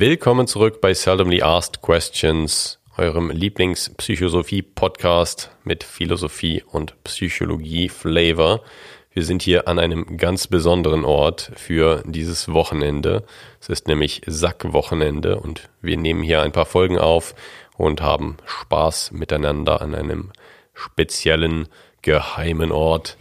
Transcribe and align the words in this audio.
willkommen 0.00 0.48
zurück 0.48 0.80
bei 0.80 0.92
Seldomly 0.92 1.42
Asked 1.42 1.80
Questions, 1.80 2.80
eurem 2.96 3.30
Lieblingspsychosophie-Podcast 3.30 5.52
mit 5.62 5.84
Philosophie 5.84 6.64
und 6.68 7.00
Psychologie-Flavor. 7.04 8.62
Wir 9.12 9.22
sind 9.22 9.42
hier 9.42 9.68
an 9.68 9.78
einem 9.78 10.16
ganz 10.16 10.48
besonderen 10.48 11.04
Ort 11.04 11.52
für 11.54 12.02
dieses 12.06 12.52
Wochenende. 12.52 13.22
Es 13.60 13.68
ist 13.68 13.86
nämlich 13.86 14.22
Sackwochenende 14.26 15.38
und 15.38 15.70
wir 15.80 15.96
nehmen 15.96 16.24
hier 16.24 16.42
ein 16.42 16.50
paar 16.50 16.66
Folgen 16.66 16.98
auf 16.98 17.36
und 17.76 18.00
haben 18.00 18.38
Spaß 18.46 19.12
miteinander 19.12 19.80
an 19.80 19.94
einem 19.94 20.32
speziellen, 20.72 21.68
geheimen 22.02 22.72
Ort. 22.72 23.16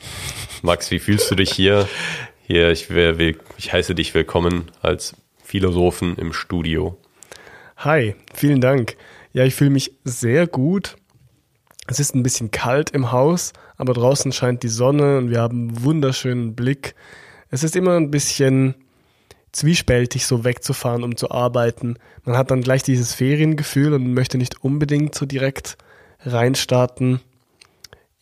Max, 0.64 0.90
wie 0.90 0.98
fühlst 0.98 1.30
du 1.30 1.36
dich 1.36 1.52
hier? 1.52 1.88
Hier, 2.48 2.72
ich, 2.72 2.90
will, 2.90 3.38
ich 3.58 3.72
heiße 3.72 3.94
dich 3.94 4.16
willkommen 4.16 4.72
als 4.82 5.14
Philosophen 5.54 6.16
im 6.16 6.34
Studio. 6.34 6.98
Hi, 7.78 8.16
vielen 8.34 8.60
Dank. 8.60 8.98
Ja, 9.34 9.44
ich 9.44 9.54
fühle 9.54 9.70
mich 9.70 9.92
sehr 10.04 10.48
gut. 10.48 10.96
Es 11.86 12.00
ist 12.00 12.16
ein 12.16 12.24
bisschen 12.24 12.50
kalt 12.50 12.90
im 12.90 13.12
Haus, 13.12 13.54
aber 13.78 13.94
draußen 13.94 14.32
scheint 14.32 14.64
die 14.64 14.68
Sonne 14.68 15.20
und 15.20 15.30
wir 15.30 15.42
haben 15.42 15.70
einen 15.70 15.84
wunderschönen 15.84 16.56
Blick. 16.56 16.96
Es 17.52 17.64
ist 17.64 17.76
immer 17.76 17.98
ein 17.98 18.10
bisschen 18.10 18.74
zwiespältig, 19.52 20.26
so 20.26 20.44
wegzufahren, 20.44 21.04
um 21.04 21.18
zu 21.18 21.30
arbeiten. 21.30 21.98
Man 22.26 22.36
hat 22.36 22.50
dann 22.50 22.62
gleich 22.62 22.82
dieses 22.82 23.14
Feriengefühl 23.14 23.94
und 23.94 24.12
möchte 24.12 24.40
nicht 24.40 24.64
unbedingt 24.64 25.14
so 25.14 25.28
direkt 25.28 25.78
reinstarten 26.22 27.20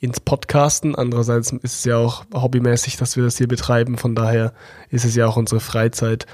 ins 0.02 0.20
Podcasten. 0.20 0.96
Andererseits 0.96 1.54
ist 1.54 1.76
es 1.76 1.86
ja 1.86 1.96
auch 1.96 2.26
hobbymäßig, 2.34 2.98
dass 2.98 3.16
wir 3.16 3.24
das 3.24 3.38
hier 3.38 3.48
betreiben. 3.48 3.98
Von 3.98 4.16
daher 4.16 4.52
ist 4.90 5.06
es 5.06 5.16
ja 5.16 5.28
auch 5.28 5.38
unsere 5.38 5.62
Freizeit 5.62 6.26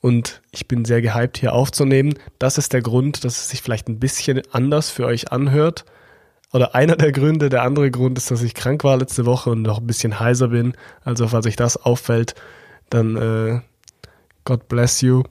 und 0.00 0.40
ich 0.50 0.66
bin 0.66 0.84
sehr 0.84 1.02
gehypt, 1.02 1.38
hier 1.38 1.52
aufzunehmen. 1.52 2.14
Das 2.38 2.58
ist 2.58 2.72
der 2.72 2.80
Grund, 2.80 3.24
dass 3.24 3.38
es 3.38 3.48
sich 3.50 3.62
vielleicht 3.62 3.88
ein 3.88 4.00
bisschen 4.00 4.42
anders 4.50 4.90
für 4.90 5.04
euch 5.06 5.30
anhört. 5.30 5.84
Oder 6.52 6.74
einer 6.74 6.96
der 6.96 7.12
Gründe. 7.12 7.48
Der 7.48 7.62
andere 7.62 7.90
Grund 7.90 8.18
ist, 8.18 8.30
dass 8.30 8.42
ich 8.42 8.54
krank 8.54 8.82
war 8.82 8.96
letzte 8.96 9.26
Woche 9.26 9.50
und 9.50 9.62
noch 9.62 9.78
ein 9.78 9.86
bisschen 9.86 10.18
heiser 10.18 10.48
bin. 10.48 10.72
Also 11.04 11.28
falls 11.28 11.46
euch 11.46 11.56
das 11.56 11.76
auffällt, 11.76 12.34
dann 12.88 13.16
äh, 13.16 13.60
God 14.44 14.68
bless 14.68 15.00
you. 15.02 15.22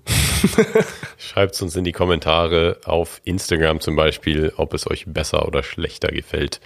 Schreibt 1.18 1.62
uns 1.62 1.76
in 1.76 1.84
die 1.84 1.92
Kommentare 1.92 2.78
auf 2.86 3.22
Instagram 3.26 3.82
zum 3.82 3.96
Beispiel, 3.96 4.54
ob 4.56 4.74
es 4.74 4.90
euch 4.90 5.06
besser 5.08 5.48
oder 5.48 5.64
schlechter 5.64 6.10
gefällt. 6.10 6.62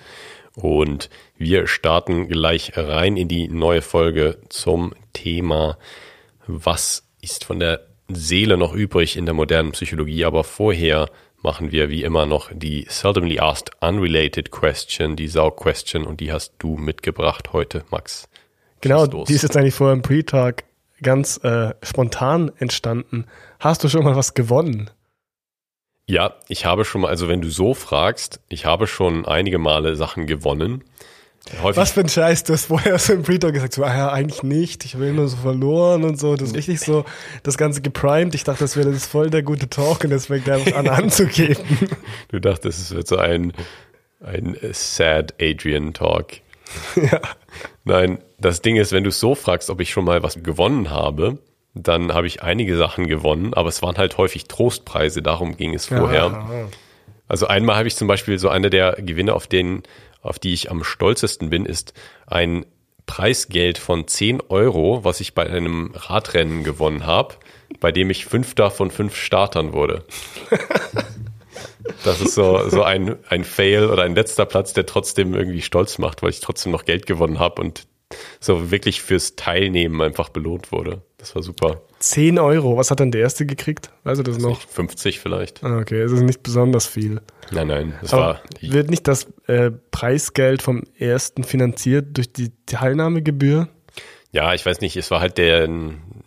Und 0.56 1.09
wir 1.38 1.66
starten 1.66 2.28
gleich 2.28 2.74
rein 2.76 3.18
in 3.18 3.28
die 3.28 3.48
neue 3.48 3.81
Folge 3.81 4.38
zum 4.50 4.94
Thema, 5.14 5.80
was 6.46 7.08
ist 7.22 7.46
von 7.46 7.59
der 7.59 7.88
Seele 8.09 8.58
noch 8.58 8.73
übrig 8.73 9.18
in 9.18 9.26
der 9.26 9.34
modernen 9.34 9.72
Psychologie, 9.72 10.26
aber 10.26 10.44
vorher 10.44 11.09
machen 11.42 11.72
wir 11.72 11.90
wie 11.90 12.04
immer 12.04 12.26
noch 12.26 12.50
die 12.54 12.86
seldomly 12.90 13.40
asked 13.40 13.72
unrelated 13.82 14.52
question, 14.52 15.16
die 15.16 15.28
Sau-Question 15.28 16.06
und 16.06 16.20
die 16.20 16.31
hast 16.31 16.54
du 16.59 16.78
mitgebracht 16.78 17.54
heute, 17.54 17.84
Max. 17.92 18.30
Genau, 18.81 19.08
die 19.08 19.34
ist 19.34 19.44
jetzt 19.44 19.56
eigentlich 19.56 19.76
vor 19.76 19.92
dem 19.92 20.02
Pre-Talk 20.02 20.64
ganz 21.02 21.38
äh, 21.44 21.74
spontan 21.84 22.52
entstanden. 22.58 23.26
Hast 23.59 23.84
du 23.84 23.90
schon 23.90 24.04
mal 24.04 24.16
was 24.16 24.34
gewonnen? 24.34 24.90
Ja, 26.06 26.36
ich 26.50 26.66
habe 26.66 26.84
schon 26.84 27.02
mal, 27.02 27.09
also 27.09 27.28
wenn 27.30 27.42
du 27.42 27.50
so 27.50 27.74
fragst, 27.74 28.42
ich 28.50 28.66
habe 28.66 28.88
schon 28.88 29.26
einige 29.26 29.58
Male 29.58 29.96
Sachen 29.96 30.28
gewonnen. 30.28 30.84
Häufig 31.62 31.78
Was 31.78 31.92
für 31.92 32.00
ein 32.00 32.10
Scheiß, 32.10 32.46
du 32.46 32.54
hast 32.54 32.66
vorher 32.66 32.98
so 32.98 33.14
im 33.14 33.24
Pre-Talk 33.24 33.54
gesagt, 33.54 33.74
so, 33.74 33.84
ah 33.84 33.96
ja, 33.96 34.12
eigentlich 34.12 34.44
nicht, 34.44 34.86
ich 34.86 34.98
will 34.98 35.12
nur 35.12 35.28
so 35.28 35.36
verloren 35.38 36.06
und 36.06 36.18
so. 36.18 36.36
Das 36.36 36.50
ist 36.50 36.56
richtig 36.56 36.80
so, 36.80 37.04
das 37.44 37.58
Ganze 37.58 37.82
geprimed. 37.82 38.34
Ich 38.34 38.46
dachte, 38.46 38.64
das 38.64 38.78
wäre 38.78 38.92
das 38.92 39.06
voll 39.06 39.30
der 39.30 39.44
gute 39.44 39.70
Talk 39.70 40.06
und 40.06 40.12
deswegen 40.12 40.50
einfach 40.50 40.74
an 40.74 40.88
anzugeben. 40.88 41.90
Du 42.30 42.40
dachtest, 42.40 42.80
es 42.80 42.96
wird 42.96 43.08
so 43.08 43.18
ein, 43.18 43.52
ein 44.22 44.58
sad 44.72 45.36
Adrian 45.42 45.94
Talk. 45.94 46.28
Ja. 46.96 47.20
Nein, 47.84 48.18
das 48.40 48.62
Ding 48.62 48.78
ist, 48.78 48.94
wenn 48.94 49.03
du 49.03 49.09
es 49.09 49.20
so 49.20 49.36
fragst, 49.36 49.70
ob 49.70 49.80
ich 49.80 49.92
schon 49.92 50.06
mal 50.06 50.24
was 50.24 50.42
gewonnen 50.42 50.90
habe, 50.90 51.38
dann 51.76 52.14
habe 52.14 52.26
ich 52.26 52.42
einige 52.42 52.78
Sachen 52.78 53.06
gewonnen, 53.06 53.53
aber 53.53 53.70
es 53.70 53.82
waren 53.84 53.98
halt 53.98 54.18
häufig 54.18 54.46
Trostpreise, 54.46 55.22
darum 55.22 55.56
ging 55.56 55.76
es 55.76 55.86
vorher. 55.88 56.24
Ja. 56.32 56.68
Also 57.28 57.48
einmal 57.48 57.76
habe 57.76 57.88
ich 57.88 57.96
zum 57.96 58.08
Beispiel 58.08 58.40
so 58.40 58.50
eine 58.50 58.70
der 58.70 58.94
Gewinne, 59.00 59.34
auf 59.34 59.46
denen 59.48 59.84
auf 60.23 60.39
die 60.39 60.53
ich 60.53 60.72
am 60.72 60.84
stolzesten 60.84 61.50
bin, 61.50 61.66
ist 61.66 61.94
ein 62.25 62.66
Preisgeld 63.06 63.78
von 63.78 64.07
10 64.07 64.41
Euro, 64.50 65.03
was 65.03 65.19
ich 65.19 65.34
bei 65.34 65.47
einem 65.47 65.91
Radrennen 65.94 66.63
gewonnen 66.63 67.06
habe, 67.06 67.35
bei 67.79 67.91
dem 67.91 68.09
ich 68.09 68.25
Fünfter 68.25 68.72
von 68.72 68.91
fünf 68.91 69.16
Startern 69.16 69.73
wurde. 69.73 70.06
Das 72.03 72.22
ist 72.22 72.34
so, 72.34 72.69
so 72.69 72.84
ein, 72.84 73.17
ein 73.28 73.44
Fail 73.44 73.89
oder 73.89 74.03
ein 74.03 74.16
letzter 74.16 74.45
Platz, 74.45 74.73
der 74.73 74.85
trotzdem 74.85 75.34
irgendwie 75.34 75.61
stolz 75.61 75.97
macht, 75.97 76.23
weil 76.23 76.29
ich 76.29 76.40
trotzdem 76.40 76.72
noch 76.72 76.85
Geld 76.85 77.05
gewonnen 77.05 77.40
habe 77.40 77.61
und 77.61 77.85
so 78.40 78.72
wirklich 78.72 79.01
fürs 79.01 79.35
Teilnehmen 79.35 80.01
einfach 80.01 80.29
belohnt 80.29 80.72
wurde. 80.72 81.01
Das 81.18 81.35
war 81.35 81.44
super. 81.44 81.81
10 82.00 82.38
Euro, 82.38 82.75
was 82.75 82.91
hat 82.91 83.00
dann 83.00 83.12
der 83.12 83.22
erste 83.22 83.46
gekriegt? 83.46 83.91
Weißt 84.03 84.19
du 84.19 84.24
das 84.24 84.38
noch? 84.38 84.59
50 84.59 85.19
vielleicht. 85.19 85.63
Ah, 85.63 85.79
okay, 85.79 86.01
es 86.01 86.12
ist 86.12 86.22
nicht 86.22 86.44
besonders 86.44 86.85
viel. 86.85 87.22
Nein, 87.52 87.68
nein, 87.68 87.94
das 88.02 88.13
Aber 88.13 88.23
war. 88.23 88.41
Wird 88.62 88.90
nicht 88.90 89.07
das 89.07 89.28
äh, 89.47 89.72
Preisgeld 89.91 90.62
vom 90.62 90.84
ersten 90.97 91.44
finanziert 91.44 92.18
durch 92.18 92.34
die 92.34 92.52
Teilnahmegebühr? 92.66 93.69
Ja, 94.31 94.53
ich 94.53 94.66
weiß 94.66 94.81
nicht, 94.81 94.97
es 94.97 95.12
war 95.12 95.22
halt 95.22 95.38
der, 95.38 95.69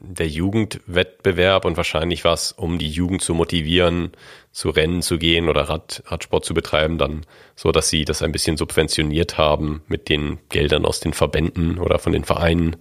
der 0.09 0.29
Jugendwettbewerb 0.29 1.65
und 1.65 1.77
wahrscheinlich 1.77 2.25
war 2.25 2.35
es, 2.35 2.53
um 2.53 2.79
die 2.79 2.91
Jugend 2.91 3.23
zu 3.23 3.35
motivieren, 3.35 4.13
zu 4.53 4.71
Rennen 4.71 5.03
zu 5.03 5.19
gehen 5.19 5.49
oder 5.49 5.63
Rad, 5.63 6.03
Radsport 6.07 6.45
zu 6.45 6.55
betreiben, 6.55 6.99
dann 6.99 7.27
so, 7.55 7.73
dass 7.73 7.89
sie 7.89 8.05
das 8.05 8.23
ein 8.23 8.33
bisschen 8.33 8.57
subventioniert 8.57 9.39
haben 9.39 9.83
mit 9.89 10.09
den 10.09 10.39
Geldern 10.49 10.85
aus 10.85 11.01
den 11.01 11.13
Verbänden 11.13 11.79
oder 11.79 11.99
von 11.99 12.13
den 12.13 12.25
Vereinen, 12.25 12.77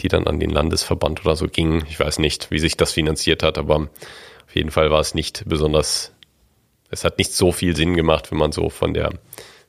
die 0.00 0.08
dann 0.08 0.26
an 0.26 0.40
den 0.40 0.50
Landesverband 0.50 1.24
oder 1.24 1.36
so 1.36 1.46
gingen. 1.46 1.84
Ich 1.88 1.98
weiß 1.98 2.18
nicht, 2.18 2.50
wie 2.50 2.58
sich 2.58 2.76
das 2.76 2.92
finanziert 2.92 3.42
hat, 3.42 3.58
aber 3.58 3.88
auf 4.46 4.54
jeden 4.54 4.70
Fall 4.70 4.90
war 4.90 5.00
es 5.00 5.14
nicht 5.14 5.44
besonders, 5.46 6.12
es 6.90 7.04
hat 7.04 7.18
nicht 7.18 7.32
so 7.32 7.52
viel 7.52 7.76
Sinn 7.76 7.94
gemacht, 7.94 8.30
wenn 8.30 8.38
man 8.38 8.52
so 8.52 8.68
von 8.70 8.94
der 8.94 9.10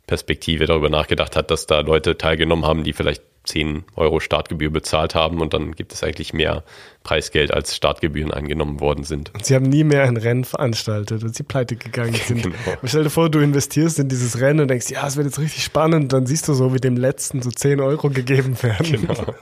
Perspektive 0.07 0.65
darüber 0.65 0.89
nachgedacht 0.89 1.35
hat, 1.35 1.51
dass 1.51 1.67
da 1.67 1.79
Leute 1.79 2.17
teilgenommen 2.17 2.65
haben, 2.65 2.83
die 2.83 2.93
vielleicht 2.93 3.23
10 3.43 3.83
Euro 3.95 4.19
Startgebühr 4.19 4.69
bezahlt 4.69 5.15
haben 5.15 5.41
und 5.41 5.53
dann 5.53 5.73
gibt 5.73 5.93
es 5.93 6.03
eigentlich 6.03 6.33
mehr 6.33 6.63
Preisgeld, 7.03 7.51
als 7.51 7.75
Startgebühren 7.75 8.31
eingenommen 8.31 8.79
worden 8.79 9.03
sind. 9.03 9.33
Und 9.33 9.45
sie 9.45 9.55
haben 9.55 9.65
nie 9.65 9.83
mehr 9.83 10.03
ein 10.03 10.17
Rennen 10.17 10.45
veranstaltet 10.45 11.23
und 11.23 11.35
sie 11.35 11.43
pleite 11.43 11.75
gegangen 11.75 12.13
sind. 12.25 12.43
genau. 12.43 12.55
Stell 12.83 13.03
dir 13.03 13.09
vor, 13.09 13.29
du 13.29 13.39
investierst 13.39 13.97
in 13.97 14.09
dieses 14.09 14.39
Rennen 14.39 14.61
und 14.61 14.67
denkst, 14.67 14.89
ja, 14.91 15.07
es 15.07 15.17
wird 15.17 15.25
jetzt 15.25 15.39
richtig 15.39 15.63
spannend, 15.63 16.13
dann 16.13 16.27
siehst 16.27 16.47
du 16.47 16.53
so, 16.53 16.73
wie 16.73 16.79
dem 16.79 16.95
letzten 16.97 17.41
so 17.41 17.49
10 17.49 17.79
Euro 17.79 18.09
gegeben 18.09 18.61
werden. 18.61 19.01
Genau. 19.07 19.25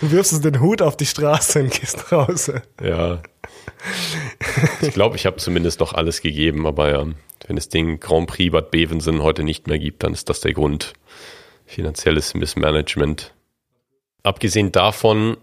Du 0.00 0.10
wirfst 0.10 0.32
es 0.32 0.40
den 0.40 0.60
Hut 0.60 0.82
auf 0.82 0.96
die 0.96 1.06
Straße 1.06 1.60
und 1.60 1.70
gehst 1.70 2.12
raus. 2.12 2.50
Ja. 2.82 3.22
Ich 4.82 4.92
glaube, 4.92 5.16
ich 5.16 5.24
habe 5.24 5.36
zumindest 5.36 5.80
noch 5.80 5.92
alles 5.92 6.20
gegeben, 6.20 6.66
aber 6.66 6.90
ja, 6.90 7.06
wenn 7.46 7.56
es 7.56 7.68
den 7.68 8.00
Grand 8.00 8.28
Prix 8.28 8.52
Bad 8.52 8.70
Bevensen 8.70 9.22
heute 9.22 9.44
nicht 9.44 9.66
mehr 9.66 9.78
gibt, 9.78 10.02
dann 10.02 10.12
ist 10.12 10.28
das 10.28 10.40
der 10.40 10.52
Grund 10.52 10.94
finanzielles 11.74 12.34
Missmanagement. 12.34 13.34
Abgesehen 14.22 14.72
davon, 14.72 15.36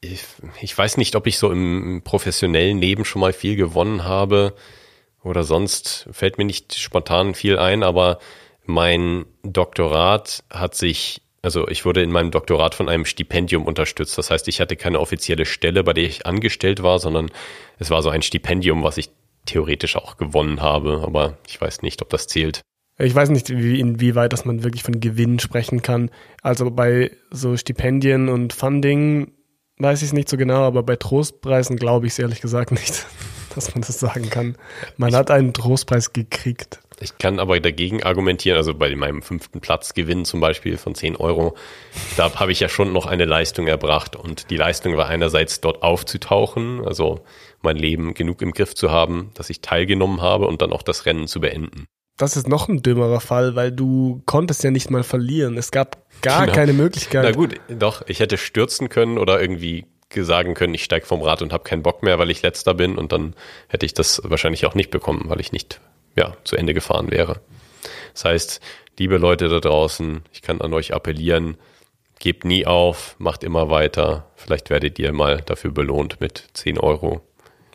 ich, 0.00 0.24
ich 0.60 0.76
weiß 0.76 0.96
nicht, 0.96 1.16
ob 1.16 1.26
ich 1.26 1.38
so 1.38 1.50
im 1.50 2.02
professionellen 2.04 2.78
Leben 2.78 3.04
schon 3.04 3.20
mal 3.20 3.32
viel 3.32 3.56
gewonnen 3.56 4.04
habe 4.04 4.54
oder 5.22 5.42
sonst 5.42 6.08
fällt 6.12 6.38
mir 6.38 6.44
nicht 6.44 6.78
spontan 6.78 7.34
viel 7.34 7.58
ein, 7.58 7.82
aber 7.82 8.18
mein 8.64 9.26
Doktorat 9.42 10.44
hat 10.50 10.74
sich, 10.74 11.22
also 11.42 11.66
ich 11.68 11.84
wurde 11.84 12.02
in 12.02 12.12
meinem 12.12 12.30
Doktorat 12.30 12.74
von 12.74 12.88
einem 12.88 13.04
Stipendium 13.04 13.66
unterstützt. 13.66 14.16
Das 14.16 14.30
heißt, 14.30 14.48
ich 14.48 14.60
hatte 14.60 14.76
keine 14.76 15.00
offizielle 15.00 15.44
Stelle, 15.44 15.82
bei 15.82 15.92
der 15.92 16.04
ich 16.04 16.26
angestellt 16.26 16.82
war, 16.82 16.98
sondern 16.98 17.30
es 17.78 17.90
war 17.90 18.02
so 18.02 18.10
ein 18.10 18.22
Stipendium, 18.22 18.82
was 18.82 18.96
ich 18.96 19.10
theoretisch 19.46 19.96
auch 19.96 20.16
gewonnen 20.16 20.60
habe, 20.60 21.02
aber 21.04 21.38
ich 21.48 21.60
weiß 21.60 21.82
nicht, 21.82 22.00
ob 22.02 22.10
das 22.10 22.26
zählt. 22.26 22.60
Ich 23.00 23.14
weiß 23.14 23.30
nicht, 23.30 23.48
wie, 23.48 23.80
inwieweit 23.80 24.32
dass 24.32 24.44
man 24.44 24.62
wirklich 24.62 24.82
von 24.82 25.00
Gewinn 25.00 25.38
sprechen 25.38 25.80
kann. 25.80 26.10
Also 26.42 26.70
bei 26.70 27.10
so 27.30 27.56
Stipendien 27.56 28.28
und 28.28 28.52
Funding 28.52 29.32
weiß 29.78 30.02
ich 30.02 30.08
es 30.08 30.12
nicht 30.12 30.28
so 30.28 30.36
genau, 30.36 30.64
aber 30.64 30.82
bei 30.82 30.96
Trostpreisen 30.96 31.76
glaube 31.76 32.06
ich 32.06 32.12
es 32.12 32.18
ehrlich 32.18 32.42
gesagt 32.42 32.72
nicht, 32.72 33.06
dass 33.54 33.74
man 33.74 33.82
das 33.82 33.98
sagen 33.98 34.28
kann. 34.28 34.56
Man 34.98 35.10
ich, 35.10 35.14
hat 35.14 35.30
einen 35.30 35.54
Trostpreis 35.54 36.12
gekriegt. 36.12 36.80
Ich 37.00 37.16
kann 37.16 37.38
aber 37.38 37.58
dagegen 37.58 38.02
argumentieren, 38.02 38.58
also 38.58 38.74
bei 38.74 38.94
meinem 38.94 39.22
fünften 39.22 39.62
Platz 39.62 39.94
Gewinn 39.94 40.26
zum 40.26 40.40
Beispiel 40.40 40.76
von 40.76 40.94
10 40.94 41.16
Euro, 41.16 41.56
da 42.18 42.34
habe 42.34 42.52
ich 42.52 42.60
ja 42.60 42.68
schon 42.68 42.92
noch 42.92 43.06
eine 43.06 43.24
Leistung 43.24 43.66
erbracht 43.66 44.14
und 44.14 44.50
die 44.50 44.58
Leistung 44.58 44.98
war 44.98 45.08
einerseits 45.08 45.62
dort 45.62 45.82
aufzutauchen, 45.82 46.84
also 46.84 47.24
mein 47.62 47.76
Leben 47.76 48.12
genug 48.12 48.42
im 48.42 48.52
Griff 48.52 48.74
zu 48.74 48.90
haben, 48.90 49.30
dass 49.32 49.48
ich 49.48 49.62
teilgenommen 49.62 50.20
habe 50.20 50.46
und 50.46 50.60
dann 50.60 50.74
auch 50.74 50.82
das 50.82 51.06
Rennen 51.06 51.26
zu 51.26 51.40
beenden 51.40 51.86
das 52.20 52.36
ist 52.36 52.48
noch 52.48 52.68
ein 52.68 52.82
dümmerer 52.82 53.20
Fall, 53.20 53.56
weil 53.56 53.72
du 53.72 54.22
konntest 54.26 54.62
ja 54.62 54.70
nicht 54.70 54.90
mal 54.90 55.02
verlieren. 55.02 55.56
Es 55.56 55.70
gab 55.70 55.98
gar 56.22 56.46
genau. 56.46 56.54
keine 56.54 56.72
Möglichkeit. 56.72 57.24
Na 57.24 57.32
gut, 57.32 57.56
doch, 57.68 58.02
ich 58.06 58.20
hätte 58.20 58.36
stürzen 58.36 58.88
können 58.88 59.18
oder 59.18 59.40
irgendwie 59.40 59.86
sagen 60.14 60.54
können, 60.54 60.74
ich 60.74 60.84
steige 60.84 61.06
vom 61.06 61.22
Rad 61.22 61.40
und 61.40 61.52
habe 61.52 61.64
keinen 61.64 61.82
Bock 61.82 62.02
mehr, 62.02 62.18
weil 62.18 62.30
ich 62.30 62.42
letzter 62.42 62.74
bin 62.74 62.98
und 62.98 63.12
dann 63.12 63.34
hätte 63.68 63.86
ich 63.86 63.94
das 63.94 64.20
wahrscheinlich 64.24 64.66
auch 64.66 64.74
nicht 64.74 64.90
bekommen, 64.90 65.24
weil 65.26 65.40
ich 65.40 65.52
nicht 65.52 65.80
ja, 66.16 66.36
zu 66.44 66.56
Ende 66.56 66.74
gefahren 66.74 67.10
wäre. 67.10 67.40
Das 68.12 68.24
heißt, 68.24 68.60
liebe 68.98 69.18
Leute 69.18 69.48
da 69.48 69.60
draußen, 69.60 70.22
ich 70.32 70.42
kann 70.42 70.60
an 70.60 70.74
euch 70.74 70.92
appellieren, 70.92 71.56
gebt 72.18 72.44
nie 72.44 72.66
auf, 72.66 73.14
macht 73.18 73.44
immer 73.44 73.70
weiter. 73.70 74.26
Vielleicht 74.34 74.68
werdet 74.68 74.98
ihr 74.98 75.12
mal 75.12 75.42
dafür 75.42 75.70
belohnt 75.70 76.20
mit 76.20 76.48
10 76.54 76.78
Euro. 76.78 77.22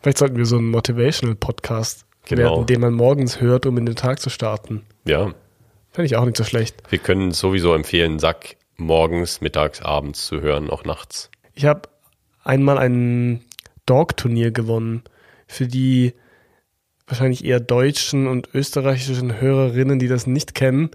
Vielleicht 0.02 0.18
sollten 0.18 0.36
wir 0.36 0.46
so 0.46 0.58
einen 0.58 0.70
Motivational-Podcast 0.70 2.05
genau. 2.26 2.42
werden, 2.42 2.66
den 2.66 2.80
man 2.80 2.94
morgens 2.94 3.40
hört, 3.40 3.66
um 3.66 3.78
in 3.78 3.86
den 3.86 3.96
Tag 3.96 4.20
zu 4.20 4.30
starten. 4.30 4.82
Ja. 5.04 5.32
Fände 5.90 6.06
ich 6.06 6.16
auch 6.16 6.24
nicht 6.24 6.36
so 6.36 6.44
schlecht. 6.44 6.76
Wir 6.90 6.98
können 6.98 7.32
sowieso 7.32 7.74
empfehlen, 7.74 8.18
Sack 8.18 8.56
morgens, 8.76 9.40
mittags, 9.40 9.80
abends 9.80 10.26
zu 10.26 10.40
hören, 10.40 10.68
auch 10.68 10.84
nachts. 10.84 11.30
Ich 11.54 11.64
habe 11.64 11.88
einmal 12.44 12.78
ein 12.78 13.44
Dog-Turnier 13.86 14.50
gewonnen 14.50 15.02
für 15.46 15.66
die 15.66 16.12
wahrscheinlich 17.06 17.44
eher 17.44 17.60
deutschen 17.60 18.26
und 18.26 18.48
österreichischen 18.52 19.40
Hörerinnen, 19.40 19.98
die 19.98 20.08
das 20.08 20.26
nicht 20.26 20.54
kennen. 20.54 20.90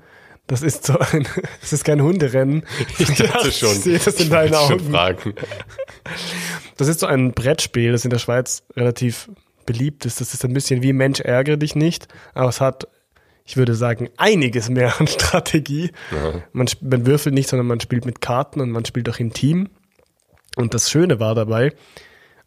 Das 0.48 0.62
ist 0.62 0.86
so 0.86 0.98
ein, 1.00 1.28
es 1.62 1.74
ist 1.74 1.86
kein 1.86 2.02
Hunderennen. 2.02 2.64
Ich 3.00 3.08
dachte 3.16 3.48
ja, 3.48 3.52
schon. 3.52 3.72
Ich 3.72 3.80
sehe 3.80 4.00
das 4.00 4.20
in 4.20 4.30
deinen 4.30 4.54
Augen. 4.54 4.92
Fragen. 4.92 5.34
Das 6.78 6.88
ist 6.88 7.00
so 7.00 7.06
ein 7.06 7.32
Brettspiel, 7.32 7.92
das 7.92 8.04
in 8.04 8.12
der 8.12 8.20
Schweiz 8.20 8.64
relativ 8.76 9.30
beliebt 9.72 10.06
ist. 10.06 10.20
Das 10.20 10.34
ist 10.34 10.44
ein 10.44 10.54
bisschen 10.54 10.84
wie 10.84 10.94
Mensch 10.94 11.22
ärgere 11.22 11.58
dich 11.58 11.76
nicht, 11.76 12.08
aber 12.34 12.50
es 12.50 12.60
hat, 12.60 12.88
ich 13.46 13.56
würde 13.56 13.74
sagen, 13.74 14.10
einiges 14.18 14.70
mehr 14.70 15.00
an 15.00 15.08
Strategie. 15.08 15.92
Man, 16.52 16.68
man 16.82 17.06
würfelt 17.06 17.34
nicht, 17.34 17.50
sondern 17.50 17.68
man 17.68 17.80
spielt 17.80 18.06
mit 18.06 18.20
Karten 18.22 18.60
und 18.60 18.72
man 18.72 18.86
spielt 18.86 19.10
auch 19.10 19.20
im 19.20 19.34
Team. 19.34 19.70
Und 20.58 20.74
das 20.74 20.92
Schöne 20.92 21.20
war 21.20 21.36
dabei, 21.36 21.72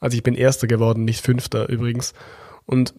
also 0.01 0.17
ich 0.17 0.23
bin 0.23 0.35
Erster 0.35 0.67
geworden, 0.67 1.05
nicht 1.05 1.25
Fünfter 1.25 1.71
übrigens. 1.71 2.13
Und 2.67 2.93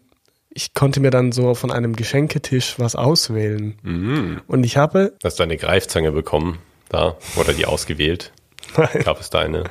ich 0.50 0.74
konnte 0.74 1.00
mir 1.00 1.12
dann 1.12 1.32
so 1.32 1.54
von 1.54 1.70
einem 1.70 1.96
Geschenketisch 1.96 2.80
was 2.80 2.96
auswählen. 2.96 3.78
Mhm. 3.84 4.42
Und 4.48 4.64
ich 4.64 4.78
habe. 4.78 5.14
Hast 5.24 5.40
du 5.40 5.44
eine 5.44 5.58
Greifzange 5.58 6.12
bekommen 6.12 6.58
da? 6.90 7.18
Oder 7.36 7.54
die 7.54 7.68
ausgewählt? 7.68 8.32
Nein. 8.78 9.04
Gab 9.04 9.20
es 9.20 9.30
da 9.30 9.40
eine? 9.40 9.66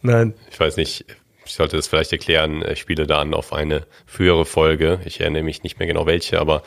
Nein. 0.00 0.32
Ich 0.50 0.58
weiß 0.58 0.76
nicht. 0.76 1.04
Ich 1.48 1.54
sollte 1.54 1.76
das 1.76 1.88
vielleicht 1.88 2.12
erklären. 2.12 2.62
Ich 2.70 2.78
spiele 2.78 3.06
dann 3.06 3.32
auf 3.32 3.54
eine 3.54 3.86
frühere 4.06 4.44
Folge. 4.44 5.00
Ich 5.06 5.20
erinnere 5.20 5.42
mich 5.42 5.62
nicht 5.62 5.78
mehr 5.78 5.88
genau 5.88 6.06
welche, 6.06 6.38
aber 6.38 6.62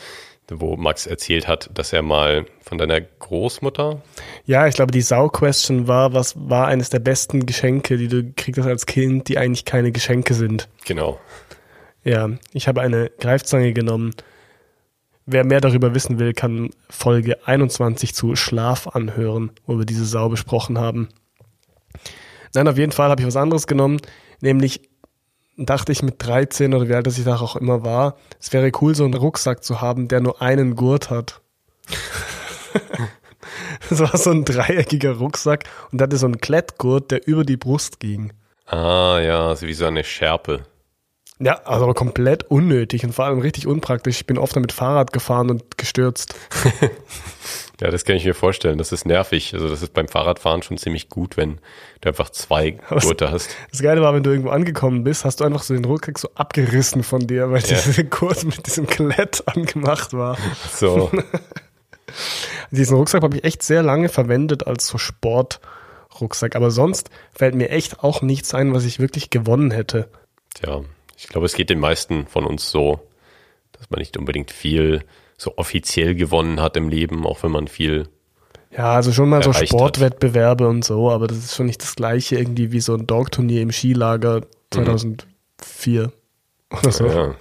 wo 0.50 0.76
Max 0.76 1.06
erzählt 1.06 1.48
hat, 1.48 1.70
dass 1.74 1.94
er 1.94 2.02
mal 2.02 2.46
von 2.60 2.78
deiner 2.78 3.00
Großmutter. 3.00 4.02
Ja, 4.46 4.68
ich 4.68 4.76
glaube, 4.76 4.92
die 4.92 5.02
Sau-Question 5.02 5.88
war, 5.88 6.14
was 6.14 6.34
war 6.36 6.68
eines 6.68 6.90
der 6.90 7.00
besten 7.00 7.46
Geschenke, 7.46 7.96
die 7.96 8.08
du 8.08 8.34
kriegst 8.36 8.60
als 8.60 8.88
Kind, 8.88 9.30
die 9.30 9.38
eigentlich 9.38 9.66
keine 9.66 9.92
Geschenke 9.92 10.34
sind. 10.34 10.68
Genau. 10.86 11.20
Ja, 12.04 12.30
ich 12.52 12.68
habe 12.68 12.82
eine 12.82 13.12
Greifzange 13.20 13.72
genommen. 13.74 14.16
Wer 15.28 15.46
mehr 15.46 15.62
darüber 15.62 15.94
wissen 15.94 16.18
will, 16.18 16.34
kann 16.34 16.72
Folge 16.90 17.38
21 17.48 18.16
zu 18.16 18.36
Schlaf 18.36 18.88
anhören, 18.88 19.52
wo 19.68 19.78
wir 19.78 19.86
diese 19.86 20.06
Sau 20.06 20.28
besprochen 20.28 20.80
haben. 20.80 21.10
Nein, 22.54 22.68
auf 22.68 22.78
jeden 22.78 22.92
Fall 22.92 23.10
habe 23.10 23.22
ich 23.22 23.28
was 23.28 23.38
anderes 23.38 23.68
genommen, 23.68 24.02
nämlich 24.42 24.90
dachte 25.58 25.92
ich 25.92 26.04
mit 26.04 26.26
13 26.26 26.74
oder 26.74 26.88
wie 26.88 26.96
alt 26.96 27.08
das 27.08 27.18
ich 27.18 27.26
da 27.26 27.40
auch 27.40 27.56
immer 27.56 27.84
war, 27.84 28.18
es 28.40 28.54
wäre 28.54 28.72
cool, 28.82 28.96
so 28.96 29.04
einen 29.04 29.14
Rucksack 29.14 29.64
zu 29.64 29.82
haben, 29.82 30.08
der 30.08 30.22
nur 30.22 30.42
einen 30.42 30.76
Gurt 30.76 31.10
hat. 31.10 31.42
das 33.90 34.00
war 34.00 34.18
so 34.18 34.32
ein 34.32 34.46
dreieckiger 34.46 35.18
Rucksack 35.18 35.66
und 35.92 36.02
hatte 36.02 36.18
so 36.18 36.26
einen 36.26 36.40
Klettgurt, 36.40 37.12
der 37.12 37.28
über 37.28 37.44
die 37.44 37.58
Brust 37.58 38.00
ging. 38.00 38.34
Ah 38.66 39.20
ja, 39.20 39.48
also 39.48 39.68
wie 39.68 39.74
so 39.74 39.86
eine 39.86 40.04
Schärpe. 40.04 40.64
Ja, 41.40 41.56
also 41.64 41.92
komplett 41.94 42.44
unnötig 42.52 43.04
und 43.04 43.14
vor 43.14 43.26
allem 43.26 43.40
richtig 43.40 43.66
unpraktisch. 43.66 44.18
Ich 44.18 44.28
bin 44.28 44.38
oft 44.38 44.56
damit 44.56 44.72
Fahrrad 44.72 45.12
gefahren 45.12 45.50
und 45.50 45.78
gestürzt. 45.78 46.36
ja, 47.82 47.90
das 47.90 48.06
kann 48.06 48.16
ich 48.16 48.26
mir 48.26 48.36
vorstellen. 48.36 48.78
Das 48.78 48.92
ist 48.92 49.08
nervig. 49.08 49.56
Also 49.56 49.68
das 49.68 49.82
ist 49.82 49.94
beim 49.94 50.08
Fahrradfahren 50.08 50.62
schon 50.62 50.78
ziemlich 50.78 51.10
gut, 51.10 51.36
wenn 51.36 51.60
du 52.02 52.10
einfach 52.10 52.30
zwei 52.30 52.72
Gurte 53.02 53.32
hast. 53.32 53.50
Das 53.72 53.82
Geile 53.82 54.02
war, 54.02 54.14
wenn 54.14 54.22
du 54.22 54.30
irgendwo 54.30 54.52
angekommen 54.52 55.04
bist, 55.04 55.26
hast 55.26 55.40
du 55.40 55.46
einfach 55.46 55.64
so 55.64 55.74
den 55.74 55.84
Rucksack 55.86 56.20
so 56.20 56.30
abgerissen 56.36 57.02
von 57.02 57.26
dir, 57.26 57.50
weil 57.50 57.62
ja. 57.62 57.70
diese 57.84 58.06
Gurt 58.06 58.44
mit 58.46 58.68
diesem 58.68 58.86
Klett 58.86 59.42
angemacht 59.48 60.14
war. 60.14 60.38
So. 60.72 61.12
Diesen 62.72 62.98
Rucksack 62.98 63.24
habe 63.24 63.38
ich 63.38 63.44
echt 63.46 63.64
sehr 63.64 63.82
lange 63.82 64.10
verwendet 64.10 64.68
als 64.68 64.86
so 64.86 65.00
Sportrucksack. 65.00 66.56
Aber 66.56 66.70
sonst 66.70 67.10
fällt 67.34 67.56
mir 67.56 67.70
echt 67.70 68.04
auch 68.04 68.22
nichts 68.22 68.54
ein, 68.54 68.76
was 68.76 68.86
ich 68.86 69.00
wirklich 69.00 69.32
gewonnen 69.32 69.72
hätte. 69.72 70.08
Tja, 70.54 70.82
ich 71.18 71.30
glaube, 71.30 71.48
es 71.48 71.54
geht 71.54 71.72
den 71.72 71.80
meisten 71.80 72.28
von 72.28 72.46
uns 72.46 72.70
so, 72.70 73.00
dass 73.72 73.90
man 73.90 74.00
nicht 74.00 74.18
unbedingt 74.18 74.52
viel 74.52 75.04
so 75.42 75.58
offiziell 75.58 76.14
gewonnen 76.14 76.62
hat 76.62 76.78
im 76.78 76.88
Leben, 76.88 77.26
auch 77.26 77.42
wenn 77.42 77.50
man 77.50 77.68
viel. 77.68 78.08
Ja, 78.70 78.94
also 78.94 79.12
schon 79.12 79.28
mal 79.28 79.42
so 79.42 79.52
Sportwettbewerbe 79.52 80.66
hat. 80.66 80.70
und 80.70 80.86
so, 80.86 81.10
aber 81.10 81.26
das 81.26 81.40
ist 81.40 81.56
schon 81.56 81.66
nicht 81.66 81.82
das 81.82 81.96
gleiche 81.96 82.38
irgendwie 82.38 82.72
wie 82.72 82.80
so 82.80 82.94
ein 82.94 83.08
Dog-Turnier 83.08 83.64
im 83.64 83.72
Skilager 83.72 84.42
2004 84.70 86.04
mhm. 86.04 86.12
oder 86.78 86.92
so. 86.92 87.08
Ja. 87.08 87.36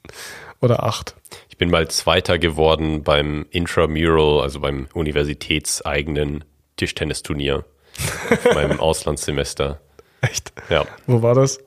oder 0.60 0.82
acht. 0.82 1.14
Ich 1.48 1.56
bin 1.56 1.70
mal 1.70 1.86
Zweiter 1.88 2.40
geworden 2.40 3.04
beim 3.04 3.46
Intramural, 3.50 4.42
also 4.42 4.58
beim 4.58 4.88
universitätseigenen 4.92 6.44
Tischtennisturnier, 6.74 7.64
meinem 8.54 8.80
Auslandssemester. 8.80 9.80
Echt? 10.20 10.52
Ja. 10.68 10.84
Wo 11.06 11.22
war 11.22 11.36
das? 11.36 11.60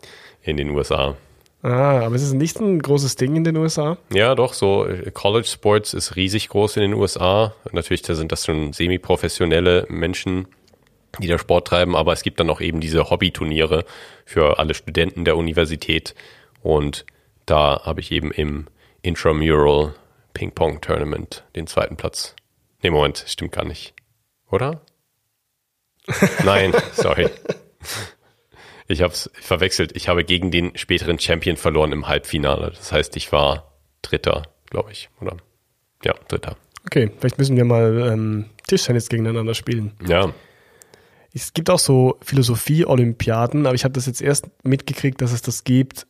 In 0.44 0.58
den 0.58 0.72
USA. 0.72 1.16
Ah, 1.62 2.06
aber 2.06 2.16
es 2.16 2.24
ist 2.24 2.34
nicht 2.34 2.60
ein 2.60 2.80
großes 2.80 3.18
Ding 3.18 3.36
in 3.36 3.44
den 3.44 3.58
USA? 3.58 3.98
Ja, 4.14 4.34
doch, 4.34 4.54
so 4.54 4.86
äh, 4.86 5.12
College 5.12 5.48
Sports 5.48 5.94
ist 5.94 6.16
riesig 6.16 6.48
groß 6.50 6.78
in 6.78 6.84
den 6.84 6.94
USA. 6.94 7.54
Natürlich, 7.72 8.02
da 8.02 8.16
sind 8.16 8.32
das 8.32 8.46
schon 8.46 8.72
semi-professionelle 8.72 9.86
Menschen, 9.90 10.48
die 11.20 11.28
da 11.28 11.38
Sport 11.38 11.68
treiben, 11.68 11.98
aber 11.98 12.14
es 12.14 12.24
gibt 12.24 12.40
dann 12.40 12.50
auch 12.50 12.62
eben 12.62 12.80
diese 12.80 13.10
Hobbyturniere 13.10 13.84
für 14.26 14.58
alle 14.58 14.74
Studenten 14.74 15.26
der 15.26 15.36
Universität. 15.36 16.16
Und 16.62 17.06
da 17.46 17.82
habe 17.84 18.00
ich 18.00 18.12
eben 18.12 18.32
im 18.32 18.68
Intramural 19.02 19.96
Ping-Pong 20.34 20.80
Tournament 20.80 21.44
den 21.56 21.68
zweiten 21.68 21.98
Platz. 21.98 22.36
Nee, 22.82 22.92
Moment, 22.92 23.26
stimmt 23.28 23.52
gar 23.52 23.66
nicht. 23.66 23.94
Oder? 24.50 24.82
Nein, 26.46 26.74
sorry. 26.94 27.30
Ich 28.90 29.04
habe 29.04 29.14
es 29.14 29.30
verwechselt. 29.34 29.96
Ich 29.96 30.10
habe 30.10 30.24
gegen 30.24 30.50
den 30.50 30.76
späteren 30.76 31.20
Champion 31.20 31.58
verloren 31.58 31.92
im 31.92 32.08
Halbfinale. 32.08 32.72
Das 32.76 32.92
heißt, 32.92 33.16
ich 33.18 33.32
war 33.32 33.72
Dritter, 34.02 34.44
glaube 34.70 34.92
ich. 34.92 35.10
Oder 35.22 35.38
ja, 36.04 36.16
Dritter. 36.28 36.58
Okay, 36.88 37.12
vielleicht 37.20 37.38
müssen 37.38 37.56
wir 37.56 37.66
mal 37.66 38.12
ähm, 38.12 38.46
Tischtennis 38.68 39.08
gegeneinander 39.08 39.54
spielen. 39.54 39.92
Ja. 40.08 40.34
Es 41.32 41.54
gibt 41.54 41.70
auch 41.70 41.78
so 41.78 42.18
Philosophie-Olympiaden, 42.24 43.68
aber 43.68 43.76
ich 43.76 43.84
habe 43.84 43.94
das 43.94 44.08
jetzt 44.08 44.24
erst 44.24 44.50
mitgekriegt, 44.64 45.22
dass 45.22 45.34
es 45.34 45.44
das 45.44 45.64
gibt, 45.64 46.08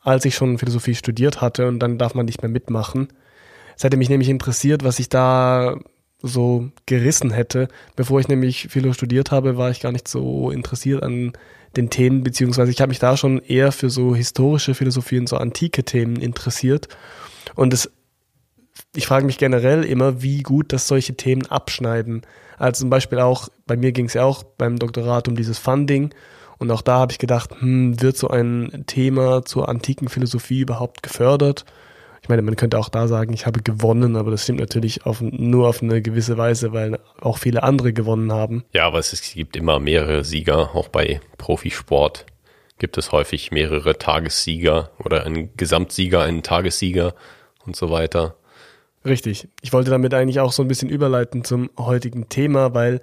als 0.00 0.24
ich 0.24 0.36
schon 0.36 0.58
Philosophie 0.58 0.94
studiert 0.94 1.40
hatte 1.40 1.66
und 1.66 1.80
dann 1.80 1.98
darf 1.98 2.14
man 2.14 2.26
nicht 2.26 2.42
mehr 2.42 2.50
mitmachen. 2.50 3.08
Es 3.76 3.82
hätte 3.82 3.96
mich 3.96 4.08
nämlich 4.08 4.28
interessiert, 4.28 4.84
was 4.84 5.00
ich 5.00 5.08
da 5.08 5.80
so 6.22 6.70
gerissen 6.86 7.32
hätte. 7.32 7.66
Bevor 7.96 8.20
ich 8.20 8.28
nämlich 8.28 8.68
Philo 8.70 8.92
studiert 8.92 9.32
habe, 9.32 9.56
war 9.56 9.72
ich 9.72 9.80
gar 9.80 9.90
nicht 9.90 10.06
so 10.06 10.52
interessiert 10.52 11.02
an 11.02 11.32
den 11.76 11.90
Themen, 11.90 12.22
beziehungsweise 12.22 12.70
ich 12.70 12.80
habe 12.80 12.90
mich 12.90 12.98
da 12.98 13.16
schon 13.16 13.40
eher 13.40 13.72
für 13.72 13.90
so 13.90 14.14
historische 14.14 14.74
Philosophie 14.74 15.18
und 15.18 15.28
so 15.28 15.36
antike 15.36 15.84
Themen 15.84 16.16
interessiert. 16.16 16.88
Und 17.54 17.72
es, 17.72 17.90
ich 18.94 19.06
frage 19.06 19.26
mich 19.26 19.38
generell 19.38 19.84
immer, 19.84 20.22
wie 20.22 20.42
gut 20.42 20.72
das 20.72 20.88
solche 20.88 21.14
Themen 21.14 21.46
abschneiden. 21.46 22.22
Also 22.58 22.80
zum 22.80 22.90
Beispiel 22.90 23.20
auch, 23.20 23.48
bei 23.66 23.76
mir 23.76 23.92
ging 23.92 24.06
es 24.06 24.14
ja 24.14 24.24
auch 24.24 24.42
beim 24.42 24.78
Doktorat 24.78 25.28
um 25.28 25.36
dieses 25.36 25.58
Funding. 25.58 26.12
Und 26.58 26.70
auch 26.70 26.82
da 26.82 26.98
habe 26.98 27.12
ich 27.12 27.18
gedacht, 27.18 27.50
hm, 27.60 28.02
wird 28.02 28.16
so 28.16 28.28
ein 28.28 28.84
Thema 28.86 29.44
zur 29.44 29.68
antiken 29.68 30.08
Philosophie 30.08 30.60
überhaupt 30.60 31.02
gefördert? 31.02 31.64
Ich 32.22 32.28
meine, 32.28 32.42
man 32.42 32.56
könnte 32.56 32.78
auch 32.78 32.88
da 32.88 33.08
sagen, 33.08 33.32
ich 33.32 33.46
habe 33.46 33.62
gewonnen, 33.62 34.16
aber 34.16 34.30
das 34.30 34.42
stimmt 34.42 34.60
natürlich 34.60 35.06
auf, 35.06 35.20
nur 35.20 35.68
auf 35.68 35.82
eine 35.82 36.02
gewisse 36.02 36.36
Weise, 36.36 36.72
weil 36.72 36.98
auch 37.20 37.38
viele 37.38 37.62
andere 37.62 37.92
gewonnen 37.92 38.32
haben. 38.32 38.64
Ja, 38.72 38.86
aber 38.86 38.98
es, 38.98 39.12
es 39.12 39.32
gibt 39.32 39.56
immer 39.56 39.80
mehrere 39.80 40.24
Sieger, 40.24 40.74
auch 40.74 40.88
bei 40.88 41.20
Profisport 41.38 42.26
gibt 42.80 42.98
es 42.98 43.12
häufig 43.12 43.52
mehrere 43.52 43.98
Tagessieger 43.98 44.90
oder 44.98 45.24
einen 45.24 45.54
Gesamtsieger, 45.56 46.22
einen 46.22 46.42
Tagessieger 46.42 47.14
und 47.64 47.76
so 47.76 47.90
weiter. 47.90 48.36
Richtig. 49.04 49.48
Ich 49.62 49.72
wollte 49.72 49.90
damit 49.90 50.12
eigentlich 50.12 50.40
auch 50.40 50.52
so 50.52 50.62
ein 50.62 50.68
bisschen 50.68 50.88
überleiten 50.88 51.44
zum 51.44 51.70
heutigen 51.78 52.28
Thema, 52.28 52.74
weil 52.74 53.00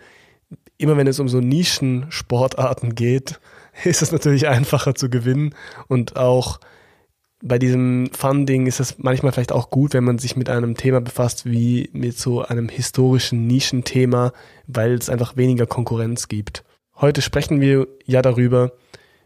immer 0.77 0.97
wenn 0.97 1.07
es 1.07 1.19
um 1.19 1.29
so 1.29 1.39
Nischensportarten 1.39 2.95
geht, 2.95 3.39
ist 3.83 4.01
es 4.01 4.11
natürlich 4.11 4.47
einfacher 4.47 4.95
zu 4.95 5.09
gewinnen 5.09 5.55
und 5.87 6.17
auch 6.17 6.59
bei 7.41 7.59
diesem 7.59 8.09
Funding 8.13 8.65
ist 8.65 8.79
es 8.79 8.97
manchmal 8.97 9.31
vielleicht 9.31 9.51
auch 9.51 9.69
gut, 9.69 9.93
wenn 9.93 10.03
man 10.03 10.17
sich 10.17 10.35
mit 10.35 10.49
einem 10.49 10.75
Thema 10.75 11.01
befasst 11.01 11.45
wie 11.45 11.89
mit 11.93 12.17
so 12.17 12.41
einem 12.41 12.67
historischen 12.67 13.45
Nischenthema, 13.45 14.33
weil 14.65 14.93
es 14.93 15.09
einfach 15.09 15.37
weniger 15.37 15.67
Konkurrenz 15.67 16.27
gibt. 16.27 16.63
Heute 16.95 17.21
sprechen 17.21 17.61
wir 17.61 17.87
ja 18.05 18.21
darüber, 18.21 18.71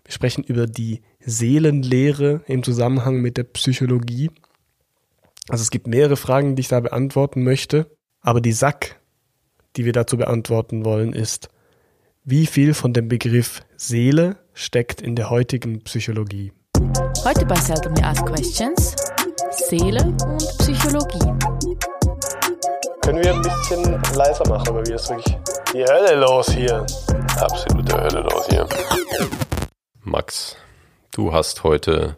Wir 0.04 0.12
sprechen 0.14 0.44
über 0.44 0.68
die 0.68 1.02
Seelenlehre 1.20 2.42
im 2.48 2.64
Zusammenhang 2.64 3.22
mit 3.22 3.38
der 3.38 3.44
Psychologie. 3.44 4.32
Also 5.48 5.62
es 5.62 5.70
gibt 5.70 5.88
mehrere 5.88 6.18
Fragen, 6.18 6.56
die 6.56 6.62
ich 6.62 6.68
da 6.68 6.80
beantworten 6.80 7.44
möchte. 7.44 7.96
Aber 8.20 8.42
die 8.42 8.52
Sack, 8.52 9.00
die 9.76 9.86
wir 9.86 9.94
dazu 9.94 10.18
beantworten 10.18 10.84
wollen, 10.84 11.14
ist, 11.14 11.50
wie 12.24 12.46
viel 12.46 12.74
von 12.74 12.94
dem 12.94 13.08
Begriff 13.08 13.62
Seele 13.78 14.38
steckt 14.54 15.02
in 15.02 15.16
der 15.16 15.30
heutigen 15.30 15.82
Psychologie? 15.84 16.52
Heute 17.24 17.46
bei 17.46 17.56
Seldomly 17.56 18.02
Ask 18.02 18.26
Questions 18.26 18.96
Seele 19.52 20.04
und 20.04 20.58
Psychologie. 20.58 21.20
Können 23.02 23.24
wir 23.24 23.36
ein 23.36 23.42
bisschen 23.44 24.02
leiser 24.16 24.50
machen, 24.50 24.76
weil 24.76 24.86
wir 24.88 24.96
ist 24.96 25.08
wirklich 25.10 25.38
die 25.72 25.86
Hölle 25.86 26.16
los 26.16 26.50
hier. 26.50 26.84
Absolute 27.40 28.02
Hölle 28.02 28.22
los 28.22 28.48
hier. 28.50 28.68
Max, 30.04 30.58
du 31.12 31.32
hast 31.32 31.64
heute 31.64 32.18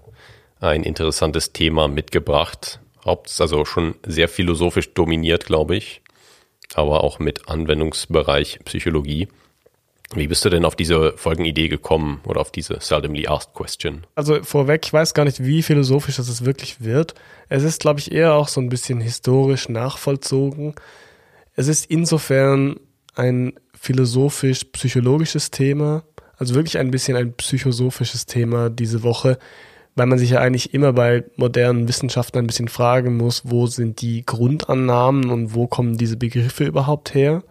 ein 0.61 0.83
interessantes 0.83 1.51
Thema 1.51 1.89
mitgebracht. 1.89 2.79
Also 3.03 3.65
schon 3.65 3.95
sehr 4.05 4.29
philosophisch 4.29 4.93
dominiert, 4.93 5.45
glaube 5.45 5.75
ich, 5.75 6.01
aber 6.75 7.03
auch 7.03 7.19
mit 7.19 7.49
Anwendungsbereich 7.49 8.59
Psychologie. 8.63 9.27
Wie 10.15 10.27
bist 10.27 10.45
du 10.45 10.49
denn 10.49 10.65
auf 10.65 10.75
diese 10.75 11.13
Folgenidee 11.17 11.69
gekommen 11.69 12.21
oder 12.25 12.41
auf 12.41 12.51
diese 12.51 12.79
seldomly 12.79 13.27
asked 13.27 13.53
question? 13.55 14.05
Also 14.15 14.43
vorweg, 14.43 14.85
ich 14.85 14.93
weiß 14.93 15.13
gar 15.13 15.25
nicht, 15.25 15.43
wie 15.43 15.63
philosophisch 15.63 16.17
das 16.17 16.45
wirklich 16.45 16.81
wird. 16.81 17.15
Es 17.49 17.63
ist, 17.63 17.81
glaube 17.81 17.99
ich, 17.99 18.11
eher 18.11 18.33
auch 18.33 18.47
so 18.47 18.61
ein 18.61 18.69
bisschen 18.69 19.01
historisch 19.01 19.69
nachvollzogen. 19.69 20.75
Es 21.55 21.67
ist 21.67 21.85
insofern 21.85 22.79
ein 23.15 23.53
philosophisch-psychologisches 23.79 25.51
Thema, 25.51 26.03
also 26.37 26.55
wirklich 26.55 26.77
ein 26.77 26.91
bisschen 26.91 27.17
ein 27.17 27.33
psychosophisches 27.33 28.25
Thema 28.25 28.69
diese 28.69 29.03
Woche, 29.03 29.37
weil 29.95 30.07
man 30.07 30.17
sich 30.17 30.31
ja 30.31 30.39
eigentlich 30.39 30.73
immer 30.73 30.93
bei 30.93 31.23
modernen 31.35 31.87
Wissenschaften 31.87 32.39
ein 32.39 32.47
bisschen 32.47 32.67
fragen 32.67 33.17
muss, 33.17 33.43
wo 33.45 33.67
sind 33.67 34.01
die 34.01 34.25
Grundannahmen 34.25 35.29
und 35.29 35.53
wo 35.53 35.67
kommen 35.67 35.97
diese 35.97 36.17
Begriffe 36.17 36.65
überhaupt 36.65 37.13
her? 37.13 37.43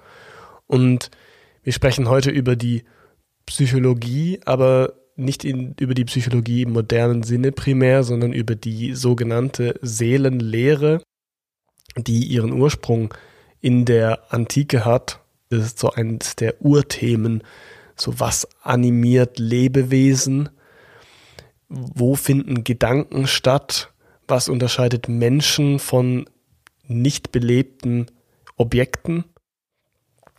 Und 0.66 1.10
wir 1.62 1.72
sprechen 1.72 2.08
heute 2.08 2.30
über 2.30 2.56
die 2.56 2.84
Psychologie, 3.46 4.40
aber 4.44 4.94
nicht 5.16 5.44
in, 5.44 5.74
über 5.78 5.94
die 5.94 6.04
Psychologie 6.04 6.62
im 6.62 6.72
modernen 6.72 7.22
Sinne 7.22 7.52
primär, 7.52 8.02
sondern 8.02 8.32
über 8.32 8.54
die 8.54 8.94
sogenannte 8.94 9.78
Seelenlehre, 9.82 11.02
die 11.96 12.24
ihren 12.24 12.52
Ursprung 12.52 13.14
in 13.60 13.84
der 13.84 14.32
Antike 14.32 14.84
hat. 14.84 15.20
Das 15.50 15.64
ist 15.64 15.78
so 15.78 15.90
eines 15.90 16.36
der 16.36 16.62
Urthemen. 16.62 17.42
So 17.94 18.18
was 18.18 18.48
animiert 18.62 19.38
Lebewesen? 19.38 20.48
Wo 21.68 22.16
finden 22.16 22.64
Gedanken 22.64 23.26
statt? 23.26 23.92
Was 24.26 24.48
unterscheidet 24.48 25.08
Menschen 25.08 25.78
von 25.78 26.28
nicht 26.86 27.32
belebten 27.32 28.06
Objekten? 28.56 29.24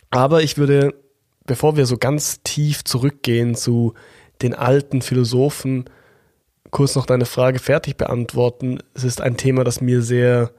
Aber 0.09 0.43
ich 0.43 0.57
würde 0.57 1.02
bevor 1.45 1.75
wir 1.77 1.85
so 1.85 1.97
ganz 1.97 2.41
tief 2.43 2.83
zurückgehen 2.83 3.55
zu 3.55 3.93
den 4.41 4.53
alten 4.53 5.01
Philosophen, 5.01 5.85
kurz 6.71 6.95
noch 6.95 7.05
deine 7.05 7.25
Frage 7.25 7.59
fertig 7.59 7.97
beantworten. 7.97 8.79
Es 8.93 9.03
ist 9.03 9.21
ein 9.21 9.37
Thema, 9.37 9.63
das 9.63 9.81
mir 9.81 10.01
sehr 10.01 10.51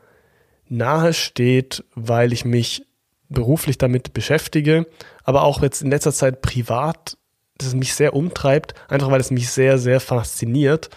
nahe 0.69 1.13
steht, 1.13 1.85
weil 1.95 2.33
ich 2.33 2.45
mich 2.45 2.87
beruflich 3.29 3.79
damit 3.79 4.15
beschäftige, 4.15 4.87
aber 5.25 5.43
auch 5.43 5.63
jetzt 5.63 5.83
in 5.83 5.91
letzter 5.91 6.13
Zeit 6.13 6.41
privat, 6.41 7.17
das 7.59 7.75
mich 7.75 7.95
sehr 7.95 8.15
umtreibt, 8.15 8.75
einfach 8.89 9.11
weil 9.11 9.21
es 9.21 9.31
mich 9.31 9.51
sehr, 9.51 9.79
sehr 9.79 10.01
fasziniert. 10.01 10.91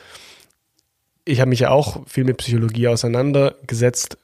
Ich 1.25 1.39
habe 1.39 1.49
mich 1.49 1.61
ja 1.61 1.71
auch 1.71 2.07
viel 2.07 2.23
mit 2.23 2.37
Psychologie 2.37 2.87
auseinandergesetzt, 2.87 4.17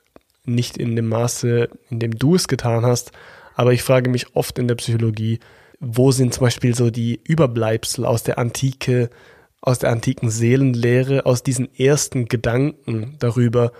nicht 0.46 0.77
in 0.77 0.96
dem 0.96 1.10
Maße, 1.10 1.70
in 1.89 2.00
dem 2.00 2.17
du 2.17 2.36
es 2.36 2.48
getan 2.48 2.86
hast, 2.86 3.12
aber 3.56 3.74
ich 3.74 3.84
frage 3.84 4.10
mich 4.10 4.36
oft 4.36 4.58
in 4.60 4.68
der 4.68 4.76
Psychologie, 4.76 5.40
wo 5.80 6.12
sind 6.12 6.34
zum 6.34 6.46
Beispiel 6.46 6.76
so 6.76 6.90
die 6.90 7.20
Überbleibsel 7.24 8.06
aus 8.06 8.24
der 8.24 8.38
Antike, 8.38 9.10
aus 9.62 9.80
der 9.80 9.92
antiken 9.92 10.30
Seelenlehre, 10.30 11.26
aus 11.26 11.44
diesen 11.44 11.74
ersten 11.76 12.26
Gedanken 12.26 13.16
darüber, 13.20 13.72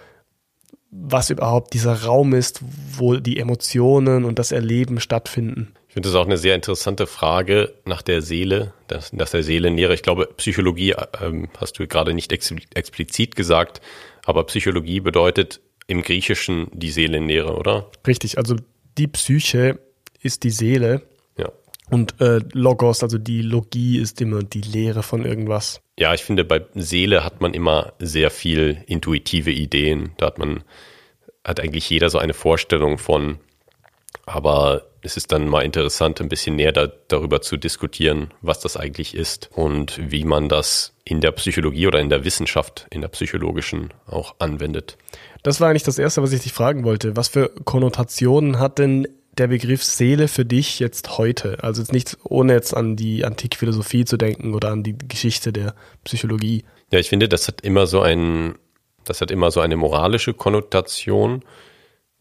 was 0.92 1.30
überhaupt 1.30 1.74
dieser 1.74 2.04
Raum 2.04 2.34
ist, 2.34 2.62
wo 2.98 3.16
die 3.16 3.40
Emotionen 3.40 4.26
und 4.26 4.38
das 4.38 4.52
Erleben 4.52 5.00
stattfinden. 5.00 5.74
Ich 5.88 5.94
finde 5.94 6.10
das 6.10 6.16
auch 6.16 6.26
eine 6.26 6.38
sehr 6.38 6.56
interessante 6.56 7.08
Frage 7.08 7.74
nach 7.86 8.02
der 8.02 8.22
Seele, 8.22 8.74
dass, 8.88 9.12
der 9.12 9.44
Seelenlehre. 9.44 9.94
Ich 9.94 10.04
glaube, 10.04 10.30
Psychologie 10.38 10.96
ähm, 11.22 11.50
hast 11.58 11.80
du 11.80 11.88
gerade 11.88 12.14
nicht 12.14 12.32
ex 12.32 12.54
explizit 12.74 13.36
gesagt, 13.36 13.82
aber 14.26 14.44
Psychologie 14.46 15.00
bedeutet 15.00 15.62
im 15.88 16.02
Griechischen 16.02 16.68
die 16.74 16.92
Seelenlehre, 16.92 17.56
oder? 17.56 17.90
Richtig, 18.08 18.38
also 18.38 18.56
die 18.98 19.08
Psyche 19.08 19.80
ist 20.22 20.44
die 20.44 20.52
Seele. 20.52 21.04
Ja. 21.38 21.52
Und 21.90 22.20
äh, 22.22 22.40
Logos, 22.54 23.04
also 23.04 23.18
die 23.18 23.42
Logie, 23.42 24.00
ist 24.00 24.22
immer 24.22 24.44
die 24.44 24.62
Lehre 24.62 25.04
von 25.04 25.26
irgendwas. 25.26 25.82
Ja, 26.00 26.14
ich 26.14 26.24
finde, 26.24 26.44
bei 26.44 26.66
Seele 26.74 27.24
hat 27.24 27.42
man 27.42 27.54
immer 27.54 27.94
sehr 28.00 28.32
viel 28.32 28.84
intuitive 28.88 29.52
Ideen. 29.52 30.14
Da 30.18 30.28
hat 30.28 30.38
man, 30.38 30.64
hat 31.44 31.60
eigentlich 31.60 31.90
jeder 31.90 32.10
so 32.10 32.18
eine 32.18 32.34
Vorstellung 32.34 32.98
von. 32.98 33.40
Aber 34.26 34.88
es 35.02 35.18
ist 35.18 35.34
dann 35.34 35.50
mal 35.50 35.64
interessant, 35.64 36.22
ein 36.22 36.30
bisschen 36.30 36.56
näher 36.56 36.72
da, 36.72 36.88
darüber 36.88 37.42
zu 37.42 37.58
diskutieren, 37.58 38.34
was 38.42 38.62
das 38.62 38.78
eigentlich 38.78 39.16
ist 39.16 39.50
und 39.54 40.00
wie 40.02 40.24
man 40.24 40.48
das 40.48 40.96
in 41.04 41.20
der 41.20 41.32
Psychologie 41.34 41.88
oder 41.88 42.00
in 42.00 42.10
der 42.10 42.24
Wissenschaft, 42.24 42.88
in 42.90 43.02
der 43.02 43.10
psychologischen 43.10 43.94
auch 44.08 44.36
anwendet. 44.40 44.98
Das 45.44 45.60
war 45.60 45.70
eigentlich 45.70 45.84
das 45.84 46.00
Erste, 46.00 46.24
was 46.24 46.32
ich 46.32 46.42
dich 46.42 46.54
fragen 46.54 46.86
wollte. 46.86 47.18
Was 47.18 47.28
für 47.28 47.50
Konnotationen 47.66 48.60
hat 48.60 48.80
denn 48.80 49.08
der 49.38 49.48
Begriff 49.48 49.84
Seele 49.84 50.30
für 50.30 50.46
dich 50.46 50.80
jetzt 50.80 51.18
heute? 51.18 51.62
Also 51.64 51.82
jetzt 51.82 51.92
nicht 51.92 52.18
ohne 52.24 52.54
jetzt 52.54 52.76
an 52.76 52.96
die 52.96 53.26
antike 53.26 53.58
Philosophie 53.58 54.06
zu 54.06 54.16
denken 54.16 54.54
oder 54.54 54.72
an 54.72 54.84
die 54.84 54.98
Geschichte 54.98 55.52
der 55.52 55.76
Psychologie. 56.06 56.64
Ja, 56.92 57.00
ich 57.00 57.10
finde, 57.10 57.28
das 57.28 57.48
hat 57.50 57.62
immer 57.62 57.88
so 57.88 58.02
ein, 58.02 58.56
das 59.04 59.20
hat 59.20 59.32
immer 59.32 59.52
so 59.52 59.60
eine 59.60 59.76
moralische 59.76 60.34
Konnotation. 60.34 61.44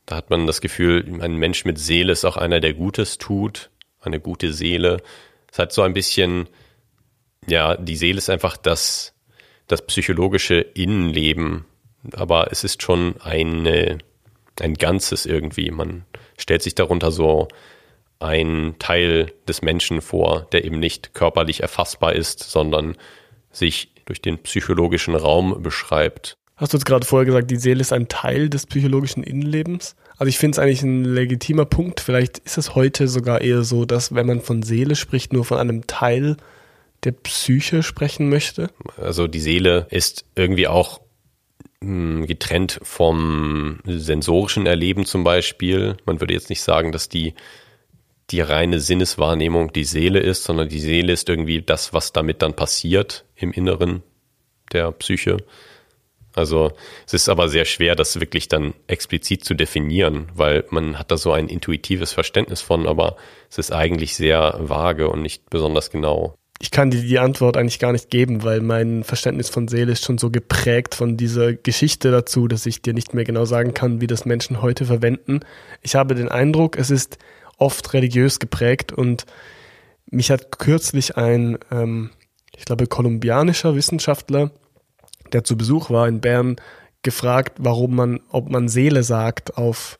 Da 0.04 0.16
hat 0.16 0.30
man 0.30 0.48
das 0.48 0.60
Gefühl, 0.60 1.20
ein 1.20 1.36
Mensch 1.36 1.64
mit 1.64 1.78
Seele 1.78 2.12
ist 2.12 2.24
auch 2.24 2.36
einer, 2.36 2.58
der 2.58 2.74
Gutes 2.74 3.18
tut, 3.18 3.70
eine 4.00 4.18
gute 4.18 4.52
Seele. 4.52 4.96
Es 5.52 5.60
hat 5.60 5.72
so 5.72 5.82
ein 5.82 5.92
bisschen, 5.92 6.48
ja, 7.46 7.76
die 7.76 7.96
Seele 7.96 8.18
ist 8.18 8.30
einfach 8.30 8.56
das, 8.56 9.14
das 9.68 9.86
psychologische 9.86 10.56
Innenleben 10.56 11.66
aber 12.12 12.50
es 12.50 12.64
ist 12.64 12.82
schon 12.82 13.14
eine, 13.22 13.98
ein 14.60 14.74
Ganzes 14.74 15.26
irgendwie. 15.26 15.70
Man 15.70 16.04
stellt 16.38 16.62
sich 16.62 16.74
darunter 16.74 17.10
so 17.10 17.48
ein 18.18 18.76
Teil 18.78 19.32
des 19.48 19.62
Menschen 19.62 20.00
vor, 20.00 20.46
der 20.52 20.64
eben 20.64 20.78
nicht 20.78 21.14
körperlich 21.14 21.60
erfassbar 21.60 22.14
ist, 22.14 22.40
sondern 22.40 22.96
sich 23.50 23.92
durch 24.04 24.22
den 24.22 24.38
psychologischen 24.38 25.14
Raum 25.14 25.62
beschreibt. 25.62 26.36
Hast 26.56 26.72
du 26.72 26.76
jetzt 26.76 26.84
gerade 26.84 27.06
vorher 27.06 27.26
gesagt, 27.26 27.50
die 27.50 27.56
Seele 27.56 27.80
ist 27.80 27.92
ein 27.92 28.08
Teil 28.08 28.48
des 28.48 28.66
psychologischen 28.66 29.24
Innenlebens? 29.24 29.96
Also 30.16 30.28
ich 30.28 30.38
finde 30.38 30.54
es 30.54 30.58
eigentlich 30.60 30.82
ein 30.82 31.04
legitimer 31.04 31.64
Punkt. 31.64 32.00
Vielleicht 32.00 32.38
ist 32.38 32.58
es 32.58 32.74
heute 32.74 33.08
sogar 33.08 33.40
eher 33.40 33.64
so, 33.64 33.84
dass 33.84 34.14
wenn 34.14 34.26
man 34.26 34.40
von 34.40 34.62
Seele 34.62 34.94
spricht, 34.94 35.32
nur 35.32 35.44
von 35.44 35.58
einem 35.58 35.86
Teil 35.86 36.36
der 37.02 37.12
Psyche 37.12 37.82
sprechen 37.82 38.28
möchte. 38.28 38.68
Also 38.96 39.26
die 39.26 39.40
Seele 39.40 39.88
ist 39.90 40.24
irgendwie 40.36 40.68
auch 40.68 41.00
getrennt 41.82 42.78
vom 42.82 43.80
sensorischen 43.84 44.66
Erleben 44.66 45.04
zum 45.04 45.24
Beispiel. 45.24 45.96
Man 46.06 46.20
würde 46.20 46.34
jetzt 46.34 46.50
nicht 46.50 46.62
sagen, 46.62 46.92
dass 46.92 47.08
die, 47.08 47.34
die 48.30 48.40
reine 48.40 48.80
Sinneswahrnehmung 48.80 49.72
die 49.72 49.84
Seele 49.84 50.20
ist, 50.20 50.44
sondern 50.44 50.68
die 50.68 50.80
Seele 50.80 51.12
ist 51.12 51.28
irgendwie 51.28 51.62
das, 51.62 51.92
was 51.92 52.12
damit 52.12 52.42
dann 52.42 52.54
passiert 52.54 53.24
im 53.36 53.52
Inneren 53.52 54.02
der 54.72 54.92
Psyche. 54.92 55.38
Also 56.34 56.72
es 57.06 57.12
ist 57.12 57.28
aber 57.28 57.48
sehr 57.48 57.64
schwer, 57.64 57.94
das 57.94 58.18
wirklich 58.18 58.48
dann 58.48 58.74
explizit 58.86 59.44
zu 59.44 59.54
definieren, 59.54 60.28
weil 60.34 60.64
man 60.70 60.98
hat 60.98 61.10
da 61.10 61.16
so 61.16 61.32
ein 61.32 61.48
intuitives 61.48 62.12
Verständnis 62.12 62.62
von, 62.62 62.86
aber 62.86 63.16
es 63.50 63.58
ist 63.58 63.72
eigentlich 63.72 64.16
sehr 64.16 64.56
vage 64.58 65.10
und 65.10 65.22
nicht 65.22 65.50
besonders 65.50 65.90
genau 65.90 66.38
ich 66.62 66.70
kann 66.70 66.92
dir 66.92 67.02
die 67.02 67.18
Antwort 67.18 67.56
eigentlich 67.56 67.80
gar 67.80 67.90
nicht 67.90 68.08
geben, 68.08 68.44
weil 68.44 68.60
mein 68.60 69.02
Verständnis 69.02 69.48
von 69.48 69.66
Seele 69.66 69.90
ist 69.90 70.04
schon 70.04 70.18
so 70.18 70.30
geprägt 70.30 70.94
von 70.94 71.16
dieser 71.16 71.54
Geschichte 71.54 72.12
dazu, 72.12 72.46
dass 72.46 72.66
ich 72.66 72.80
dir 72.80 72.94
nicht 72.94 73.14
mehr 73.14 73.24
genau 73.24 73.44
sagen 73.44 73.74
kann, 73.74 74.00
wie 74.00 74.06
das 74.06 74.26
Menschen 74.26 74.62
heute 74.62 74.84
verwenden. 74.84 75.40
Ich 75.80 75.96
habe 75.96 76.14
den 76.14 76.28
Eindruck, 76.28 76.78
es 76.78 76.90
ist 76.90 77.18
oft 77.58 77.92
religiös 77.94 78.38
geprägt 78.38 78.92
und 78.92 79.26
mich 80.06 80.30
hat 80.30 80.56
kürzlich 80.60 81.16
ein, 81.16 81.58
ähm, 81.72 82.10
ich 82.56 82.64
glaube, 82.64 82.86
kolumbianischer 82.86 83.74
Wissenschaftler, 83.74 84.52
der 85.32 85.42
zu 85.42 85.56
Besuch 85.56 85.90
war 85.90 86.06
in 86.06 86.20
Bern, 86.20 86.54
gefragt, 87.02 87.54
warum 87.58 87.96
man, 87.96 88.20
ob 88.30 88.50
man 88.50 88.68
Seele 88.68 89.02
sagt 89.02 89.58
auf 89.58 89.98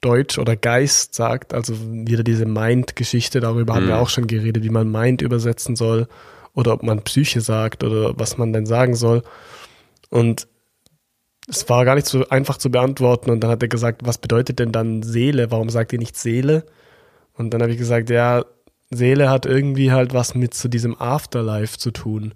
Deutsch 0.00 0.38
oder 0.38 0.56
Geist 0.56 1.14
sagt, 1.14 1.52
also 1.52 1.74
wieder 1.78 2.22
diese 2.22 2.46
Mind-Geschichte, 2.46 3.40
darüber 3.40 3.74
mhm. 3.74 3.76
haben 3.76 3.86
wir 3.88 3.94
mhm. 3.96 4.00
auch 4.00 4.08
schon 4.08 4.26
geredet, 4.26 4.64
wie 4.64 4.70
man 4.70 4.90
Mind 4.90 5.22
übersetzen 5.22 5.76
soll. 5.76 6.08
oder 6.52 6.72
ob 6.72 6.82
man 6.82 7.02
Psyche 7.02 7.40
sagt 7.40 7.84
oder 7.84 8.18
was 8.18 8.36
man 8.36 8.52
denn 8.52 8.66
sagen 8.66 8.94
soll. 8.94 9.22
Und 10.08 10.48
es 11.48 11.68
war 11.68 11.84
gar 11.84 11.94
nicht 11.94 12.06
so 12.06 12.28
einfach 12.28 12.58
zu 12.58 12.70
beantworten. 12.70 13.30
Und 13.30 13.40
dann 13.40 13.50
hat 13.50 13.62
er 13.62 13.68
gesagt, 13.68 14.02
was 14.04 14.18
bedeutet 14.18 14.58
denn 14.58 14.72
dann 14.72 15.02
Seele? 15.02 15.50
Warum 15.50 15.68
sagt 15.70 15.92
ihr 15.92 15.98
nicht 15.98 16.16
Seele? 16.16 16.64
Und 17.34 17.54
dann 17.54 17.62
habe 17.62 17.72
ich 17.72 17.78
gesagt, 17.78 18.10
ja, 18.10 18.44
Seele 18.90 19.30
hat 19.30 19.46
irgendwie 19.46 19.92
halt 19.92 20.12
was 20.14 20.34
mit 20.34 20.54
zu 20.54 20.68
diesem 20.68 21.00
Afterlife 21.00 21.78
zu 21.78 21.90
tun. 21.90 22.34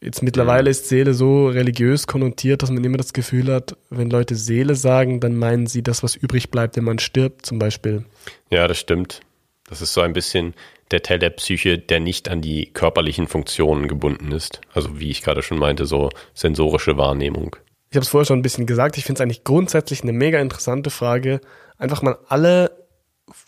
Jetzt 0.00 0.22
mittlerweile 0.22 0.70
ist 0.70 0.88
Seele 0.88 1.14
so 1.14 1.48
religiös 1.48 2.06
konnotiert, 2.06 2.62
dass 2.62 2.70
man 2.70 2.84
immer 2.84 2.98
das 2.98 3.12
Gefühl 3.12 3.52
hat, 3.52 3.76
wenn 3.90 4.10
Leute 4.10 4.34
Seele 4.34 4.74
sagen, 4.74 5.20
dann 5.20 5.36
meinen 5.36 5.66
sie 5.66 5.82
das, 5.82 6.02
was 6.02 6.14
übrig 6.14 6.50
bleibt, 6.50 6.76
wenn 6.76 6.84
man 6.84 6.98
stirbt, 6.98 7.46
zum 7.46 7.58
Beispiel. 7.58 8.04
Ja, 8.50 8.68
das 8.68 8.78
stimmt. 8.78 9.20
Das 9.68 9.82
ist 9.82 9.94
so 9.94 10.02
ein 10.02 10.12
bisschen 10.12 10.54
der 10.90 11.02
Teil 11.02 11.18
der 11.18 11.30
Psyche, 11.30 11.78
der 11.78 12.00
nicht 12.00 12.28
an 12.28 12.40
die 12.40 12.66
körperlichen 12.66 13.26
Funktionen 13.26 13.88
gebunden 13.88 14.32
ist. 14.32 14.60
Also 14.72 15.00
wie 15.00 15.10
ich 15.10 15.22
gerade 15.22 15.42
schon 15.42 15.58
meinte, 15.58 15.86
so 15.86 16.10
sensorische 16.34 16.96
Wahrnehmung. 16.96 17.56
Ich 17.90 17.96
habe 17.96 18.04
es 18.04 18.08
vorher 18.08 18.26
schon 18.26 18.38
ein 18.38 18.42
bisschen 18.42 18.66
gesagt, 18.66 18.98
ich 18.98 19.04
finde 19.04 19.18
es 19.18 19.22
eigentlich 19.22 19.44
grundsätzlich 19.44 20.02
eine 20.02 20.12
mega 20.12 20.38
interessante 20.40 20.90
Frage, 20.90 21.40
einfach 21.78 22.02
mal 22.02 22.18
alle 22.28 22.86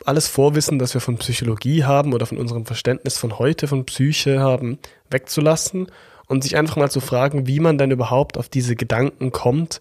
alles 0.05 0.27
Vorwissen, 0.27 0.81
das 0.81 0.95
wir 0.95 1.01
von 1.01 1.19
Psychologie 1.19 1.85
haben 1.85 2.13
oder 2.13 2.27
von 2.27 2.39
unserem 2.39 2.67
Verständnis 2.67 3.17
von 3.17 3.39
heute 3.39 3.69
von 3.69 3.87
Psyche 3.87 4.41
haben, 4.41 4.79
wegzulassen 5.09 5.87
und 6.29 6.43
sich 6.43 6.57
einfach 6.57 6.77
mal 6.77 6.91
zu 6.91 7.01
fragen, 7.01 7.47
wie 7.47 7.59
man 7.59 7.79
denn 7.79 7.91
überhaupt 7.91 8.39
auf 8.39 8.49
diese 8.49 8.77
Gedanken 8.77 9.33
kommt, 9.33 9.81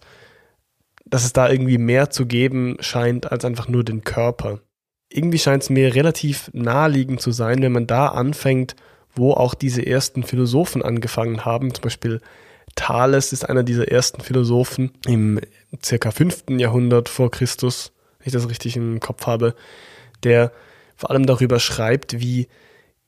dass 1.04 1.24
es 1.24 1.32
da 1.32 1.48
irgendwie 1.48 1.78
mehr 1.78 2.10
zu 2.10 2.26
geben 2.26 2.76
scheint 2.80 3.30
als 3.30 3.44
einfach 3.44 3.68
nur 3.68 3.84
den 3.84 4.02
Körper. 4.02 4.60
Irgendwie 5.10 5.38
scheint 5.38 5.62
es 5.62 5.70
mir 5.70 5.94
relativ 5.94 6.50
naheliegend 6.52 7.20
zu 7.20 7.30
sein, 7.32 7.62
wenn 7.62 7.72
man 7.72 7.86
da 7.86 8.08
anfängt, 8.08 8.76
wo 9.14 9.32
auch 9.32 9.54
diese 9.54 9.86
ersten 9.86 10.22
Philosophen 10.22 10.82
angefangen 10.82 11.44
haben. 11.44 11.72
Zum 11.72 11.82
Beispiel 11.82 12.20
Thales 12.74 13.32
ist 13.32 13.48
einer 13.48 13.62
dieser 13.62 13.88
ersten 13.88 14.20
Philosophen 14.20 14.92
im 15.06 15.40
circa 15.82 16.10
fünften 16.10 16.58
Jahrhundert 16.58 17.08
vor 17.08 17.30
Christus, 17.30 17.92
wenn 18.18 18.28
ich 18.28 18.32
das 18.32 18.48
richtig 18.48 18.76
im 18.76 19.00
Kopf 19.00 19.26
habe, 19.26 19.54
der 20.22 20.52
vor 20.96 21.10
allem 21.10 21.26
darüber 21.26 21.58
schreibt, 21.58 22.20
wie 22.20 22.48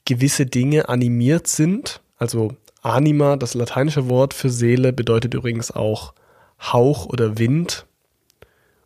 gewisse 0.04 0.46
Dinge 0.46 0.88
animiert 0.88 1.46
sind, 1.46 2.00
also 2.16 2.54
Anima, 2.82 3.36
das 3.36 3.54
lateinische 3.54 4.08
Wort 4.08 4.34
für 4.34 4.50
Seele, 4.50 4.92
bedeutet 4.92 5.34
übrigens 5.34 5.70
auch 5.70 6.14
Hauch 6.60 7.06
oder 7.06 7.38
Wind. 7.38 7.86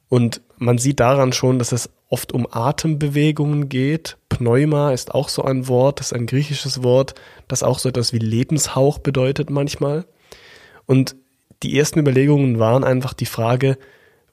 Und 0.08 0.40
man 0.58 0.78
sieht 0.78 1.00
daran 1.00 1.32
schon, 1.32 1.58
dass 1.58 1.72
es 1.72 1.90
oft 2.08 2.32
um 2.32 2.46
Atembewegungen 2.50 3.68
geht. 3.68 4.16
Pneuma 4.28 4.92
ist 4.92 5.14
auch 5.14 5.28
so 5.28 5.42
ein 5.42 5.68
Wort, 5.68 6.00
das 6.00 6.08
ist 6.08 6.12
ein 6.12 6.26
griechisches 6.26 6.82
Wort, 6.82 7.14
das 7.48 7.62
auch 7.62 7.78
so 7.78 7.88
etwas 7.88 8.12
wie 8.12 8.18
Lebenshauch 8.18 8.98
bedeutet 8.98 9.50
manchmal. 9.50 10.04
Und 10.86 11.16
die 11.62 11.78
ersten 11.78 11.98
Überlegungen 11.98 12.58
waren 12.58 12.84
einfach 12.84 13.14
die 13.14 13.26
Frage, 13.26 13.78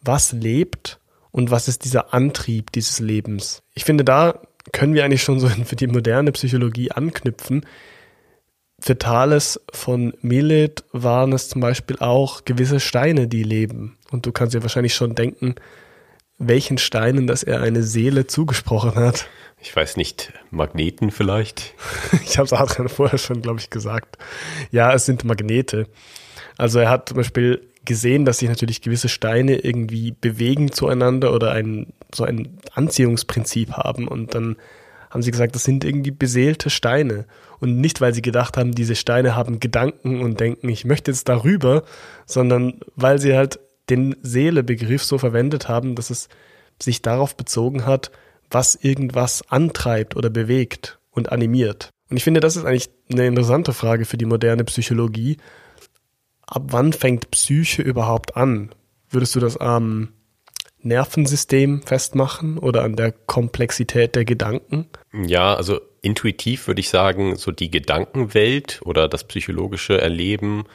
was 0.03 0.31
lebt 0.31 0.99
und 1.31 1.49
was 1.49 1.67
ist 1.67 1.85
dieser 1.85 2.13
Antrieb 2.13 2.71
dieses 2.71 2.99
Lebens? 2.99 3.63
Ich 3.73 3.85
finde, 3.85 4.03
da 4.03 4.39
können 4.71 4.93
wir 4.93 5.05
eigentlich 5.05 5.23
schon 5.23 5.39
so 5.39 5.47
für 5.65 5.75
die 5.75 5.87
moderne 5.87 6.31
Psychologie 6.31 6.91
anknüpfen, 6.91 7.65
für 8.81 8.97
Thales 8.97 9.61
von 9.71 10.13
Milet 10.21 10.83
waren 10.91 11.33
es 11.33 11.49
zum 11.49 11.61
Beispiel 11.61 11.97
auch 11.99 12.45
gewisse 12.45 12.79
Steine, 12.79 13.27
die 13.27 13.43
leben. 13.43 13.97
Und 14.09 14.25
du 14.25 14.31
kannst 14.31 14.55
dir 14.55 14.63
wahrscheinlich 14.63 14.95
schon 14.95 15.13
denken, 15.13 15.55
welchen 16.39 16.79
Steinen, 16.79 17.27
dass 17.27 17.43
er 17.43 17.61
eine 17.61 17.83
Seele 17.83 18.25
zugesprochen 18.25 18.95
hat. 18.95 19.27
Ich 19.61 19.75
weiß 19.75 19.97
nicht, 19.97 20.33
Magneten 20.49 21.11
vielleicht? 21.11 21.75
ich 22.25 22.39
habe 22.39 22.47
es 22.47 22.53
Adrian 22.53 22.89
vorher 22.89 23.19
schon, 23.19 23.43
glaube 23.43 23.59
ich, 23.59 23.69
gesagt. 23.69 24.17
Ja, 24.71 24.91
es 24.91 25.05
sind 25.05 25.23
Magnete. 25.23 25.87
Also 26.57 26.79
er 26.79 26.89
hat 26.89 27.09
zum 27.09 27.17
Beispiel 27.17 27.61
gesehen, 27.85 28.25
dass 28.25 28.39
sich 28.39 28.49
natürlich 28.49 28.81
gewisse 28.81 29.09
Steine 29.09 29.57
irgendwie 29.57 30.11
bewegen 30.19 30.71
zueinander 30.71 31.33
oder 31.33 31.51
ein, 31.51 31.93
so 32.13 32.23
ein 32.23 32.57
Anziehungsprinzip 32.73 33.73
haben. 33.73 34.07
Und 34.07 34.33
dann 34.33 34.55
haben 35.11 35.21
sie 35.21 35.31
gesagt, 35.31 35.53
das 35.55 35.65
sind 35.65 35.83
irgendwie 35.83 36.11
beseelte 36.11 36.69
Steine. 36.69 37.25
Und 37.59 37.79
nicht, 37.79 38.01
weil 38.01 38.13
sie 38.13 38.21
gedacht 38.21 38.57
haben, 38.57 38.73
diese 38.73 38.95
Steine 38.95 39.35
haben 39.35 39.59
Gedanken 39.59 40.21
und 40.21 40.39
denken, 40.39 40.69
ich 40.69 40.85
möchte 40.85 41.11
jetzt 41.11 41.29
darüber, 41.29 41.83
sondern 42.25 42.79
weil 42.95 43.19
sie 43.19 43.35
halt 43.35 43.59
den 43.89 44.15
Seelebegriff 44.23 45.03
so 45.03 45.17
verwendet 45.17 45.67
haben, 45.67 45.95
dass 45.95 46.09
es 46.09 46.29
sich 46.81 47.01
darauf 47.01 47.35
bezogen 47.35 47.85
hat, 47.85 48.11
was 48.49 48.75
irgendwas 48.75 49.43
antreibt 49.49 50.15
oder 50.15 50.29
bewegt 50.29 50.99
und 51.11 51.31
animiert. 51.31 51.89
Und 52.09 52.17
ich 52.17 52.23
finde, 52.23 52.39
das 52.39 52.55
ist 52.55 52.65
eigentlich 52.65 52.89
eine 53.11 53.27
interessante 53.27 53.73
Frage 53.73 54.05
für 54.05 54.17
die 54.17 54.25
moderne 54.25 54.63
Psychologie. 54.63 55.37
Ab 56.45 56.63
wann 56.67 56.93
fängt 56.93 57.31
Psyche 57.31 57.81
überhaupt 57.81 58.35
an? 58.37 58.71
Würdest 59.09 59.35
du 59.35 59.39
das 59.39 59.57
am 59.57 60.09
Nervensystem 60.83 61.81
festmachen 61.83 62.57
oder 62.57 62.83
an 62.83 62.95
der 62.95 63.11
Komplexität 63.11 64.15
der 64.15 64.25
Gedanken? 64.25 64.87
Ja, 65.13 65.53
also 65.55 65.79
intuitiv 66.01 66.67
würde 66.67 66.81
ich 66.81 66.89
sagen, 66.89 67.35
so 67.35 67.51
die 67.51 67.71
Gedankenwelt 67.71 68.81
oder 68.83 69.07
das 69.07 69.23
psychologische 69.25 69.99
Erleben 69.99 70.65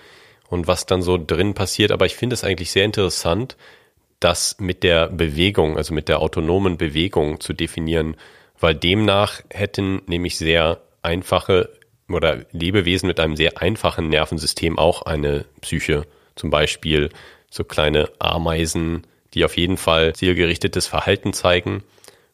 und 0.48 0.66
was 0.66 0.86
dann 0.86 1.02
so 1.02 1.18
drin 1.18 1.54
passiert. 1.54 1.90
Aber 1.90 2.06
ich 2.06 2.16
finde 2.16 2.34
es 2.34 2.44
eigentlich 2.44 2.70
sehr 2.70 2.84
interessant, 2.84 3.56
das 4.20 4.56
mit 4.58 4.82
der 4.82 5.08
Bewegung, 5.08 5.76
also 5.76 5.92
mit 5.92 6.08
der 6.08 6.20
autonomen 6.20 6.78
Bewegung 6.78 7.40
zu 7.40 7.52
definieren, 7.52 8.16
weil 8.58 8.74
demnach 8.74 9.42
hätten 9.50 10.02
nämlich 10.06 10.38
sehr 10.38 10.80
einfache 11.02 11.70
oder 12.08 12.44
Lebewesen 12.52 13.08
mit 13.08 13.20
einem 13.20 13.36
sehr 13.36 13.60
einfachen 13.60 14.08
Nervensystem 14.08 14.78
auch 14.78 15.02
eine 15.02 15.44
Psyche. 15.60 16.06
Zum 16.34 16.50
Beispiel 16.50 17.10
so 17.50 17.64
kleine 17.64 18.08
Ameisen, 18.18 19.06
die 19.34 19.44
auf 19.44 19.56
jeden 19.56 19.76
Fall 19.76 20.14
zielgerichtetes 20.14 20.86
Verhalten 20.86 21.32
zeigen 21.32 21.82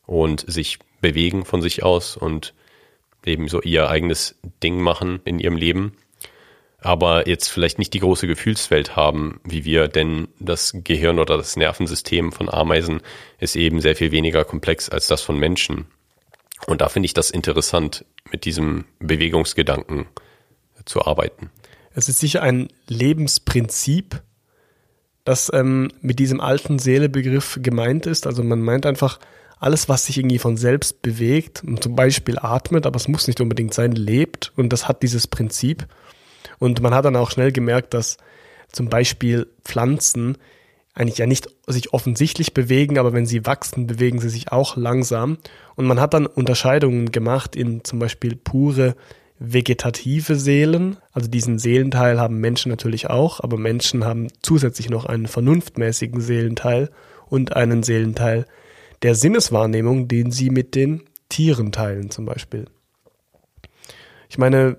und 0.06 0.44
sich 0.46 0.78
bewegen 1.00 1.44
von 1.44 1.62
sich 1.62 1.82
aus 1.82 2.16
und 2.16 2.54
eben 3.24 3.48
so 3.48 3.60
ihr 3.60 3.88
eigenes 3.88 4.36
Ding 4.62 4.80
machen 4.80 5.20
in 5.24 5.38
ihrem 5.38 5.56
Leben, 5.56 5.96
aber 6.78 7.28
jetzt 7.28 7.48
vielleicht 7.48 7.78
nicht 7.78 7.94
die 7.94 8.00
große 8.00 8.26
Gefühlswelt 8.26 8.96
haben 8.96 9.40
wie 9.44 9.64
wir, 9.64 9.88
denn 9.88 10.28
das 10.40 10.72
Gehirn 10.74 11.18
oder 11.18 11.36
das 11.36 11.56
Nervensystem 11.56 12.32
von 12.32 12.48
Ameisen 12.48 13.00
ist 13.38 13.56
eben 13.56 13.80
sehr 13.80 13.94
viel 13.94 14.10
weniger 14.10 14.44
komplex 14.44 14.88
als 14.88 15.06
das 15.06 15.22
von 15.22 15.38
Menschen. 15.38 15.86
Und 16.66 16.80
da 16.80 16.88
finde 16.88 17.06
ich 17.06 17.14
das 17.14 17.30
interessant, 17.30 18.04
mit 18.30 18.44
diesem 18.44 18.84
Bewegungsgedanken 18.98 20.06
zu 20.84 21.04
arbeiten. 21.04 21.50
Es 21.94 22.08
ist 22.08 22.18
sicher 22.18 22.42
ein 22.42 22.68
Lebensprinzip, 22.88 24.22
das 25.24 25.50
ähm, 25.52 25.90
mit 26.00 26.18
diesem 26.18 26.40
alten 26.40 26.78
Seelebegriff 26.78 27.58
gemeint 27.62 28.06
ist. 28.06 28.26
Also 28.26 28.42
man 28.42 28.60
meint 28.60 28.86
einfach, 28.86 29.18
alles, 29.62 29.88
was 29.88 30.06
sich 30.06 30.18
irgendwie 30.18 30.40
von 30.40 30.56
selbst 30.56 31.02
bewegt, 31.02 31.62
zum 31.80 31.94
Beispiel 31.94 32.36
atmet, 32.36 32.84
aber 32.84 32.96
es 32.96 33.06
muss 33.06 33.28
nicht 33.28 33.40
unbedingt 33.40 33.72
sein, 33.72 33.92
lebt 33.92 34.52
und 34.56 34.72
das 34.72 34.88
hat 34.88 35.04
dieses 35.04 35.28
Prinzip. 35.28 35.86
Und 36.58 36.82
man 36.82 36.92
hat 36.92 37.04
dann 37.04 37.14
auch 37.14 37.30
schnell 37.30 37.52
gemerkt, 37.52 37.94
dass 37.94 38.16
zum 38.72 38.88
Beispiel 38.88 39.46
Pflanzen 39.64 40.36
eigentlich 40.94 41.18
ja 41.18 41.26
nicht 41.26 41.48
sich 41.68 41.92
offensichtlich 41.92 42.54
bewegen, 42.54 42.98
aber 42.98 43.12
wenn 43.12 43.24
sie 43.24 43.46
wachsen, 43.46 43.86
bewegen 43.86 44.20
sie 44.20 44.30
sich 44.30 44.50
auch 44.50 44.76
langsam. 44.76 45.38
Und 45.76 45.86
man 45.86 46.00
hat 46.00 46.12
dann 46.12 46.26
Unterscheidungen 46.26 47.12
gemacht 47.12 47.54
in 47.54 47.84
zum 47.84 48.00
Beispiel 48.00 48.34
pure 48.34 48.96
vegetative 49.42 50.36
Seelen. 50.36 50.96
Also 51.12 51.28
diesen 51.28 51.58
Seelenteil 51.58 52.20
haben 52.20 52.38
Menschen 52.38 52.70
natürlich 52.70 53.10
auch, 53.10 53.40
aber 53.40 53.56
Menschen 53.56 54.04
haben 54.04 54.28
zusätzlich 54.42 54.88
noch 54.88 55.04
einen 55.04 55.26
vernunftmäßigen 55.26 56.20
Seelenteil 56.20 56.90
und 57.26 57.56
einen 57.56 57.82
Seelenteil 57.82 58.46
der 59.02 59.14
Sinneswahrnehmung, 59.14 60.08
den 60.08 60.30
sie 60.30 60.50
mit 60.50 60.74
den 60.74 61.02
Tieren 61.28 61.72
teilen 61.72 62.10
zum 62.10 62.24
Beispiel. 62.24 62.66
Ich 64.28 64.38
meine, 64.38 64.76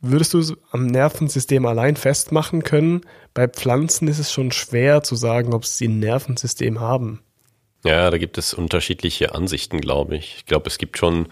würdest 0.00 0.34
du 0.34 0.38
es 0.38 0.54
am 0.70 0.86
Nervensystem 0.86 1.66
allein 1.66 1.96
festmachen 1.96 2.62
können? 2.62 3.02
Bei 3.34 3.48
Pflanzen 3.48 4.08
ist 4.08 4.18
es 4.18 4.32
schon 4.32 4.52
schwer 4.52 5.02
zu 5.02 5.16
sagen, 5.16 5.52
ob 5.52 5.64
sie 5.64 5.88
ein 5.88 5.98
Nervensystem 5.98 6.80
haben. 6.80 7.20
Ja, 7.84 8.10
da 8.10 8.18
gibt 8.18 8.36
es 8.38 8.52
unterschiedliche 8.52 9.34
Ansichten, 9.34 9.80
glaube 9.80 10.16
ich. 10.16 10.36
Ich 10.36 10.46
glaube, 10.46 10.68
es 10.68 10.78
gibt 10.78 10.98
schon 10.98 11.28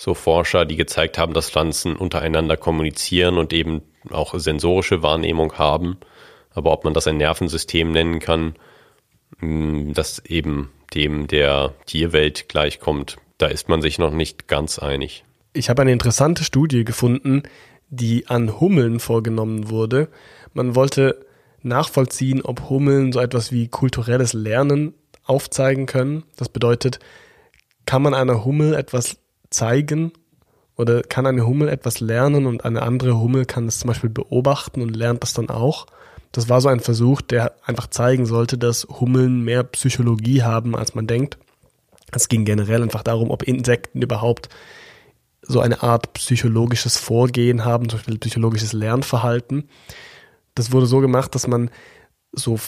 so 0.00 0.14
Forscher, 0.14 0.64
die 0.64 0.76
gezeigt 0.76 1.18
haben, 1.18 1.34
dass 1.34 1.50
Pflanzen 1.50 1.94
untereinander 1.94 2.56
kommunizieren 2.56 3.36
und 3.36 3.52
eben 3.52 3.82
auch 4.08 4.32
sensorische 4.38 5.02
Wahrnehmung 5.02 5.58
haben. 5.58 5.98
Aber 6.54 6.72
ob 6.72 6.84
man 6.84 6.94
das 6.94 7.06
ein 7.06 7.18
Nervensystem 7.18 7.92
nennen 7.92 8.18
kann, 8.18 8.54
hm, 9.40 9.92
das 9.92 10.18
eben 10.20 10.70
dem 10.94 11.26
der 11.26 11.74
Tierwelt 11.84 12.48
gleichkommt, 12.48 13.18
da 13.36 13.48
ist 13.48 13.68
man 13.68 13.82
sich 13.82 13.98
noch 13.98 14.10
nicht 14.10 14.48
ganz 14.48 14.78
einig. 14.78 15.22
Ich 15.52 15.68
habe 15.68 15.82
eine 15.82 15.92
interessante 15.92 16.44
Studie 16.44 16.84
gefunden, 16.84 17.42
die 17.90 18.26
an 18.26 18.58
Hummeln 18.58 19.00
vorgenommen 19.00 19.68
wurde. 19.68 20.08
Man 20.54 20.74
wollte 20.74 21.26
nachvollziehen, 21.62 22.40
ob 22.40 22.70
Hummeln 22.70 23.12
so 23.12 23.20
etwas 23.20 23.52
wie 23.52 23.68
kulturelles 23.68 24.32
Lernen 24.32 24.94
aufzeigen 25.24 25.84
können. 25.84 26.22
Das 26.36 26.48
bedeutet, 26.48 27.00
kann 27.84 28.00
man 28.00 28.14
einer 28.14 28.46
Hummel 28.46 28.72
etwas 28.72 29.19
zeigen 29.50 30.12
Oder 30.76 31.02
kann 31.02 31.26
eine 31.26 31.46
Hummel 31.46 31.68
etwas 31.68 32.00
lernen 32.00 32.46
und 32.46 32.64
eine 32.64 32.82
andere 32.82 33.18
Hummel 33.18 33.44
kann 33.44 33.66
es 33.66 33.80
zum 33.80 33.88
Beispiel 33.88 34.10
beobachten 34.10 34.82
und 34.82 34.96
lernt 34.96 35.22
das 35.22 35.34
dann 35.34 35.50
auch? 35.50 35.86
Das 36.32 36.48
war 36.48 36.60
so 36.60 36.68
ein 36.68 36.80
Versuch, 36.80 37.20
der 37.20 37.54
einfach 37.64 37.88
zeigen 37.88 38.24
sollte, 38.24 38.56
dass 38.56 38.84
Hummeln 38.84 39.42
mehr 39.42 39.64
Psychologie 39.64 40.42
haben, 40.42 40.76
als 40.76 40.94
man 40.94 41.06
denkt. 41.06 41.38
Es 42.12 42.28
ging 42.28 42.44
generell 42.44 42.82
einfach 42.82 43.02
darum, 43.02 43.30
ob 43.30 43.42
Insekten 43.42 44.02
überhaupt 44.02 44.48
so 45.42 45.60
eine 45.60 45.82
Art 45.82 46.12
psychologisches 46.12 46.96
Vorgehen 46.98 47.64
haben, 47.64 47.88
zum 47.88 47.98
Beispiel 47.98 48.18
psychologisches 48.18 48.72
Lernverhalten. 48.72 49.68
Das 50.54 50.72
wurde 50.72 50.86
so 50.86 51.00
gemacht, 51.00 51.34
dass 51.34 51.46
man 51.46 51.70
so 52.32 52.58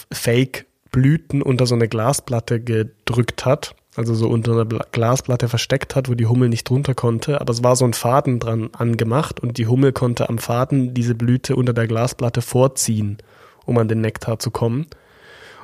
Fake-Blüten 0.92 1.42
unter 1.42 1.66
so 1.66 1.74
eine 1.74 1.88
Glasplatte 1.88 2.60
gedrückt 2.60 3.44
hat, 3.44 3.74
also 3.96 4.14
so 4.14 4.28
unter 4.28 4.52
einer 4.52 4.64
Glasplatte 4.92 5.48
versteckt 5.48 5.96
hat, 5.96 6.08
wo 6.08 6.14
die 6.14 6.26
Hummel 6.26 6.48
nicht 6.48 6.68
drunter 6.68 6.94
konnte, 6.94 7.40
aber 7.40 7.52
es 7.52 7.64
war 7.64 7.76
so 7.76 7.84
ein 7.84 7.94
Faden 7.94 8.38
dran 8.38 8.70
angemacht 8.72 9.40
und 9.40 9.58
die 9.58 9.66
Hummel 9.66 9.92
konnte 9.92 10.28
am 10.28 10.38
Faden 10.38 10.94
diese 10.94 11.14
Blüte 11.14 11.56
unter 11.56 11.72
der 11.72 11.86
Glasplatte 11.86 12.42
vorziehen, 12.42 13.18
um 13.64 13.78
an 13.78 13.88
den 13.88 14.00
Nektar 14.00 14.38
zu 14.38 14.50
kommen. 14.50 14.86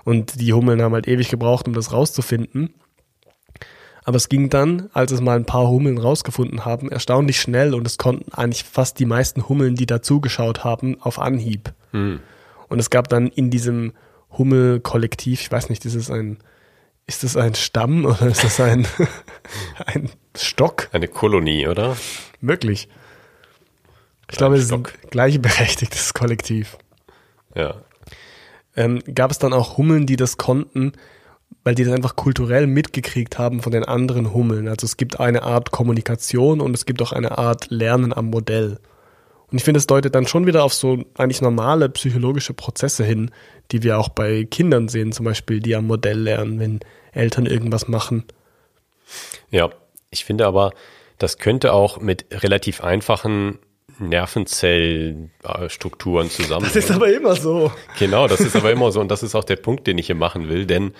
Und 0.04 0.40
die 0.40 0.52
Hummeln 0.52 0.80
haben 0.80 0.94
halt 0.94 1.06
ewig 1.06 1.28
gebraucht, 1.28 1.68
um 1.68 1.74
das 1.74 1.92
rauszufinden. 1.92 2.72
Aber 4.04 4.16
es 4.16 4.30
ging 4.30 4.48
dann, 4.48 4.88
als 4.94 5.12
es 5.12 5.20
mal 5.20 5.36
ein 5.36 5.44
paar 5.44 5.68
Hummeln 5.68 5.98
rausgefunden 5.98 6.64
haben, 6.64 6.90
erstaunlich 6.90 7.38
schnell 7.38 7.74
und 7.74 7.86
es 7.86 7.98
konnten 7.98 8.32
eigentlich 8.32 8.64
fast 8.64 8.98
die 8.98 9.04
meisten 9.04 9.50
Hummeln, 9.50 9.74
die 9.74 9.84
dazugeschaut 9.84 10.64
haben, 10.64 10.96
auf 11.02 11.18
Anhieb. 11.18 11.74
Hm. 11.92 12.20
Und 12.68 12.78
es 12.78 12.88
gab 12.88 13.08
dann 13.08 13.26
in 13.26 13.50
diesem 13.50 13.92
Hummelkollektiv, 14.36 15.40
ich 15.40 15.50
weiß 15.50 15.70
nicht, 15.70 15.84
ist 15.84 15.94
es 15.94 16.10
ein, 16.10 16.38
ist 17.06 17.24
das 17.24 17.36
ein 17.36 17.54
Stamm 17.54 18.04
oder 18.04 18.26
ist 18.26 18.44
das 18.44 18.60
ein, 18.60 18.86
ein 19.86 20.10
Stock? 20.36 20.88
Eine 20.92 21.08
Kolonie, 21.08 21.66
oder? 21.66 21.96
Möglich. 22.40 22.88
Ich 24.30 24.36
glaube, 24.36 24.56
es 24.56 24.64
ist 24.64 24.72
ein 24.72 24.86
gleichberechtigtes 25.10 26.12
Kollektiv. 26.12 26.76
Ja. 27.54 27.76
Ähm, 28.76 29.02
gab 29.14 29.30
es 29.30 29.38
dann 29.38 29.52
auch 29.52 29.78
Hummeln, 29.78 30.06
die 30.06 30.16
das 30.16 30.36
konnten, 30.36 30.92
weil 31.64 31.74
die 31.74 31.84
das 31.84 31.94
einfach 31.94 32.14
kulturell 32.14 32.66
mitgekriegt 32.66 33.38
haben 33.38 33.62
von 33.62 33.72
den 33.72 33.84
anderen 33.84 34.32
Hummeln. 34.32 34.68
Also 34.68 34.84
es 34.84 34.96
gibt 34.96 35.18
eine 35.18 35.42
Art 35.42 35.70
Kommunikation 35.70 36.60
und 36.60 36.74
es 36.74 36.86
gibt 36.86 37.00
auch 37.02 37.12
eine 37.12 37.38
Art 37.38 37.70
Lernen 37.70 38.12
am 38.12 38.26
Modell. 38.26 38.78
Und 39.50 39.56
ich 39.56 39.64
finde, 39.64 39.78
es 39.78 39.86
deutet 39.86 40.14
dann 40.14 40.26
schon 40.26 40.46
wieder 40.46 40.62
auf 40.62 40.74
so 40.74 41.04
eigentlich 41.16 41.40
normale 41.40 41.88
psychologische 41.88 42.52
Prozesse 42.52 43.02
hin, 43.02 43.30
die 43.70 43.82
wir 43.82 43.98
auch 43.98 44.08
bei 44.08 44.44
Kindern 44.44 44.88
sehen, 44.88 45.12
zum 45.12 45.24
Beispiel, 45.24 45.60
die 45.60 45.76
am 45.76 45.86
Modell 45.86 46.20
lernen, 46.20 46.60
wenn 46.60 46.80
Eltern 47.12 47.46
irgendwas 47.46 47.88
machen. 47.88 48.24
Ja, 49.50 49.70
ich 50.10 50.24
finde 50.24 50.46
aber, 50.46 50.72
das 51.18 51.38
könnte 51.38 51.72
auch 51.72 52.00
mit 52.00 52.26
relativ 52.30 52.82
einfachen 52.82 53.58
Nervenzellstrukturen 53.98 56.30
zusammen. 56.30 56.64
Das 56.64 56.76
ist 56.76 56.90
aber 56.90 57.12
immer 57.12 57.34
so. 57.34 57.72
Genau, 57.98 58.28
das 58.28 58.40
ist 58.40 58.56
aber 58.56 58.70
immer 58.70 58.92
so 58.92 59.00
und 59.00 59.08
das 59.08 59.22
ist 59.22 59.34
auch 59.34 59.44
der 59.44 59.56
Punkt, 59.56 59.86
den 59.86 59.98
ich 59.98 60.06
hier 60.06 60.14
machen 60.14 60.48
will, 60.48 60.66
denn 60.66 60.92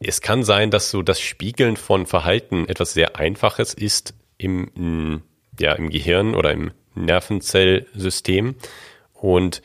es 0.00 0.20
kann 0.20 0.44
sein, 0.44 0.70
dass 0.70 0.90
so 0.90 1.02
das 1.02 1.20
Spiegeln 1.20 1.76
von 1.76 2.06
Verhalten 2.06 2.68
etwas 2.68 2.92
sehr 2.92 3.16
Einfaches 3.16 3.74
ist 3.74 4.14
im, 4.36 5.22
ja, 5.58 5.72
im 5.72 5.90
Gehirn 5.90 6.36
oder 6.36 6.52
im 6.52 6.70
Nervenzellsystem. 6.94 8.54
Und 9.12 9.60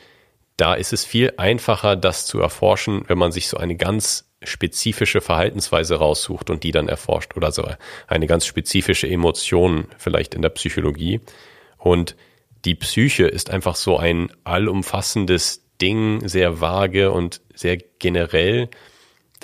da 0.56 0.74
ist 0.74 0.92
es 0.92 1.04
viel 1.04 1.32
einfacher, 1.36 1.96
das 1.96 2.26
zu 2.26 2.40
erforschen, 2.40 3.04
wenn 3.08 3.18
man 3.18 3.32
sich 3.32 3.48
so 3.48 3.56
eine 3.56 3.76
ganz 3.76 4.30
spezifische 4.42 5.20
Verhaltensweise 5.20 5.96
raussucht 5.96 6.50
und 6.50 6.64
die 6.64 6.70
dann 6.70 6.88
erforscht 6.88 7.36
oder 7.36 7.50
so 7.50 7.66
eine 8.06 8.26
ganz 8.26 8.46
spezifische 8.46 9.08
Emotion 9.08 9.86
vielleicht 9.96 10.34
in 10.34 10.42
der 10.42 10.50
Psychologie. 10.50 11.20
Und 11.78 12.14
die 12.64 12.74
Psyche 12.74 13.24
ist 13.24 13.50
einfach 13.50 13.74
so 13.74 13.96
ein 13.96 14.30
allumfassendes 14.44 15.62
Ding, 15.80 16.28
sehr 16.28 16.60
vage 16.60 17.10
und 17.10 17.40
sehr 17.54 17.78
generell 17.98 18.68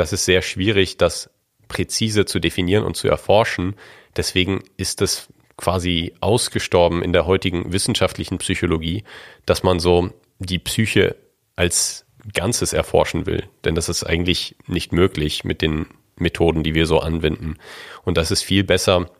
das 0.00 0.14
ist 0.14 0.24
sehr 0.24 0.40
schwierig, 0.40 0.96
das 0.96 1.28
präzise 1.68 2.24
zu 2.24 2.38
definieren 2.38 2.84
und 2.84 2.96
zu 2.96 3.06
erforschen. 3.06 3.76
Deswegen 4.16 4.62
ist 4.78 5.02
es 5.02 5.28
quasi 5.58 6.14
ausgestorben 6.20 7.02
in 7.02 7.12
der 7.12 7.26
heutigen 7.26 7.70
wissenschaftlichen 7.70 8.38
Psychologie, 8.38 9.04
dass 9.44 9.62
man 9.62 9.78
so 9.78 10.10
die 10.40 10.58
Psyche 10.58 11.16
als 11.54 12.04
Ganzes 12.34 12.72
erforschen 12.72 13.26
will. 13.26 13.44
Denn 13.64 13.74
das 13.74 13.88
ist 13.88 14.04
eigentlich 14.04 14.56
nicht 14.66 14.92
möglich 14.92 15.44
mit 15.44 15.62
den 15.62 15.86
Methoden, 16.16 16.62
die 16.62 16.74
wir 16.74 16.86
so 16.86 16.98
anwenden. 16.98 17.56
Und 18.04 18.16
das 18.16 18.30
ist 18.30 18.42
viel 18.42 18.64
besser, 18.64 19.10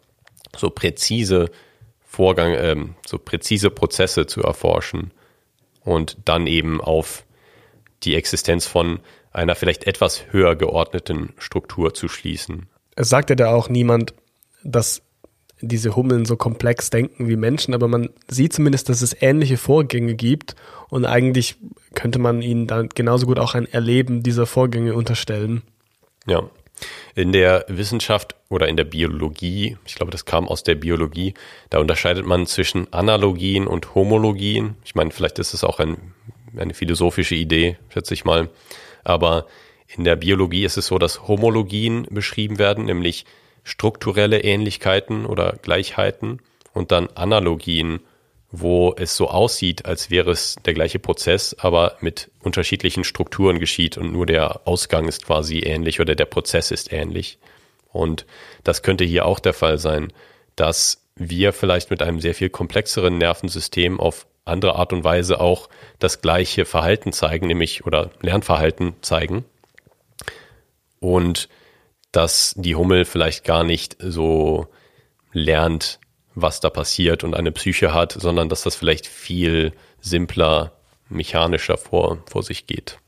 so 0.56 0.70
präzise 0.70 1.50
Vorgang, 2.04 2.54
ähm, 2.58 2.94
so 3.06 3.18
präzise 3.18 3.70
Prozesse 3.70 4.26
zu 4.26 4.42
erforschen 4.42 5.12
und 5.84 6.16
dann 6.24 6.46
eben 6.46 6.80
auf 6.80 7.24
die 8.02 8.16
Existenz 8.16 8.66
von 8.66 9.00
einer 9.30 9.54
vielleicht 9.54 9.84
etwas 9.86 10.24
höher 10.30 10.56
geordneten 10.56 11.34
Struktur 11.38 11.94
zu 11.94 12.08
schließen. 12.08 12.68
Es 12.96 13.08
sagt 13.08 13.30
ja 13.30 13.36
da 13.36 13.54
auch 13.54 13.68
niemand, 13.68 14.14
dass 14.64 15.02
diese 15.60 15.96
Hummeln 15.96 16.24
so 16.24 16.36
komplex 16.36 16.90
denken 16.90 17.28
wie 17.28 17.36
Menschen, 17.36 17.74
aber 17.74 17.88
man 17.88 18.10
sieht 18.28 18.52
zumindest, 18.52 18.88
dass 18.88 19.02
es 19.02 19.16
ähnliche 19.20 19.56
Vorgänge 19.56 20.14
gibt 20.14 20.56
und 20.88 21.04
eigentlich 21.04 21.56
könnte 21.94 22.18
man 22.18 22.42
ihnen 22.42 22.66
dann 22.66 22.88
genauso 22.88 23.26
gut 23.26 23.38
auch 23.38 23.54
ein 23.54 23.66
Erleben 23.66 24.22
dieser 24.22 24.46
Vorgänge 24.46 24.94
unterstellen. 24.94 25.62
Ja. 26.26 26.42
In 27.14 27.32
der 27.32 27.66
Wissenschaft 27.68 28.36
oder 28.48 28.68
in 28.68 28.76
der 28.76 28.84
Biologie, 28.84 29.76
ich 29.84 29.96
glaube, 29.96 30.12
das 30.12 30.24
kam 30.24 30.48
aus 30.48 30.62
der 30.62 30.76
Biologie, 30.76 31.34
da 31.68 31.78
unterscheidet 31.78 32.24
man 32.24 32.46
zwischen 32.46 32.90
Analogien 32.92 33.66
und 33.66 33.94
Homologien. 33.94 34.76
Ich 34.84 34.94
meine, 34.94 35.10
vielleicht 35.10 35.38
ist 35.38 35.52
es 35.52 35.62
auch 35.62 35.78
ein, 35.78 35.98
eine 36.56 36.72
philosophische 36.72 37.34
Idee, 37.34 37.76
schätze 37.90 38.14
ich 38.14 38.24
mal. 38.24 38.48
Aber 39.04 39.46
in 39.94 40.04
der 40.04 40.16
Biologie 40.16 40.64
ist 40.64 40.78
es 40.78 40.86
so, 40.86 40.98
dass 40.98 41.28
Homologien 41.28 42.06
beschrieben 42.10 42.58
werden, 42.58 42.86
nämlich 42.86 43.26
strukturelle 43.64 44.40
Ähnlichkeiten 44.40 45.26
oder 45.26 45.56
Gleichheiten 45.62 46.40
und 46.72 46.92
dann 46.92 47.08
Analogien, 47.14 48.00
wo 48.52 48.94
es 48.96 49.16
so 49.16 49.28
aussieht, 49.28 49.86
als 49.86 50.10
wäre 50.10 50.30
es 50.30 50.56
der 50.64 50.74
gleiche 50.74 50.98
Prozess, 50.98 51.54
aber 51.58 51.96
mit 52.00 52.30
unterschiedlichen 52.42 53.04
Strukturen 53.04 53.60
geschieht 53.60 53.96
und 53.96 54.12
nur 54.12 54.26
der 54.26 54.66
Ausgang 54.66 55.06
ist 55.06 55.24
quasi 55.24 55.60
ähnlich 55.60 56.00
oder 56.00 56.14
der 56.14 56.24
Prozess 56.24 56.70
ist 56.70 56.92
ähnlich. 56.92 57.38
Und 57.92 58.26
das 58.64 58.82
könnte 58.82 59.04
hier 59.04 59.26
auch 59.26 59.38
der 59.40 59.54
Fall 59.54 59.78
sein, 59.78 60.12
dass 60.56 61.06
wir 61.14 61.52
vielleicht 61.52 61.90
mit 61.90 62.02
einem 62.02 62.20
sehr 62.20 62.34
viel 62.34 62.50
komplexeren 62.50 63.18
Nervensystem 63.18 64.00
auf 64.00 64.26
andere 64.44 64.76
Art 64.76 64.92
und 64.92 65.04
Weise 65.04 65.40
auch 65.40 65.68
das 65.98 66.20
gleiche 66.20 66.64
Verhalten 66.64 67.12
zeigen, 67.12 67.46
nämlich 67.46 67.86
oder 67.86 68.10
Lernverhalten 68.20 68.94
zeigen. 69.02 69.44
Und 70.98 71.48
dass 72.12 72.54
die 72.56 72.74
Hummel 72.74 73.04
vielleicht 73.04 73.44
gar 73.44 73.64
nicht 73.64 73.96
so 74.00 74.66
lernt, 75.32 76.00
was 76.34 76.60
da 76.60 76.70
passiert 76.70 77.24
und 77.24 77.34
eine 77.34 77.52
Psyche 77.52 77.92
hat, 77.94 78.12
sondern 78.12 78.48
dass 78.48 78.62
das 78.62 78.76
vielleicht 78.76 79.06
viel 79.06 79.72
simpler, 80.00 80.72
mechanischer 81.08 81.76
vor, 81.76 82.22
vor 82.26 82.42
sich 82.42 82.66
geht. 82.66 82.98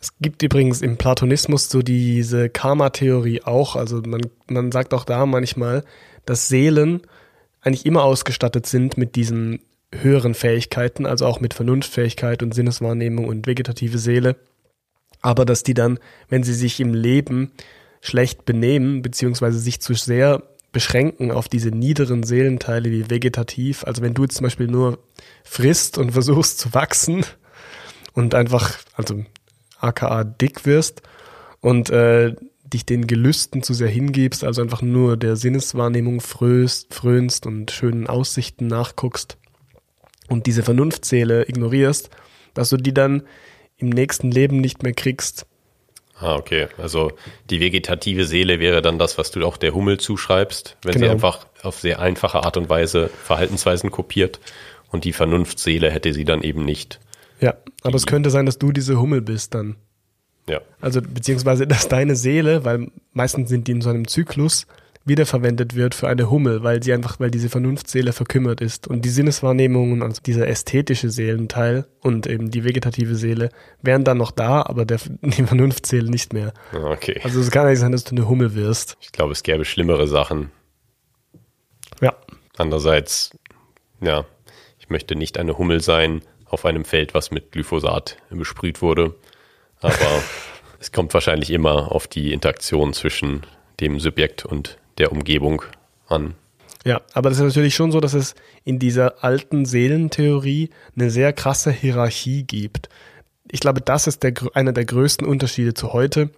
Es 0.00 0.12
gibt 0.20 0.42
übrigens 0.42 0.82
im 0.82 0.98
Platonismus 0.98 1.70
so 1.70 1.80
diese 1.80 2.50
Karma-Theorie 2.50 3.42
auch. 3.42 3.74
Also 3.74 4.02
man, 4.02 4.20
man 4.48 4.70
sagt 4.70 4.92
auch 4.92 5.04
da 5.04 5.24
manchmal, 5.26 5.84
dass 6.26 6.48
Seelen 6.48 7.02
eigentlich 7.62 7.86
immer 7.86 8.04
ausgestattet 8.04 8.66
sind 8.66 8.98
mit 8.98 9.16
diesen 9.16 9.60
höheren 9.92 10.34
Fähigkeiten, 10.34 11.06
also 11.06 11.26
auch 11.26 11.40
mit 11.40 11.54
Vernunftfähigkeit 11.54 12.42
und 12.42 12.54
Sinneswahrnehmung 12.54 13.26
und 13.26 13.46
vegetative 13.46 13.98
Seele. 13.98 14.36
Aber 15.22 15.46
dass 15.46 15.62
die 15.62 15.74
dann, 15.74 15.98
wenn 16.28 16.42
sie 16.42 16.52
sich 16.52 16.80
im 16.80 16.92
Leben 16.92 17.52
schlecht 18.04 18.44
benehmen, 18.44 19.02
beziehungsweise 19.02 19.58
sich 19.58 19.80
zu 19.80 19.94
sehr 19.94 20.42
beschränken 20.72 21.30
auf 21.30 21.48
diese 21.48 21.70
niederen 21.70 22.22
Seelenteile 22.22 22.90
wie 22.90 23.08
vegetativ, 23.08 23.84
also 23.84 24.02
wenn 24.02 24.14
du 24.14 24.22
jetzt 24.22 24.36
zum 24.36 24.44
Beispiel 24.44 24.66
nur 24.66 24.98
frisst 25.44 25.98
und 25.98 26.12
versuchst 26.12 26.58
zu 26.58 26.74
wachsen 26.74 27.24
und 28.12 28.34
einfach, 28.34 28.78
also 28.94 29.24
aka 29.78 30.24
dick 30.24 30.66
wirst 30.66 31.02
und 31.60 31.90
äh, 31.90 32.34
dich 32.64 32.84
den 32.84 33.06
Gelüsten 33.06 33.62
zu 33.62 33.72
sehr 33.72 33.88
hingibst, 33.88 34.44
also 34.44 34.62
einfach 34.62 34.82
nur 34.82 35.16
der 35.16 35.36
Sinneswahrnehmung 35.36 36.20
fröst, 36.20 36.92
frönst 36.92 37.46
und 37.46 37.70
schönen 37.70 38.06
Aussichten 38.06 38.66
nachguckst, 38.66 39.38
und 40.28 40.46
diese 40.46 40.62
Vernunftseele 40.62 41.48
ignorierst, 41.48 42.10
dass 42.54 42.70
du 42.70 42.76
die 42.76 42.94
dann 42.94 43.22
im 43.76 43.88
nächsten 43.88 44.30
Leben 44.30 44.60
nicht 44.60 44.82
mehr 44.82 44.92
kriegst. 44.92 45.46
Ah, 46.16 46.36
okay. 46.36 46.68
Also 46.78 47.12
die 47.50 47.60
vegetative 47.60 48.24
Seele 48.24 48.60
wäre 48.60 48.82
dann 48.82 48.98
das, 48.98 49.18
was 49.18 49.30
du 49.30 49.44
auch 49.44 49.56
der 49.56 49.74
Hummel 49.74 49.98
zuschreibst, 49.98 50.76
wenn 50.82 50.92
genau. 50.92 51.06
sie 51.06 51.10
einfach 51.10 51.46
auf 51.62 51.80
sehr 51.80 51.98
einfache 51.98 52.44
Art 52.44 52.56
und 52.56 52.68
Weise 52.68 53.08
Verhaltensweisen 53.08 53.90
kopiert 53.90 54.40
und 54.90 55.04
die 55.04 55.12
Vernunftseele 55.12 55.90
hätte 55.90 56.12
sie 56.12 56.24
dann 56.24 56.42
eben 56.42 56.64
nicht. 56.64 57.00
Ja, 57.40 57.54
aber 57.82 57.96
es 57.96 58.06
könnte 58.06 58.30
sein, 58.30 58.46
dass 58.46 58.58
du 58.58 58.70
diese 58.70 59.00
Hummel 59.00 59.20
bist 59.20 59.54
dann. 59.54 59.76
Ja. 60.48 60.60
Also 60.80 61.02
beziehungsweise, 61.02 61.66
dass 61.66 61.88
deine 61.88 62.16
Seele, 62.16 62.64
weil 62.64 62.90
meistens 63.12 63.48
sind 63.48 63.66
die 63.66 63.72
in 63.72 63.80
so 63.80 63.90
einem 63.90 64.06
Zyklus, 64.06 64.66
wiederverwendet 65.04 65.74
wird 65.74 65.94
für 65.94 66.08
eine 66.08 66.30
Hummel, 66.30 66.62
weil 66.62 66.82
sie 66.82 66.92
einfach, 66.92 67.20
weil 67.20 67.30
diese 67.30 67.50
Vernunftseele 67.50 68.12
verkümmert 68.12 68.60
ist. 68.60 68.86
Und 68.86 69.04
die 69.04 69.10
Sinneswahrnehmungen, 69.10 70.02
also 70.02 70.22
dieser 70.24 70.48
ästhetische 70.48 71.10
Seelenteil 71.10 71.86
und 72.00 72.26
eben 72.26 72.50
die 72.50 72.64
vegetative 72.64 73.14
Seele, 73.14 73.50
wären 73.82 74.04
dann 74.04 74.18
noch 74.18 74.30
da, 74.30 74.62
aber 74.62 74.84
der, 74.84 74.98
die 75.22 75.44
Vernunftseele 75.44 76.10
nicht 76.10 76.32
mehr. 76.32 76.52
Ah, 76.72 76.92
Okay. 76.92 77.20
Also 77.22 77.40
es 77.40 77.50
kann 77.50 77.68
nicht 77.68 77.80
sein, 77.80 77.92
dass 77.92 78.04
du 78.04 78.14
eine 78.14 78.28
Hummel 78.28 78.54
wirst. 78.54 78.96
Ich 79.00 79.12
glaube, 79.12 79.32
es 79.32 79.42
gäbe 79.42 79.64
schlimmere 79.64 80.08
Sachen. 80.08 80.50
Ja. 82.00 82.14
Andererseits, 82.56 83.36
ja, 84.00 84.24
ich 84.78 84.88
möchte 84.88 85.16
nicht 85.16 85.38
eine 85.38 85.58
Hummel 85.58 85.80
sein 85.80 86.22
auf 86.46 86.64
einem 86.64 86.84
Feld, 86.84 87.14
was 87.14 87.30
mit 87.30 87.52
Glyphosat 87.52 88.16
besprüht 88.30 88.80
wurde. 88.80 89.14
Aber 89.80 90.22
es 90.80 90.92
kommt 90.92 91.12
wahrscheinlich 91.12 91.50
immer 91.50 91.92
auf 91.92 92.06
die 92.06 92.32
Interaktion 92.32 92.94
zwischen 92.94 93.42
dem 93.80 94.00
Subjekt 94.00 94.44
und 94.46 94.78
der 94.98 95.12
Umgebung 95.12 95.62
an. 96.08 96.34
Ja, 96.84 97.00
aber 97.14 97.30
das 97.30 97.38
ist 97.38 97.44
natürlich 97.44 97.74
schon 97.74 97.92
so, 97.92 98.00
dass 98.00 98.12
es 98.12 98.34
in 98.64 98.78
dieser 98.78 99.24
alten 99.24 99.64
Seelentheorie 99.64 100.70
eine 100.94 101.10
sehr 101.10 101.32
krasse 101.32 101.70
Hierarchie 101.70 102.44
gibt. 102.44 102.90
Ich 103.50 103.60
glaube, 103.60 103.80
das 103.80 104.06
ist 104.06 104.22
der, 104.22 104.34
einer 104.52 104.72
der 104.72 104.84
größten 104.84 105.26
Unterschiede 105.26 105.72
zu 105.72 105.92
heute. 105.94 106.30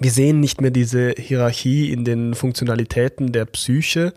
Wir 0.00 0.10
sehen 0.10 0.40
nicht 0.40 0.60
mehr 0.60 0.70
diese 0.70 1.14
Hierarchie 1.16 1.92
in 1.92 2.04
den 2.04 2.34
Funktionalitäten 2.34 3.32
der 3.32 3.44
Psyche. 3.46 4.14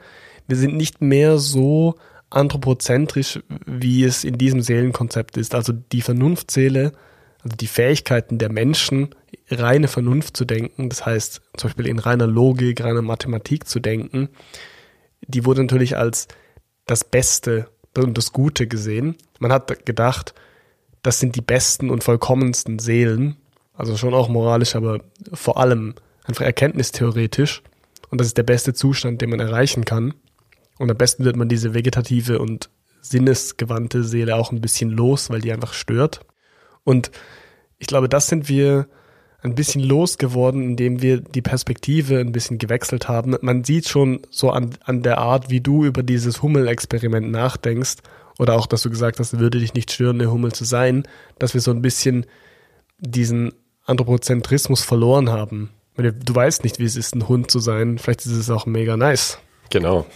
Wir 0.47 0.58
sind 0.58 0.75
nicht 0.75 1.01
mehr 1.01 1.38
so 1.38 1.95
anthropozentrisch, 2.29 3.39
wie 3.65 4.03
es 4.03 4.23
in 4.23 4.38
diesem 4.38 4.62
Seelenkonzept 4.62 5.38
ist. 5.38 5.55
Also 5.55 5.73
die 5.73 6.01
Vernunftseele, 6.01 6.93
also 7.43 7.56
die 7.56 7.67
Fähigkeiten 7.67 8.38
der 8.38 8.52
Menschen, 8.52 9.15
reine 9.49 9.88
Vernunft 9.88 10.36
zu 10.38 10.45
denken, 10.45 10.89
das 10.89 11.06
heißt 11.06 11.41
zum 11.58 11.69
Beispiel 11.69 11.88
in 11.88 11.99
reiner 11.99 12.28
Logik, 12.28 12.84
reiner 12.84 13.02
Mathematik 13.02 13.67
zu 13.67 13.80
denken, 13.80 14.30
die 15.21 15.45
wurde 15.45 15.62
natürlich 15.62 15.97
als 15.97 16.28
das 16.86 17.04
Beste 17.04 17.67
und 17.97 18.17
das 18.17 18.32
Gute 18.32 18.67
gesehen. 18.67 19.15
Man 19.39 19.52
hat 19.52 19.86
gedacht, 19.86 20.34
das 21.04 21.19
sind 21.19 21.36
die 21.36 21.41
besten 21.41 21.89
und 21.89 22.04
vollkommensten 22.04 22.80
Seelen, 22.80 23.38
also 23.73 23.95
schon 23.95 24.13
auch 24.13 24.30
moralisch, 24.30 24.75
aber 24.75 24.99
vor 25.34 25.58
allem 25.58 25.95
einfach 26.25 26.45
erkenntnistheoretisch. 26.45 27.63
Und 28.10 28.19
das 28.19 28.28
ist 28.28 28.38
der 28.38 28.43
beste 28.43 28.73
Zustand, 28.73 29.21
den 29.21 29.30
man 29.30 29.39
erreichen 29.39 29.86
kann. 29.86 30.13
Und 30.78 30.89
am 30.89 30.97
besten 30.97 31.25
wird 31.25 31.36
man 31.36 31.49
diese 31.49 31.73
vegetative 31.73 32.39
und 32.39 32.69
sinnesgewandte 33.02 34.04
Seele 34.04 34.36
auch 34.36 34.52
ein 34.52 34.62
bisschen 34.62 34.89
los, 34.89 35.30
weil 35.30 35.41
die 35.41 35.52
einfach 35.52 35.73
stört. 35.73 36.21
Und 36.89 37.12
ich 37.78 37.86
glaube, 37.86 38.10
das 38.10 38.25
sind 38.25 38.49
wir 38.49 38.88
ein 39.43 39.54
bisschen 39.54 39.84
losgeworden, 39.84 40.63
indem 40.63 41.04
wir 41.04 41.21
die 41.21 41.43
Perspektive 41.43 42.17
ein 42.17 42.32
bisschen 42.32 42.58
gewechselt 42.58 43.08
haben. 43.08 43.38
Man 43.41 43.63
sieht 43.63 43.88
schon 43.88 44.21
so 44.32 44.49
an, 44.49 44.71
an 44.84 45.04
der 45.04 45.19
Art, 45.19 45.52
wie 45.52 45.62
du 45.62 45.86
über 45.86 46.02
dieses 46.02 46.41
Hummel-Experiment 46.41 47.30
nachdenkst, 47.30 47.97
oder 48.39 48.56
auch, 48.56 48.65
dass 48.65 48.82
du 48.82 48.89
gesagt 48.89 49.19
hast, 49.19 49.38
würde 49.38 49.60
dich 49.60 49.75
nicht 49.75 49.91
stören, 49.91 50.19
eine 50.19 50.32
Hummel 50.32 50.52
zu 50.52 50.63
sein, 50.63 51.04
dass 51.38 51.54
wir 51.54 51.62
so 51.62 51.69
ein 51.69 51.84
bisschen 51.84 52.25
diesen 52.97 53.54
Anthropozentrismus 53.86 54.82
verloren 54.82 55.30
haben. 55.30 55.69
Du 55.95 56.34
weißt 56.34 56.63
nicht, 56.63 56.80
wie 56.80 56.86
es 56.86 56.95
ist, 56.95 57.13
ein 57.13 57.28
Hund 57.28 57.52
zu 57.52 57.60
sein. 57.60 57.99
Vielleicht 57.99 58.25
ist 58.25 58.32
es 58.32 58.49
auch 58.49 58.65
mega 58.65 58.97
nice. 58.97 59.38
Genau. 59.69 60.08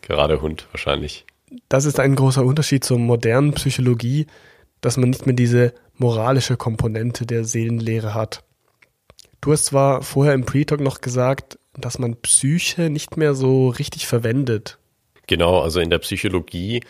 Gerade 0.00 0.40
Hund 0.40 0.66
wahrscheinlich. 0.72 1.26
das 1.68 1.84
ist 1.84 2.00
ein 2.00 2.14
großer 2.14 2.42
Unterschied 2.42 2.84
zur 2.84 2.98
modernen 2.98 3.52
Psychologie, 3.52 4.26
dass 4.84 4.98
man 4.98 5.08
nicht 5.08 5.24
mehr 5.24 5.34
diese 5.34 5.72
moralische 5.96 6.58
Komponente 6.58 7.24
der 7.24 7.44
Seelenlehre 7.44 8.12
hat. 8.12 8.44
Du 9.40 9.50
hast 9.50 9.64
zwar 9.64 10.02
vorher 10.02 10.34
im 10.34 10.44
Pre-Talk 10.44 10.80
noch 10.80 11.00
gesagt, 11.00 11.58
dass 11.72 11.98
man 11.98 12.16
Psyche 12.16 12.90
nicht 12.90 13.16
mehr 13.16 13.34
so 13.34 13.68
richtig 13.68 14.06
verwendet. 14.06 14.78
Genau, 15.26 15.60
also 15.60 15.80
in 15.80 15.88
der 15.88 16.00
Psychologie, 16.00 16.82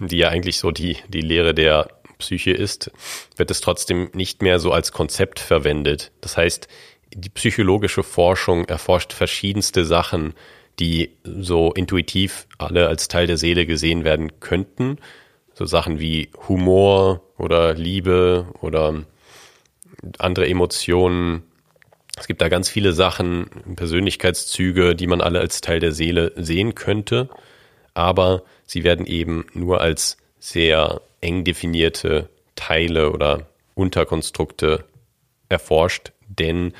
die 0.00 0.16
ja 0.16 0.30
eigentlich 0.30 0.58
so 0.58 0.72
die, 0.72 0.96
die 1.06 1.20
Lehre 1.20 1.54
der 1.54 1.88
Psyche 2.18 2.50
ist, 2.50 2.90
wird 3.36 3.52
es 3.52 3.60
trotzdem 3.60 4.10
nicht 4.12 4.42
mehr 4.42 4.58
so 4.58 4.72
als 4.72 4.90
Konzept 4.90 5.38
verwendet. 5.38 6.10
Das 6.20 6.36
heißt, 6.36 6.66
die 7.14 7.28
psychologische 7.28 8.02
Forschung 8.02 8.64
erforscht 8.64 9.12
verschiedenste 9.12 9.84
Sachen, 9.84 10.34
die 10.80 11.16
so 11.22 11.72
intuitiv 11.72 12.48
alle 12.58 12.88
als 12.88 13.06
Teil 13.06 13.28
der 13.28 13.36
Seele 13.36 13.66
gesehen 13.66 14.02
werden 14.02 14.40
könnten. 14.40 14.98
So 15.58 15.64
Sachen 15.64 15.98
wie 15.98 16.30
Humor 16.46 17.20
oder 17.36 17.74
Liebe 17.74 18.46
oder 18.60 19.02
andere 20.18 20.46
Emotionen. 20.46 21.42
Es 22.16 22.28
gibt 22.28 22.42
da 22.42 22.48
ganz 22.48 22.68
viele 22.68 22.92
Sachen, 22.92 23.50
Persönlichkeitszüge, 23.74 24.94
die 24.94 25.08
man 25.08 25.20
alle 25.20 25.40
als 25.40 25.60
Teil 25.60 25.80
der 25.80 25.90
Seele 25.90 26.30
sehen 26.36 26.76
könnte, 26.76 27.28
aber 27.92 28.44
sie 28.66 28.84
werden 28.84 29.04
eben 29.04 29.46
nur 29.52 29.80
als 29.80 30.18
sehr 30.38 31.00
eng 31.20 31.42
definierte 31.42 32.28
Teile 32.54 33.10
oder 33.10 33.48
Unterkonstrukte 33.74 34.84
erforscht, 35.48 36.12
denn 36.28 36.72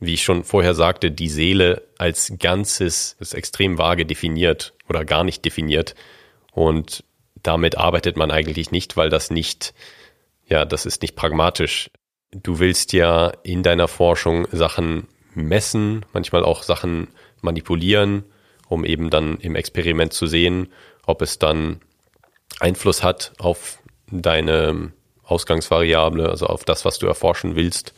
wie 0.00 0.14
ich 0.14 0.22
schon 0.22 0.44
vorher 0.44 0.74
sagte, 0.74 1.10
die 1.10 1.28
Seele 1.28 1.82
als 1.98 2.32
Ganzes 2.38 3.16
ist 3.20 3.34
extrem 3.34 3.76
vage 3.76 4.06
definiert 4.06 4.72
oder 4.88 5.04
gar 5.04 5.24
nicht 5.24 5.44
definiert. 5.44 5.94
Und 6.52 7.04
damit 7.44 7.78
arbeitet 7.78 8.16
man 8.16 8.32
eigentlich 8.32 8.72
nicht, 8.72 8.96
weil 8.96 9.10
das 9.10 9.30
nicht, 9.30 9.74
ja, 10.48 10.64
das 10.64 10.86
ist 10.86 11.02
nicht 11.02 11.14
pragmatisch. 11.14 11.90
Du 12.32 12.58
willst 12.58 12.92
ja 12.92 13.32
in 13.44 13.62
deiner 13.62 13.86
Forschung 13.86 14.48
Sachen 14.50 15.06
messen, 15.34 16.04
manchmal 16.12 16.42
auch 16.42 16.62
Sachen 16.62 17.08
manipulieren, 17.42 18.24
um 18.68 18.84
eben 18.84 19.10
dann 19.10 19.38
im 19.38 19.54
Experiment 19.54 20.12
zu 20.12 20.26
sehen, 20.26 20.72
ob 21.06 21.22
es 21.22 21.38
dann 21.38 21.80
Einfluss 22.60 23.02
hat 23.02 23.32
auf 23.38 23.78
deine 24.10 24.92
Ausgangsvariable, 25.24 26.28
also 26.28 26.46
auf 26.46 26.64
das, 26.64 26.84
was 26.84 26.98
du 26.98 27.06
erforschen 27.06 27.56
willst. 27.56 27.94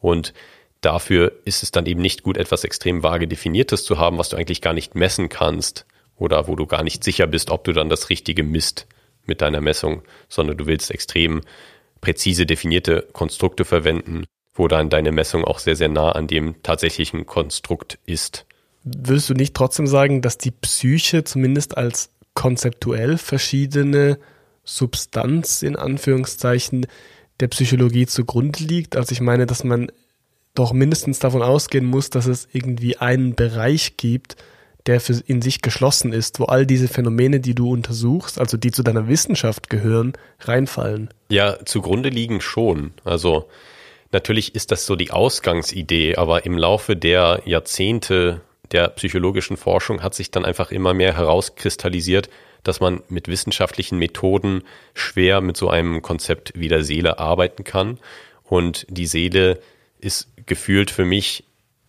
Und 0.00 0.32
dafür 0.80 1.32
ist 1.44 1.62
es 1.62 1.70
dann 1.70 1.86
eben 1.86 2.00
nicht 2.00 2.22
gut, 2.22 2.38
etwas 2.38 2.64
extrem 2.64 3.02
vage 3.02 3.28
Definiertes 3.28 3.84
zu 3.84 3.98
haben, 3.98 4.16
was 4.16 4.30
du 4.30 4.36
eigentlich 4.36 4.62
gar 4.62 4.72
nicht 4.72 4.94
messen 4.94 5.28
kannst 5.28 5.86
oder 6.16 6.48
wo 6.48 6.56
du 6.56 6.66
gar 6.66 6.82
nicht 6.82 7.04
sicher 7.04 7.26
bist, 7.26 7.50
ob 7.50 7.64
du 7.64 7.72
dann 7.72 7.88
das 7.88 8.10
Richtige 8.10 8.42
misst 8.42 8.86
mit 9.26 9.40
deiner 9.40 9.60
Messung, 9.60 10.02
sondern 10.28 10.56
du 10.56 10.66
willst 10.66 10.90
extrem 10.90 11.42
präzise 12.00 12.46
definierte 12.46 13.06
Konstrukte 13.12 13.64
verwenden, 13.64 14.24
wo 14.54 14.68
dann 14.68 14.90
deine 14.90 15.12
Messung 15.12 15.44
auch 15.44 15.58
sehr, 15.58 15.76
sehr 15.76 15.88
nah 15.88 16.12
an 16.12 16.26
dem 16.26 16.62
tatsächlichen 16.62 17.26
Konstrukt 17.26 17.98
ist. 18.06 18.46
Würdest 18.84 19.28
du 19.28 19.34
nicht 19.34 19.54
trotzdem 19.54 19.86
sagen, 19.86 20.22
dass 20.22 20.38
die 20.38 20.52
Psyche 20.52 21.24
zumindest 21.24 21.76
als 21.76 22.10
konzeptuell 22.34 23.18
verschiedene 23.18 24.18
Substanz 24.64 25.62
in 25.62 25.76
Anführungszeichen 25.76 26.86
der 27.40 27.48
Psychologie 27.48 28.06
zugrunde 28.06 28.62
liegt? 28.62 28.96
Also 28.96 29.12
ich 29.12 29.20
meine, 29.20 29.46
dass 29.46 29.64
man 29.64 29.90
doch 30.54 30.72
mindestens 30.72 31.18
davon 31.18 31.42
ausgehen 31.42 31.84
muss, 31.84 32.10
dass 32.10 32.26
es 32.26 32.48
irgendwie 32.52 32.96
einen 32.96 33.34
Bereich 33.34 33.96
gibt, 33.96 34.36
der 34.86 35.00
für 35.00 35.20
in 35.26 35.42
sich 35.42 35.62
geschlossen 35.62 36.12
ist, 36.12 36.40
wo 36.40 36.44
all 36.44 36.66
diese 36.66 36.88
Phänomene, 36.88 37.40
die 37.40 37.54
du 37.54 37.70
untersuchst, 37.70 38.38
also 38.38 38.56
die 38.56 38.70
zu 38.70 38.82
deiner 38.82 39.08
Wissenschaft 39.08 39.68
gehören, 39.70 40.12
reinfallen. 40.40 41.10
Ja, 41.28 41.58
zugrunde 41.64 42.08
liegen 42.08 42.40
schon. 42.40 42.92
Also 43.04 43.48
natürlich 44.12 44.54
ist 44.54 44.70
das 44.70 44.86
so 44.86 44.96
die 44.96 45.10
Ausgangsidee, 45.10 46.16
aber 46.16 46.46
im 46.46 46.56
Laufe 46.56 46.96
der 46.96 47.42
Jahrzehnte 47.44 48.40
der 48.72 48.88
psychologischen 48.88 49.56
Forschung 49.56 50.02
hat 50.02 50.14
sich 50.14 50.30
dann 50.30 50.44
einfach 50.44 50.70
immer 50.70 50.94
mehr 50.94 51.16
herauskristallisiert, 51.16 52.28
dass 52.62 52.80
man 52.80 53.02
mit 53.08 53.28
wissenschaftlichen 53.28 53.98
Methoden 53.98 54.62
schwer 54.94 55.40
mit 55.40 55.56
so 55.56 55.68
einem 55.68 56.02
Konzept 56.02 56.52
wie 56.56 56.68
der 56.68 56.82
Seele 56.82 57.18
arbeiten 57.18 57.62
kann. 57.62 57.98
Und 58.42 58.86
die 58.88 59.06
Seele 59.06 59.60
ist 60.00 60.28
gefühlt 60.46 60.90
für 60.90 61.04
mich 61.04 61.44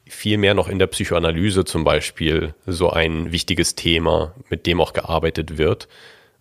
viel 0.10 0.38
mehr 0.38 0.54
noch 0.54 0.68
in 0.68 0.80
der 0.80 0.88
Psychoanalyse 0.88 1.66
zum 1.66 1.84
Beispiel 1.84 2.54
so 2.66 2.90
ein 2.90 3.32
wichtiges 3.32 3.76
Thema, 3.76 4.34
mit 4.50 4.66
dem 4.66 4.82
auch 4.82 4.94
gearbeitet 4.94 5.58
wird. 5.58 5.88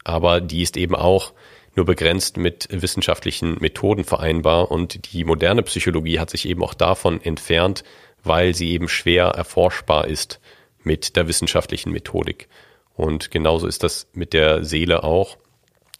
Aber 0.04 0.40
die 0.40 0.62
ist 0.62 0.76
eben 0.76 0.94
auch 0.94 1.32
nur 1.74 1.84
begrenzt 1.84 2.36
mit 2.38 2.68
wissenschaftlichen 2.70 3.58
Methoden 3.60 4.04
vereinbar 4.04 4.70
und 4.70 5.12
die 5.12 5.24
moderne 5.24 5.62
Psychologie 5.62 6.18
hat 6.18 6.30
sich 6.30 6.48
eben 6.48 6.62
auch 6.62 6.74
davon 6.74 7.20
entfernt, 7.20 7.84
weil 8.24 8.54
sie 8.54 8.70
eben 8.70 8.88
schwer 8.88 9.26
erforschbar 9.26 10.06
ist 10.06 10.40
mit 10.82 11.16
der 11.16 11.28
wissenschaftlichen 11.28 11.92
Methodik. 11.92 12.48
Und 12.94 13.30
genauso 13.30 13.66
ist 13.66 13.82
das 13.82 14.08
mit 14.14 14.32
der 14.32 14.64
Seele 14.64 15.04
auch 15.04 15.36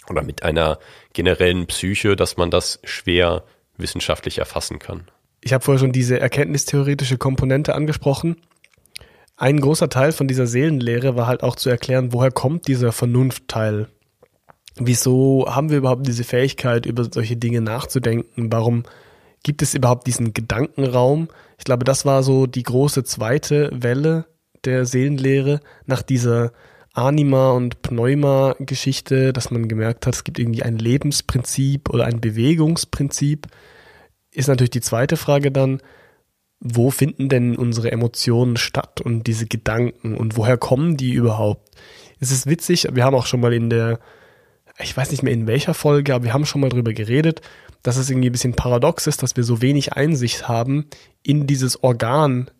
oder 0.09 0.23
mit 0.23 0.43
einer 0.43 0.79
generellen 1.13 1.67
Psyche, 1.67 2.17
dass 2.17 2.37
man 2.37 2.51
das 2.51 2.81
schwer 2.85 3.45
wissenschaftlich 3.77 4.39
erfassen 4.39 4.79
kann. 4.79 5.09
Ich 5.47 5.53
habe 5.53 5.63
vorher 5.63 5.79
schon 5.79 5.93
diese 5.93 6.19
erkenntnistheoretische 6.19 7.19
Komponente 7.19 7.77
angesprochen. 7.77 8.35
Ein 9.37 9.61
großer 9.61 9.89
Teil 9.89 10.11
von 10.11 10.27
dieser 10.27 10.49
Seelenlehre 10.49 11.15
war 11.15 11.29
halt 11.29 11.45
auch 11.45 11.55
zu 11.55 11.71
erklären, 11.71 12.13
woher 12.13 12.33
kommt 12.33 12.67
dieser 12.67 12.91
Vernunftteil? 12.91 13.87
Wieso 14.75 15.47
haben 15.49 15.71
wir 15.71 15.79
überhaupt 15.79 16.05
diese 16.05 16.25
Fähigkeit, 16.25 16.85
über 16.85 17.05
solche 17.05 17.37
Dinge 17.37 17.61
nachzudenken? 17.61 18.51
Warum 18.51 18.83
gibt 19.45 19.63
es 19.63 19.75
überhaupt 19.75 20.09
diesen 20.09 20.35
Gedankenraum? 20.35 21.29
Ich 21.59 21.65
glaube, 21.65 21.85
das 21.85 22.05
war 22.05 22.25
so 22.25 22.49
die 22.49 22.65
große 22.65 23.05
zweite 23.05 23.71
Welle 23.73 24.25
der 24.65 24.85
Seelenlehre 24.85 25.61
nach 25.85 26.03
dieser 26.03 26.51
Anima- 26.93 27.53
und 27.53 27.83
Pneuma-Geschichte, 27.83 29.33
dass 29.33 29.53
man 29.53 29.69
gemerkt 29.69 30.09
hat, 30.09 30.17
es 30.17 30.25
gibt 30.25 30.41
irgendwie 30.41 30.65
ein 30.65 30.79
Lebensprinzip 30.79 31.89
oder 31.91 32.07
ein 32.07 32.21
Bewegungsprinzip, 32.21 33.47
ist 34.37 34.49
natürlich 34.49 34.71
die 34.71 34.81
zweite 34.81 35.17
Frage 35.17 35.51
dann, 35.51 35.81
wo 36.61 36.91
finden 36.91 37.29
denn 37.29 37.57
unsere 37.57 37.91
Emotionen 37.91 38.57
statt 38.57 39.01
und 39.01 39.27
diese 39.27 39.47
Gedanken 39.47 40.15
und 40.17 40.37
woher 40.37 40.59
kommen 40.59 40.97
die 40.97 41.13
überhaupt? 41.13 41.71
Es 42.21 42.31
ist 42.31 42.47
witzig, 42.47 42.87
wir 42.93 43.05
haben 43.05 43.15
auch 43.15 43.27
schon 43.27 43.41
mal 43.41 43.53
in 43.53 43.71
der, 43.71 43.99
ich 44.79 44.97
weiß 44.97 45.11
nicht 45.11 45.23
mehr 45.23 45.33
in 45.33 45.47
welcher 45.47 45.75
Folge, 45.75 46.15
aber 46.15 46.25
wir 46.25 46.35
haben 46.35 46.47
schon 46.47 46.61
mal 46.61 46.69
drüber 46.69 46.93
geredet, 46.93 47.41
dass 47.83 47.97
es 47.97 48.11
irgendwie 48.11 48.29
ein 48.29 48.33
bisschen 48.33 48.55
paradox 48.55 49.07
ist, 49.07 49.23
dass 49.23 49.37
wir 49.37 49.45
so 49.45 49.63
wenig 49.63 49.95
Einsicht 49.95 50.49
haben 50.49 50.87
in 51.23 51.47
dieses 51.47 51.83
Organ, 51.83 52.51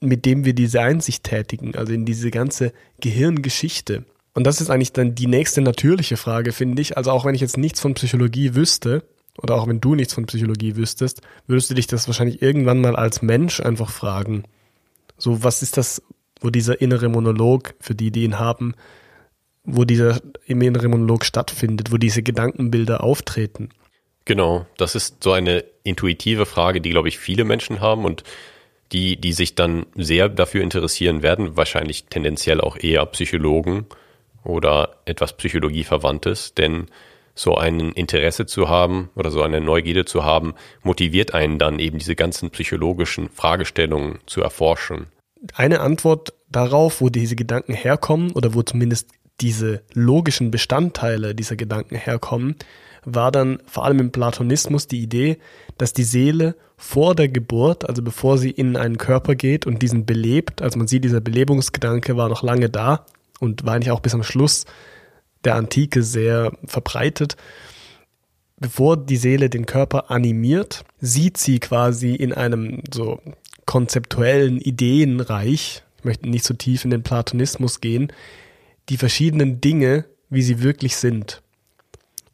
mit 0.00 0.24
dem 0.24 0.44
wir 0.44 0.54
diese 0.54 0.80
Einsicht 0.80 1.24
tätigen, 1.24 1.74
also 1.76 1.92
in 1.92 2.06
diese 2.06 2.30
ganze 2.30 2.72
Gehirngeschichte. 3.00 4.04
Und 4.32 4.44
das 4.46 4.60
ist 4.60 4.70
eigentlich 4.70 4.92
dann 4.92 5.14
die 5.14 5.26
nächste 5.26 5.60
natürliche 5.60 6.16
Frage, 6.16 6.52
finde 6.52 6.80
ich. 6.80 6.96
Also 6.96 7.10
auch 7.10 7.24
wenn 7.24 7.34
ich 7.34 7.40
jetzt 7.40 7.58
nichts 7.58 7.80
von 7.80 7.94
Psychologie 7.94 8.54
wüsste, 8.54 9.02
oder 9.38 9.56
auch 9.56 9.66
wenn 9.68 9.80
du 9.80 9.94
nichts 9.94 10.14
von 10.14 10.26
Psychologie 10.26 10.76
wüsstest, 10.76 11.22
würdest 11.46 11.70
du 11.70 11.74
dich 11.74 11.86
das 11.86 12.06
wahrscheinlich 12.06 12.42
irgendwann 12.42 12.80
mal 12.80 12.96
als 12.96 13.22
Mensch 13.22 13.60
einfach 13.60 13.90
fragen. 13.90 14.44
So, 15.16 15.42
was 15.42 15.62
ist 15.62 15.76
das, 15.76 16.02
wo 16.40 16.50
dieser 16.50 16.80
innere 16.80 17.08
Monolog, 17.08 17.74
für 17.80 17.94
die, 17.94 18.10
die 18.10 18.24
ihn 18.24 18.38
haben, 18.38 18.74
wo 19.64 19.84
dieser 19.84 20.20
innere 20.46 20.88
Monolog 20.88 21.24
stattfindet, 21.24 21.92
wo 21.92 21.96
diese 21.96 22.22
Gedankenbilder 22.22 23.04
auftreten? 23.04 23.70
Genau, 24.24 24.66
das 24.76 24.94
ist 24.94 25.22
so 25.22 25.32
eine 25.32 25.64
intuitive 25.82 26.46
Frage, 26.46 26.80
die, 26.80 26.90
glaube 26.90 27.08
ich, 27.08 27.18
viele 27.18 27.44
Menschen 27.44 27.80
haben 27.80 28.04
und 28.04 28.22
die, 28.92 29.16
die 29.16 29.32
sich 29.32 29.54
dann 29.54 29.86
sehr 29.94 30.28
dafür 30.28 30.62
interessieren 30.62 31.22
werden, 31.22 31.56
wahrscheinlich 31.56 32.04
tendenziell 32.06 32.60
auch 32.60 32.76
eher 32.76 33.06
Psychologen 33.06 33.86
oder 34.42 34.96
etwas 35.04 35.36
Psychologieverwandtes, 35.36 36.54
denn 36.54 36.86
so 37.34 37.56
ein 37.56 37.92
Interesse 37.92 38.46
zu 38.46 38.68
haben 38.68 39.10
oder 39.14 39.30
so 39.30 39.42
eine 39.42 39.60
Neugierde 39.60 40.04
zu 40.04 40.24
haben, 40.24 40.54
motiviert 40.82 41.34
einen 41.34 41.58
dann 41.58 41.78
eben 41.78 41.98
diese 41.98 42.16
ganzen 42.16 42.50
psychologischen 42.50 43.28
Fragestellungen 43.28 44.18
zu 44.26 44.40
erforschen. 44.42 45.06
Eine 45.54 45.80
Antwort 45.80 46.34
darauf, 46.50 47.00
wo 47.00 47.08
diese 47.08 47.36
Gedanken 47.36 47.72
herkommen 47.72 48.32
oder 48.32 48.54
wo 48.54 48.62
zumindest 48.62 49.08
diese 49.40 49.82
logischen 49.94 50.50
Bestandteile 50.50 51.34
dieser 51.34 51.56
Gedanken 51.56 51.96
herkommen, 51.96 52.56
war 53.04 53.32
dann 53.32 53.58
vor 53.66 53.86
allem 53.86 53.98
im 53.98 54.12
Platonismus 54.12 54.86
die 54.86 55.00
Idee, 55.00 55.38
dass 55.78 55.94
die 55.94 56.04
Seele 56.04 56.54
vor 56.76 57.14
der 57.14 57.28
Geburt, 57.28 57.88
also 57.88 58.02
bevor 58.02 58.38
sie 58.38 58.50
in 58.50 58.76
einen 58.76 58.98
Körper 58.98 59.34
geht 59.34 59.66
und 59.66 59.80
diesen 59.82 60.04
belebt, 60.04 60.60
also 60.60 60.78
man 60.78 60.86
sieht, 60.86 61.04
dieser 61.04 61.20
Belebungsgedanke 61.20 62.16
war 62.16 62.28
noch 62.28 62.42
lange 62.42 62.68
da 62.68 63.06
und 63.38 63.64
war 63.64 63.74
eigentlich 63.74 63.90
auch 63.90 64.00
bis 64.00 64.14
am 64.14 64.22
Schluss 64.22 64.66
der 65.44 65.56
Antike 65.56 66.02
sehr 66.02 66.52
verbreitet. 66.64 67.36
Bevor 68.56 68.96
die 68.96 69.16
Seele 69.16 69.48
den 69.48 69.66
Körper 69.66 70.10
animiert, 70.10 70.84
sieht 71.00 71.38
sie 71.38 71.60
quasi 71.60 72.14
in 72.14 72.32
einem 72.34 72.82
so 72.92 73.20
konzeptuellen 73.64 74.60
Ideenreich, 74.60 75.82
ich 75.98 76.04
möchte 76.04 76.28
nicht 76.28 76.44
so 76.44 76.54
tief 76.54 76.84
in 76.84 76.90
den 76.90 77.02
Platonismus 77.02 77.80
gehen, 77.80 78.12
die 78.88 78.96
verschiedenen 78.96 79.60
Dinge, 79.60 80.04
wie 80.28 80.42
sie 80.42 80.62
wirklich 80.62 80.96
sind. 80.96 81.42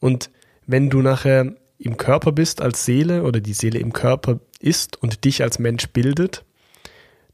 Und 0.00 0.30
wenn 0.66 0.90
du 0.90 1.02
nachher 1.02 1.54
im 1.78 1.96
Körper 1.96 2.32
bist 2.32 2.60
als 2.60 2.84
Seele 2.84 3.22
oder 3.22 3.40
die 3.40 3.52
Seele 3.52 3.78
im 3.78 3.92
Körper 3.92 4.40
ist 4.60 5.00
und 5.02 5.24
dich 5.24 5.42
als 5.42 5.58
Mensch 5.58 5.88
bildet, 5.88 6.44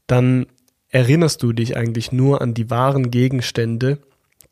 dann 0.07 0.45
erinnerst 0.89 1.41
du 1.41 1.53
dich 1.53 1.75
eigentlich 1.77 2.11
nur 2.11 2.41
an 2.41 2.53
die 2.53 2.69
wahren 2.69 3.09
Gegenstände, 3.09 3.99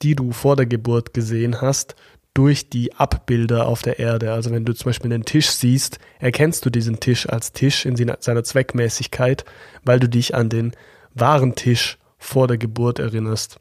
die 0.01 0.15
du 0.15 0.31
vor 0.31 0.55
der 0.55 0.65
Geburt 0.65 1.13
gesehen 1.13 1.61
hast, 1.61 1.95
durch 2.33 2.69
die 2.69 2.93
Abbilder 2.93 3.67
auf 3.67 3.81
der 3.81 3.99
Erde. 3.99 4.31
Also 4.31 4.51
wenn 4.51 4.65
du 4.65 4.73
zum 4.73 4.89
Beispiel 4.89 5.11
einen 5.11 5.25
Tisch 5.25 5.49
siehst, 5.49 5.99
erkennst 6.19 6.65
du 6.65 6.69
diesen 6.69 6.99
Tisch 6.99 7.27
als 7.27 7.51
Tisch 7.51 7.85
in 7.85 7.95
seiner 7.97 8.43
Zweckmäßigkeit, 8.43 9.43
weil 9.83 9.99
du 9.99 10.07
dich 10.07 10.33
an 10.33 10.49
den 10.49 10.71
wahren 11.13 11.55
Tisch 11.55 11.97
vor 12.17 12.47
der 12.47 12.57
Geburt 12.57 12.99
erinnerst. 12.99 13.59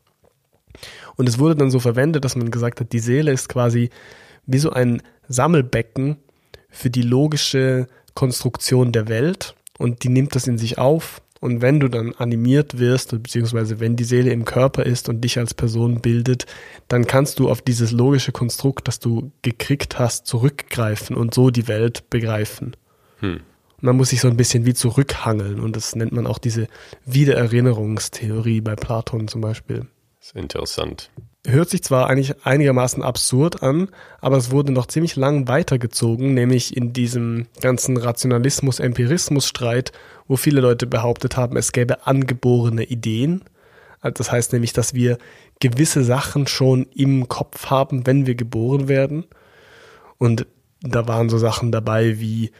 Und 1.16 1.28
es 1.28 1.38
wurde 1.38 1.56
dann 1.56 1.70
so 1.70 1.80
verwendet, 1.80 2.24
dass 2.24 2.36
man 2.36 2.50
gesagt 2.50 2.80
hat, 2.80 2.92
die 2.92 3.00
Seele 3.00 3.32
ist 3.32 3.48
quasi 3.48 3.90
wie 4.46 4.58
so 4.58 4.70
ein 4.70 5.02
Sammelbecken 5.28 6.18
für 6.68 6.90
die 6.90 7.02
logische 7.02 7.88
Konstruktion 8.14 8.92
der 8.92 9.08
Welt 9.08 9.54
und 9.78 10.04
die 10.04 10.08
nimmt 10.08 10.34
das 10.34 10.46
in 10.46 10.58
sich 10.58 10.78
auf 10.78 11.20
und 11.40 11.62
wenn 11.62 11.80
du 11.80 11.88
dann 11.88 12.14
animiert 12.14 12.78
wirst, 12.78 13.10
beziehungsweise 13.10 13.80
wenn 13.80 13.96
die 13.96 14.04
Seele 14.04 14.30
im 14.30 14.44
Körper 14.44 14.84
ist 14.84 15.08
und 15.08 15.22
dich 15.22 15.38
als 15.38 15.54
Person 15.54 16.02
bildet, 16.02 16.44
dann 16.88 17.06
kannst 17.06 17.38
du 17.38 17.50
auf 17.50 17.62
dieses 17.62 17.92
logische 17.92 18.30
Konstrukt, 18.30 18.86
das 18.86 18.98
du 18.98 19.32
gekriegt 19.40 19.98
hast, 19.98 20.26
zurückgreifen 20.26 21.16
und 21.16 21.32
so 21.32 21.50
die 21.50 21.66
Welt 21.66 22.10
begreifen. 22.10 22.76
Hm. 23.20 23.40
Man 23.80 23.96
muss 23.96 24.10
sich 24.10 24.20
so 24.20 24.28
ein 24.28 24.36
bisschen 24.36 24.66
wie 24.66 24.74
zurückhangeln 24.74 25.60
und 25.60 25.74
das 25.74 25.96
nennt 25.96 26.12
man 26.12 26.26
auch 26.26 26.38
diese 26.38 26.68
Wiedererinnerungstheorie 27.06 28.60
bei 28.60 28.76
Platon 28.76 29.26
zum 29.26 29.40
Beispiel. 29.40 29.86
Das 30.18 30.28
ist 30.28 30.36
interessant 30.36 31.10
hört 31.46 31.70
sich 31.70 31.82
zwar 31.82 32.08
eigentlich 32.08 32.44
einigermaßen 32.44 33.02
absurd 33.02 33.62
an, 33.62 33.88
aber 34.20 34.36
es 34.36 34.50
wurde 34.50 34.72
noch 34.72 34.86
ziemlich 34.86 35.16
lang 35.16 35.48
weitergezogen, 35.48 36.34
nämlich 36.34 36.76
in 36.76 36.92
diesem 36.92 37.46
ganzen 37.60 37.96
Rationalismus-Empirismus-Streit, 37.96 39.92
wo 40.30 40.36
viele 40.36 40.60
Leute 40.60 40.86
behauptet 40.86 41.36
haben, 41.36 41.56
es 41.56 41.72
gäbe 41.72 42.06
angeborene 42.06 42.84
Ideen. 42.84 43.42
Also 44.00 44.14
das 44.18 44.30
heißt 44.30 44.52
nämlich, 44.52 44.72
dass 44.72 44.94
wir 44.94 45.18
gewisse 45.58 46.04
Sachen 46.04 46.46
schon 46.46 46.86
im 46.94 47.26
Kopf 47.26 47.66
haben, 47.66 48.06
wenn 48.06 48.26
wir 48.26 48.36
geboren 48.36 48.86
werden. 48.86 49.24
Und 50.18 50.46
da 50.82 51.08
waren 51.08 51.30
so 51.30 51.36
Sachen 51.36 51.72
dabei 51.72 52.20
wie 52.20 52.52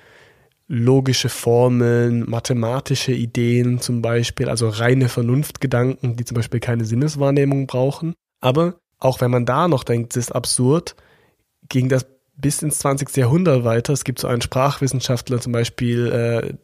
logische 0.66 1.28
Formeln, 1.28 2.28
mathematische 2.28 3.12
Ideen 3.12 3.80
zum 3.80 4.02
Beispiel, 4.02 4.48
also 4.48 4.68
reine 4.68 5.08
Vernunftgedanken, 5.08 6.16
die 6.16 6.24
zum 6.24 6.34
Beispiel 6.34 6.58
keine 6.58 6.84
Sinneswahrnehmung 6.84 7.68
brauchen. 7.68 8.14
Aber 8.40 8.80
auch 8.98 9.20
wenn 9.20 9.30
man 9.30 9.46
da 9.46 9.68
noch 9.68 9.84
denkt, 9.84 10.16
es 10.16 10.24
ist 10.24 10.32
absurd, 10.32 10.96
ging 11.68 11.88
das 11.88 12.04
bis 12.34 12.62
ins 12.62 12.80
20. 12.80 13.16
Jahrhundert 13.16 13.62
weiter. 13.62 13.92
Es 13.92 14.02
gibt 14.02 14.18
so 14.18 14.26
einen 14.26 14.42
Sprachwissenschaftler 14.42 15.40
zum 15.40 15.52
Beispiel, 15.52 16.08
äh, 16.08 16.54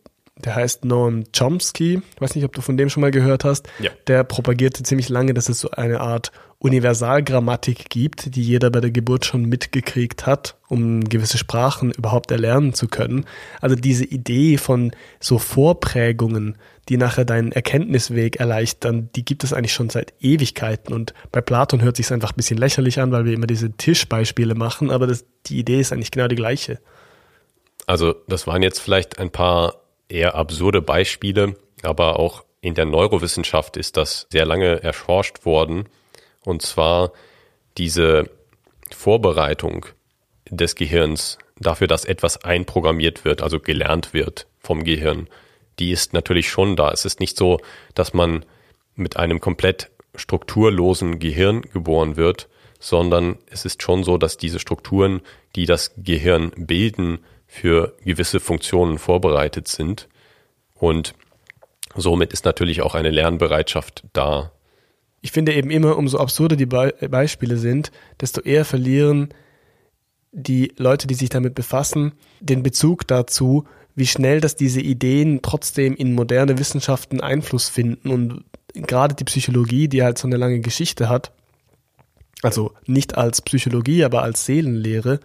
der 0.44 0.54
heißt 0.54 0.84
Noam 0.84 1.24
Chomsky. 1.36 2.02
Ich 2.14 2.20
weiß 2.20 2.34
nicht, 2.34 2.44
ob 2.44 2.54
du 2.54 2.60
von 2.60 2.76
dem 2.76 2.90
schon 2.90 3.00
mal 3.00 3.10
gehört 3.10 3.44
hast. 3.44 3.68
Ja. 3.78 3.90
Der 4.06 4.22
propagierte 4.22 4.82
ziemlich 4.82 5.08
lange, 5.08 5.32
dass 5.32 5.48
es 5.48 5.60
so 5.60 5.70
eine 5.70 6.00
Art 6.00 6.30
Universalgrammatik 6.58 7.90
gibt, 7.90 8.34
die 8.34 8.42
jeder 8.42 8.70
bei 8.70 8.80
der 8.80 8.90
Geburt 8.90 9.24
schon 9.24 9.44
mitgekriegt 9.44 10.26
hat, 10.26 10.56
um 10.68 11.04
gewisse 11.04 11.38
Sprachen 11.38 11.90
überhaupt 11.90 12.30
erlernen 12.30 12.74
zu 12.74 12.88
können. 12.88 13.24
Also 13.60 13.76
diese 13.76 14.04
Idee 14.04 14.56
von 14.56 14.92
so 15.20 15.38
Vorprägungen, 15.38 16.56
die 16.88 16.96
nachher 16.96 17.24
deinen 17.24 17.52
Erkenntnisweg 17.52 18.36
erleichtern, 18.36 19.10
die 19.16 19.24
gibt 19.24 19.44
es 19.44 19.52
eigentlich 19.52 19.74
schon 19.74 19.90
seit 19.90 20.14
Ewigkeiten. 20.20 20.94
Und 20.94 21.14
bei 21.30 21.40
Platon 21.40 21.82
hört 21.82 21.96
sich 21.96 22.10
einfach 22.10 22.32
ein 22.32 22.36
bisschen 22.36 22.58
lächerlich 22.58 23.00
an, 23.00 23.12
weil 23.12 23.24
wir 23.24 23.34
immer 23.34 23.46
diese 23.46 23.72
Tischbeispiele 23.72 24.54
machen, 24.54 24.90
aber 24.90 25.06
das, 25.06 25.24
die 25.46 25.58
Idee 25.58 25.80
ist 25.80 25.92
eigentlich 25.92 26.10
genau 26.10 26.28
die 26.28 26.36
gleiche. 26.36 26.78
Also 27.86 28.14
das 28.28 28.46
waren 28.46 28.62
jetzt 28.62 28.80
vielleicht 28.80 29.18
ein 29.18 29.30
paar 29.30 29.85
eher 30.08 30.34
absurde 30.34 30.82
Beispiele, 30.82 31.56
aber 31.82 32.18
auch 32.18 32.44
in 32.60 32.74
der 32.74 32.84
Neurowissenschaft 32.84 33.76
ist 33.76 33.96
das 33.96 34.26
sehr 34.30 34.44
lange 34.44 34.82
erforscht 34.82 35.44
worden. 35.44 35.88
Und 36.44 36.62
zwar 36.62 37.12
diese 37.76 38.30
Vorbereitung 38.90 39.86
des 40.50 40.74
Gehirns 40.74 41.38
dafür, 41.58 41.86
dass 41.86 42.04
etwas 42.04 42.44
einprogrammiert 42.44 43.24
wird, 43.24 43.42
also 43.42 43.60
gelernt 43.60 44.14
wird 44.14 44.46
vom 44.60 44.84
Gehirn, 44.84 45.28
die 45.78 45.90
ist 45.90 46.12
natürlich 46.12 46.48
schon 46.48 46.76
da. 46.76 46.90
Es 46.90 47.04
ist 47.04 47.20
nicht 47.20 47.36
so, 47.36 47.60
dass 47.94 48.14
man 48.14 48.44
mit 48.94 49.16
einem 49.16 49.40
komplett 49.40 49.90
strukturlosen 50.14 51.18
Gehirn 51.18 51.62
geboren 51.62 52.16
wird, 52.16 52.48
sondern 52.78 53.38
es 53.50 53.64
ist 53.64 53.82
schon 53.82 54.04
so, 54.04 54.18
dass 54.18 54.38
diese 54.38 54.58
Strukturen, 54.58 55.20
die 55.54 55.66
das 55.66 55.92
Gehirn 55.96 56.52
bilden, 56.56 57.18
für 57.60 57.94
gewisse 58.04 58.38
Funktionen 58.38 58.98
vorbereitet 58.98 59.66
sind. 59.68 60.08
Und 60.74 61.14
somit 61.94 62.32
ist 62.32 62.44
natürlich 62.44 62.82
auch 62.82 62.94
eine 62.94 63.10
Lernbereitschaft 63.10 64.04
da. 64.12 64.52
Ich 65.22 65.32
finde 65.32 65.54
eben 65.54 65.70
immer, 65.70 65.96
umso 65.96 66.18
absurder 66.18 66.56
die 66.56 66.66
Be 66.66 66.94
Beispiele 67.10 67.56
sind, 67.56 67.90
desto 68.20 68.40
eher 68.42 68.64
verlieren 68.64 69.30
die 70.32 70.74
Leute, 70.76 71.06
die 71.06 71.14
sich 71.14 71.30
damit 71.30 71.54
befassen, 71.54 72.12
den 72.40 72.62
Bezug 72.62 73.06
dazu, 73.06 73.64
wie 73.94 74.06
schnell 74.06 74.42
dass 74.42 74.54
diese 74.54 74.82
Ideen 74.82 75.40
trotzdem 75.40 75.96
in 75.96 76.14
moderne 76.14 76.58
Wissenschaften 76.58 77.22
Einfluss 77.22 77.70
finden 77.70 78.10
und 78.10 78.44
gerade 78.74 79.14
die 79.14 79.24
Psychologie, 79.24 79.88
die 79.88 80.02
halt 80.02 80.18
so 80.18 80.28
eine 80.28 80.36
lange 80.36 80.60
Geschichte 80.60 81.08
hat, 81.08 81.32
also 82.42 82.72
nicht 82.86 83.16
als 83.16 83.40
Psychologie, 83.40 84.04
aber 84.04 84.22
als 84.22 84.44
Seelenlehre, 84.44 85.20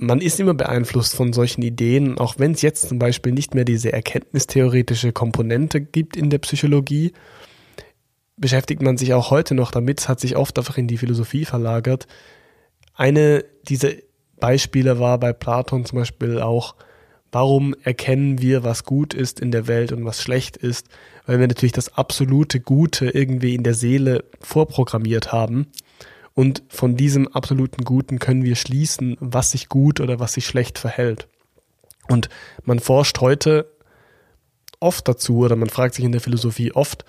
man 0.00 0.22
ist 0.22 0.40
immer 0.40 0.54
beeinflusst 0.54 1.14
von 1.14 1.34
solchen 1.34 1.60
Ideen, 1.60 2.16
auch 2.18 2.38
wenn 2.38 2.52
es 2.52 2.62
jetzt 2.62 2.88
zum 2.88 2.98
Beispiel 2.98 3.32
nicht 3.32 3.54
mehr 3.54 3.66
diese 3.66 3.92
erkenntnistheoretische 3.92 5.12
Komponente 5.12 5.82
gibt 5.82 6.16
in 6.16 6.30
der 6.30 6.38
Psychologie, 6.38 7.12
beschäftigt 8.38 8.80
man 8.80 8.96
sich 8.96 9.12
auch 9.12 9.30
heute 9.30 9.54
noch 9.54 9.70
damit, 9.70 10.08
hat 10.08 10.18
sich 10.18 10.36
oft 10.36 10.58
einfach 10.58 10.78
in 10.78 10.88
die 10.88 10.96
Philosophie 10.96 11.44
verlagert. 11.44 12.06
Eine 12.94 13.44
dieser 13.68 13.90
Beispiele 14.40 14.98
war 14.98 15.18
bei 15.18 15.34
Platon 15.34 15.84
zum 15.84 15.98
Beispiel 15.98 16.40
auch, 16.40 16.76
warum 17.30 17.74
erkennen 17.82 18.40
wir, 18.40 18.64
was 18.64 18.84
gut 18.84 19.12
ist 19.12 19.38
in 19.38 19.52
der 19.52 19.68
Welt 19.68 19.92
und 19.92 20.06
was 20.06 20.22
schlecht 20.22 20.56
ist, 20.56 20.88
weil 21.26 21.40
wir 21.40 21.46
natürlich 21.46 21.72
das 21.72 21.94
absolute 21.94 22.58
Gute 22.58 23.10
irgendwie 23.10 23.54
in 23.54 23.64
der 23.64 23.74
Seele 23.74 24.24
vorprogrammiert 24.40 25.30
haben. 25.30 25.66
Und 26.40 26.62
von 26.70 26.96
diesem 26.96 27.28
absoluten 27.28 27.84
Guten 27.84 28.18
können 28.18 28.44
wir 28.44 28.56
schließen, 28.56 29.18
was 29.20 29.50
sich 29.50 29.68
gut 29.68 30.00
oder 30.00 30.20
was 30.20 30.32
sich 30.32 30.46
schlecht 30.46 30.78
verhält. 30.78 31.28
Und 32.08 32.30
man 32.64 32.78
forscht 32.78 33.20
heute 33.20 33.70
oft 34.80 35.06
dazu 35.06 35.40
oder 35.40 35.54
man 35.54 35.68
fragt 35.68 35.96
sich 35.96 36.04
in 36.06 36.12
der 36.12 36.22
Philosophie 36.22 36.72
oft, 36.72 37.04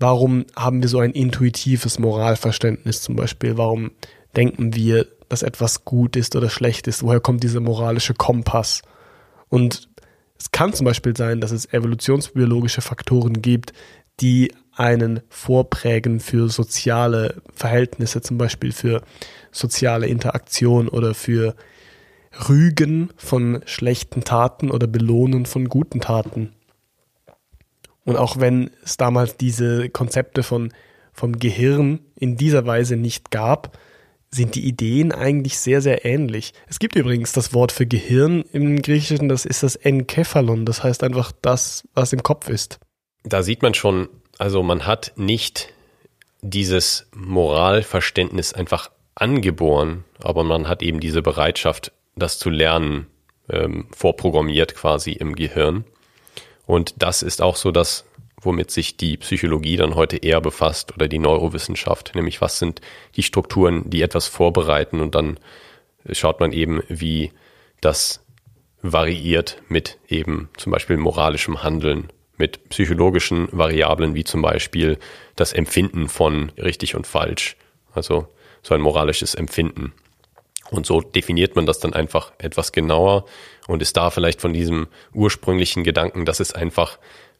warum 0.00 0.46
haben 0.56 0.82
wir 0.82 0.88
so 0.88 0.98
ein 0.98 1.12
intuitives 1.12 2.00
Moralverständnis 2.00 3.02
zum 3.02 3.14
Beispiel? 3.14 3.56
Warum 3.56 3.92
denken 4.34 4.74
wir, 4.74 5.06
dass 5.28 5.44
etwas 5.44 5.84
gut 5.84 6.16
ist 6.16 6.34
oder 6.34 6.50
schlecht 6.50 6.88
ist? 6.88 7.04
Woher 7.04 7.20
kommt 7.20 7.44
dieser 7.44 7.60
moralische 7.60 8.14
Kompass? 8.14 8.82
Und 9.48 9.88
es 10.36 10.50
kann 10.50 10.72
zum 10.72 10.86
Beispiel 10.86 11.16
sein, 11.16 11.40
dass 11.40 11.52
es 11.52 11.72
evolutionsbiologische 11.72 12.80
Faktoren 12.80 13.42
gibt, 13.42 13.74
die 14.18 14.52
einen 14.78 15.20
vorprägen 15.28 16.20
für 16.20 16.48
soziale 16.48 17.42
Verhältnisse, 17.54 18.20
zum 18.20 18.38
Beispiel 18.38 18.72
für 18.72 19.02
soziale 19.50 20.06
Interaktion 20.06 20.88
oder 20.88 21.14
für 21.14 21.54
Rügen 22.48 23.10
von 23.16 23.62
schlechten 23.64 24.22
Taten 24.22 24.70
oder 24.70 24.86
Belohnen 24.86 25.46
von 25.46 25.68
guten 25.68 26.00
Taten. 26.00 26.52
Und 28.04 28.16
auch 28.16 28.38
wenn 28.38 28.70
es 28.84 28.96
damals 28.96 29.36
diese 29.36 29.90
Konzepte 29.90 30.42
von, 30.42 30.72
vom 31.12 31.38
Gehirn 31.38 32.00
in 32.14 32.36
dieser 32.36 32.64
Weise 32.64 32.96
nicht 32.96 33.30
gab, 33.30 33.76
sind 34.30 34.54
die 34.54 34.66
Ideen 34.66 35.10
eigentlich 35.12 35.58
sehr, 35.58 35.80
sehr 35.80 36.04
ähnlich. 36.04 36.52
Es 36.68 36.78
gibt 36.78 36.96
übrigens 36.96 37.32
das 37.32 37.54
Wort 37.54 37.72
für 37.72 37.86
Gehirn 37.86 38.44
im 38.52 38.80
Griechischen, 38.82 39.28
das 39.28 39.44
ist 39.44 39.62
das 39.62 39.74
Enkephalon, 39.76 40.66
das 40.66 40.82
heißt 40.82 41.02
einfach 41.02 41.32
das, 41.42 41.88
was 41.94 42.12
im 42.12 42.22
Kopf 42.22 42.48
ist. 42.48 42.78
Da 43.24 43.42
sieht 43.42 43.62
man 43.62 43.74
schon, 43.74 44.08
also 44.38 44.62
man 44.62 44.86
hat 44.86 45.12
nicht 45.16 45.72
dieses 46.40 47.08
Moralverständnis 47.14 48.52
einfach 48.52 48.90
angeboren, 49.14 50.04
aber 50.22 50.44
man 50.44 50.68
hat 50.68 50.82
eben 50.82 51.00
diese 51.00 51.22
Bereitschaft, 51.22 51.92
das 52.16 52.38
zu 52.38 52.48
lernen, 52.48 53.08
ähm, 53.50 53.88
vorprogrammiert 53.90 54.74
quasi 54.74 55.12
im 55.12 55.34
Gehirn. 55.34 55.84
Und 56.66 56.94
das 56.98 57.22
ist 57.22 57.42
auch 57.42 57.56
so 57.56 57.72
das, 57.72 58.04
womit 58.40 58.70
sich 58.70 58.96
die 58.96 59.16
Psychologie 59.16 59.76
dann 59.76 59.96
heute 59.96 60.18
eher 60.18 60.40
befasst 60.40 60.94
oder 60.94 61.08
die 61.08 61.18
Neurowissenschaft, 61.18 62.14
nämlich 62.14 62.40
was 62.40 62.58
sind 62.58 62.80
die 63.16 63.22
Strukturen, 63.24 63.90
die 63.90 64.02
etwas 64.02 64.28
vorbereiten 64.28 65.00
und 65.00 65.14
dann 65.14 65.40
schaut 66.12 66.38
man 66.38 66.52
eben, 66.52 66.82
wie 66.88 67.32
das 67.80 68.24
variiert 68.82 69.60
mit 69.68 69.98
eben 70.08 70.48
zum 70.56 70.70
Beispiel 70.70 70.96
moralischem 70.96 71.64
Handeln, 71.64 72.12
mit 72.38 72.68
psychologischen 72.70 73.48
Variablen 73.52 74.14
wie 74.14 74.24
zum 74.24 74.42
Beispiel 74.42 74.98
das 75.36 75.52
Empfinden 75.52 76.08
von 76.08 76.50
richtig 76.56 76.94
und 76.94 77.06
falsch, 77.06 77.56
also 77.92 78.28
so 78.62 78.74
ein 78.74 78.80
moralisches 78.80 79.34
Empfinden. 79.34 79.92
Und 80.70 80.86
so 80.86 81.00
definiert 81.00 81.56
man 81.56 81.66
das 81.66 81.78
dann 81.78 81.94
einfach 81.94 82.32
etwas 82.38 82.72
genauer 82.72 83.24
und 83.66 83.82
ist 83.82 83.96
da 83.96 84.10
vielleicht 84.10 84.40
von 84.40 84.52
diesem 84.52 84.88
ursprünglichen 85.12 85.82
Gedanken, 85.82 86.24
dass 86.24 86.40
es 86.40 86.52
einfach 86.52 86.98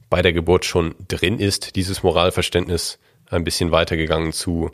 bei 0.08 0.22
der 0.22 0.32
Geburt 0.32 0.64
schon 0.64 0.94
drin 1.08 1.38
ist, 1.38 1.76
dieses 1.76 2.02
Moralverständnis 2.02 2.98
ein 3.30 3.44
bisschen 3.44 3.70
weitergegangen 3.70 4.32
zu, 4.32 4.70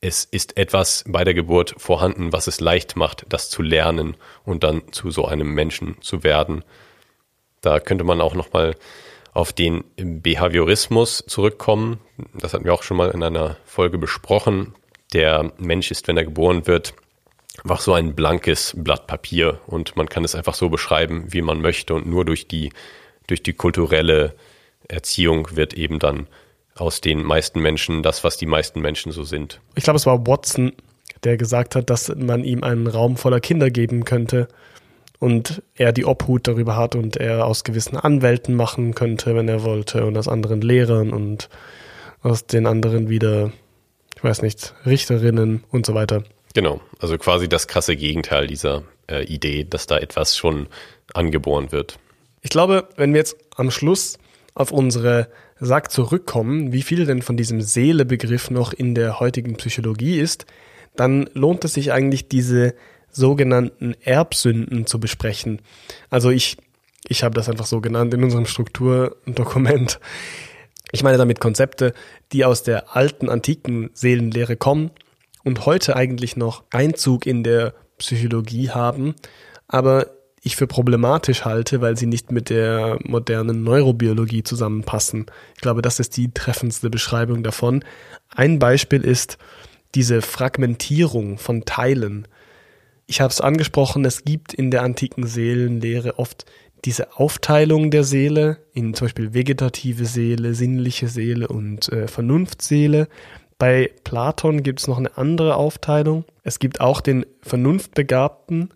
es 0.00 0.24
ist 0.24 0.56
etwas 0.56 1.04
bei 1.06 1.24
der 1.24 1.34
Geburt 1.34 1.74
vorhanden, 1.76 2.32
was 2.32 2.46
es 2.46 2.60
leicht 2.60 2.96
macht, 2.96 3.26
das 3.28 3.50
zu 3.50 3.62
lernen 3.62 4.16
und 4.44 4.64
dann 4.64 4.82
zu 4.92 5.10
so 5.10 5.26
einem 5.26 5.52
Menschen 5.54 6.00
zu 6.00 6.22
werden. 6.22 6.64
Da 7.60 7.80
könnte 7.80 8.04
man 8.04 8.20
auch 8.20 8.34
nochmal 8.34 8.76
auf 9.34 9.52
den 9.52 9.84
Behaviorismus 9.96 11.24
zurückkommen. 11.26 11.98
Das 12.34 12.54
hatten 12.54 12.64
wir 12.64 12.72
auch 12.72 12.84
schon 12.84 12.96
mal 12.96 13.10
in 13.10 13.22
einer 13.22 13.56
Folge 13.66 13.98
besprochen. 13.98 14.74
Der 15.12 15.52
Mensch 15.58 15.90
ist, 15.90 16.08
wenn 16.08 16.16
er 16.16 16.24
geboren 16.24 16.66
wird, 16.66 16.94
einfach 17.62 17.80
so 17.80 17.92
ein 17.92 18.14
blankes 18.14 18.74
Blatt 18.76 19.06
Papier 19.06 19.60
und 19.66 19.96
man 19.96 20.08
kann 20.08 20.24
es 20.24 20.34
einfach 20.34 20.54
so 20.54 20.68
beschreiben, 20.68 21.26
wie 21.28 21.42
man 21.42 21.60
möchte 21.60 21.94
und 21.94 22.06
nur 22.06 22.24
durch 22.24 22.46
die, 22.46 22.72
durch 23.26 23.42
die 23.42 23.52
kulturelle 23.52 24.34
Erziehung 24.88 25.48
wird 25.56 25.74
eben 25.74 25.98
dann 25.98 26.28
aus 26.76 27.00
den 27.00 27.22
meisten 27.22 27.60
Menschen 27.60 28.02
das, 28.02 28.24
was 28.24 28.36
die 28.36 28.46
meisten 28.46 28.80
Menschen 28.80 29.12
so 29.12 29.24
sind. 29.24 29.60
Ich 29.74 29.84
glaube, 29.84 29.96
es 29.96 30.06
war 30.06 30.26
Watson, 30.26 30.72
der 31.24 31.36
gesagt 31.36 31.74
hat, 31.74 31.90
dass 31.90 32.08
man 32.14 32.44
ihm 32.44 32.62
einen 32.62 32.86
Raum 32.86 33.16
voller 33.16 33.40
Kinder 33.40 33.70
geben 33.70 34.04
könnte 34.04 34.48
und 35.24 35.62
er 35.74 35.94
die 35.94 36.04
Obhut 36.04 36.46
darüber 36.46 36.76
hat 36.76 36.94
und 36.94 37.16
er 37.16 37.46
aus 37.46 37.64
gewissen 37.64 37.96
Anwälten 37.96 38.54
machen 38.54 38.94
könnte, 38.94 39.34
wenn 39.34 39.48
er 39.48 39.62
wollte, 39.62 40.04
und 40.04 40.18
aus 40.18 40.28
anderen 40.28 40.60
Lehrern 40.60 41.14
und 41.14 41.48
aus 42.20 42.46
den 42.46 42.66
anderen 42.66 43.08
wieder, 43.08 43.50
ich 44.16 44.22
weiß 44.22 44.42
nicht, 44.42 44.74
Richterinnen 44.84 45.64
und 45.70 45.86
so 45.86 45.94
weiter. 45.94 46.24
Genau, 46.52 46.82
also 46.98 47.16
quasi 47.16 47.48
das 47.48 47.68
krasse 47.68 47.96
Gegenteil 47.96 48.46
dieser 48.46 48.82
äh, 49.10 49.24
Idee, 49.24 49.64
dass 49.64 49.86
da 49.86 49.96
etwas 49.96 50.36
schon 50.36 50.66
angeboren 51.14 51.72
wird. 51.72 51.98
Ich 52.42 52.50
glaube, 52.50 52.86
wenn 52.96 53.14
wir 53.14 53.20
jetzt 53.20 53.38
am 53.56 53.70
Schluss 53.70 54.18
auf 54.54 54.72
unsere 54.72 55.28
Sack 55.58 55.90
zurückkommen, 55.90 56.74
wie 56.74 56.82
viel 56.82 57.06
denn 57.06 57.22
von 57.22 57.38
diesem 57.38 57.62
Seelebegriff 57.62 58.50
noch 58.50 58.74
in 58.74 58.94
der 58.94 59.20
heutigen 59.20 59.56
Psychologie 59.56 60.18
ist, 60.20 60.44
dann 60.96 61.30
lohnt 61.32 61.64
es 61.64 61.72
sich 61.72 61.92
eigentlich 61.92 62.28
diese 62.28 62.74
sogenannten 63.14 63.94
Erbsünden 64.02 64.86
zu 64.86 65.00
besprechen. 65.00 65.60
Also 66.10 66.30
ich, 66.30 66.56
ich 67.08 67.22
habe 67.22 67.34
das 67.34 67.48
einfach 67.48 67.66
so 67.66 67.80
genannt 67.80 68.12
in 68.14 68.24
unserem 68.24 68.46
Strukturdokument. 68.46 70.00
Ich 70.92 71.02
meine 71.02 71.18
damit 71.18 71.40
Konzepte, 71.40 71.92
die 72.32 72.44
aus 72.44 72.62
der 72.62 72.94
alten 72.96 73.28
antiken 73.28 73.90
Seelenlehre 73.94 74.56
kommen 74.56 74.90
und 75.42 75.66
heute 75.66 75.96
eigentlich 75.96 76.36
noch 76.36 76.64
Einzug 76.70 77.26
in 77.26 77.42
der 77.42 77.74
Psychologie 77.98 78.70
haben, 78.70 79.14
aber 79.68 80.08
ich 80.44 80.56
für 80.56 80.66
problematisch 80.66 81.46
halte, 81.46 81.80
weil 81.80 81.96
sie 81.96 82.06
nicht 82.06 82.30
mit 82.30 82.50
der 82.50 82.98
modernen 83.02 83.64
Neurobiologie 83.64 84.42
zusammenpassen. 84.42 85.26
Ich 85.54 85.62
glaube, 85.62 85.80
das 85.80 86.00
ist 86.00 86.16
die 86.18 86.32
treffendste 86.32 86.90
Beschreibung 86.90 87.42
davon. 87.42 87.82
Ein 88.28 88.58
Beispiel 88.58 89.00
ist 89.00 89.38
diese 89.94 90.20
Fragmentierung 90.20 91.38
von 91.38 91.64
Teilen. 91.64 92.28
Ich 93.06 93.20
habe 93.20 93.30
es 93.30 93.40
angesprochen, 93.40 94.04
es 94.04 94.24
gibt 94.24 94.54
in 94.54 94.70
der 94.70 94.82
antiken 94.82 95.26
Seelenlehre 95.26 96.18
oft 96.18 96.46
diese 96.84 97.16
Aufteilung 97.16 97.90
der 97.90 98.04
Seele 98.04 98.58
in 98.72 98.94
zum 98.94 99.06
Beispiel 99.06 99.32
vegetative 99.32 100.04
Seele, 100.04 100.54
sinnliche 100.54 101.08
Seele 101.08 101.48
und 101.48 101.90
äh, 101.90 102.08
Vernunftseele. 102.08 103.08
Bei 103.58 103.90
Platon 104.04 104.62
gibt 104.62 104.80
es 104.80 104.86
noch 104.86 104.98
eine 104.98 105.16
andere 105.16 105.56
Aufteilung. 105.56 106.24
Es 106.42 106.58
gibt 106.58 106.80
auch 106.80 107.00
den 107.00 107.24
vernunftbegabten 107.42 108.74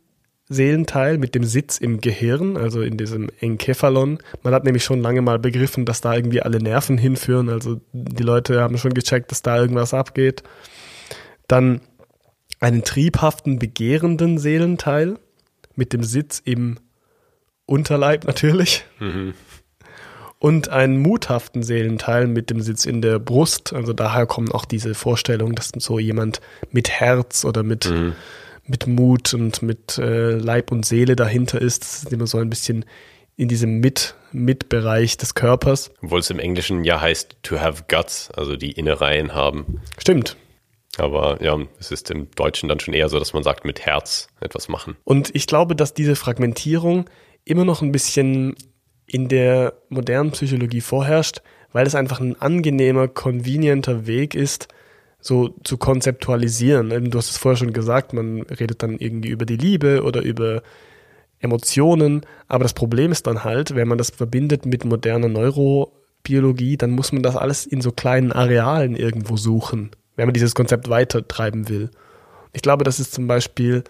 Seelenteil 0.49 1.19
mit 1.19 1.35
dem 1.35 1.45
Sitz 1.45 1.77
im 1.77 2.01
Gehirn, 2.01 2.57
also 2.57 2.81
in 2.81 2.97
diesem 2.97 3.29
Enkephalon. 3.41 4.19
Man 4.43 4.55
hat 4.55 4.65
nämlich 4.65 4.85
schon 4.85 5.03
lange 5.03 5.21
mal 5.21 5.39
begriffen, 5.39 5.85
dass 5.85 6.01
da 6.01 6.15
irgendwie 6.15 6.41
alle 6.41 6.59
Nerven 6.59 6.97
hinführen. 6.97 7.51
Also 7.51 7.81
die 7.93 8.23
Leute 8.23 8.63
haben 8.63 8.79
schon 8.79 8.95
gecheckt, 8.95 9.31
dass 9.31 9.43
da 9.43 9.59
irgendwas 9.59 9.93
abgeht. 9.93 10.43
Dann 11.49 11.83
einen 12.61 12.83
triebhaften, 12.83 13.59
begehrenden 13.59 14.39
Seelenteil 14.39 15.19
mit 15.75 15.93
dem 15.93 16.03
Sitz 16.03 16.41
im 16.45 16.79
Unterleib 17.67 18.25
natürlich. 18.25 18.85
Mhm 18.99 19.35
und 20.39 20.69
einen 20.69 20.99
muthaften 20.99 21.63
Seelenteil 21.63 22.27
mit 22.27 22.51
dem 22.51 22.61
Sitz 22.61 22.85
in 22.85 23.03
der 23.03 23.19
Brust. 23.19 23.73
Also 23.73 23.93
daher 23.93 24.27
kommen 24.27 24.53
auch 24.53 24.65
diese 24.65 24.95
Vorstellungen, 24.95 25.55
dass 25.55 25.73
so 25.77 25.99
jemand 25.99 26.41
mit 26.71 26.89
Herz 26.89 27.45
oder 27.45 27.63
mit, 27.63 27.91
mhm. 27.91 28.15
mit 28.67 28.87
Mut 28.87 29.35
und 29.35 29.63
mit 29.63 29.99
äh, 29.99 30.31
Leib 30.31 30.71
und 30.71 30.87
Seele 30.87 31.17
dahinter 31.17 31.61
ist. 31.61 31.83
Das 31.83 32.03
ist 32.05 32.13
immer 32.13 32.27
so 32.27 32.39
ein 32.39 32.51
bisschen 32.51 32.85
in 33.37 33.49
diesem 33.49 33.81
Mit, 33.81 34.15
Mitbereich 34.33 35.17
des 35.17 35.35
Körpers. 35.35 35.91
Obwohl 36.03 36.21
es 36.21 36.31
im 36.31 36.39
Englischen 36.39 36.85
ja 36.85 37.01
heißt 37.01 37.37
to 37.43 37.59
have 37.59 37.85
guts, 37.89 38.31
also 38.33 38.57
die 38.57 38.73
Innereien 38.73 39.35
haben. 39.35 39.81
Stimmt. 39.99 40.37
Aber 40.97 41.43
ja, 41.43 41.57
es 41.79 41.91
ist 41.91 42.11
im 42.11 42.31
Deutschen 42.33 42.69
dann 42.69 42.81
schon 42.81 42.95
eher 42.95 43.09
so, 43.09 43.19
dass 43.19 43.33
man 43.33 43.43
sagt, 43.43 43.65
mit 43.65 43.81
Herz 43.81 44.29
etwas 44.41 44.69
machen. 44.69 44.97
Und 45.05 45.35
ich 45.35 45.47
glaube, 45.47 45.77
dass 45.77 45.95
diese 45.95 46.17
Fragmentierung 46.17 47.09
immer 47.45 47.65
noch 47.65 47.83
ein 47.83 47.93
bisschen 47.93 48.57
in 49.07 49.29
der 49.29 49.75
modernen 49.89 50.33
Psychologie 50.33 50.81
vorherrscht, 50.81 51.43
weil 51.73 51.87
es 51.87 51.95
einfach 51.95 52.21
ein 52.21 52.41
angenehmer, 52.41 53.09
convenienter 53.09 54.07
Weg 54.07 54.35
ist, 54.35 54.69
so 55.21 55.49
zu 55.65 55.79
konzeptualisieren. 55.79 57.11
Du 57.11 57.19
hast 57.19 57.31
es 57.31 57.39
vorher 57.39 57.57
schon 57.57 57.73
gesagt, 57.73 58.13
man 58.13 58.43
redet 58.43 58.83
dann 58.83 58.99
irgendwie 58.99 59.29
über 59.29 59.47
die 59.47 59.57
Liebe 59.57 60.03
oder 60.03 60.23
über 60.23 60.63
Emotionen, 61.41 62.27
aber 62.49 62.65
das 62.65 62.75
Problem 62.75 63.13
ist 63.13 63.27
dann 63.27 63.45
halt, 63.45 63.75
wenn 63.75 63.89
man 63.89 63.99
das 63.99 64.11
verbindet 64.11 64.67
mit 64.67 64.85
moderner 64.85 65.29
Neuro 65.29 65.93
Biologie, 66.23 66.77
dann 66.77 66.91
muss 66.91 67.13
man 67.13 67.23
das 67.23 67.37
alles 67.37 67.65
in 67.65 67.81
so 67.81 67.93
kleinen 67.93 68.33
Arealen 68.33 68.97
irgendwo 68.97 69.37
suchen, 69.37 69.91
wenn 70.19 70.27
man 70.27 70.35
dieses 70.35 70.57
Konzept 70.57 70.91
weitertreiben 70.91 71.69
will. 71.69 71.91
Ich 72.53 72.61
glaube, 72.61 72.83
das 72.83 72.99
ist 72.99 73.15
zum 73.15 73.29
Beispiel 73.29 73.85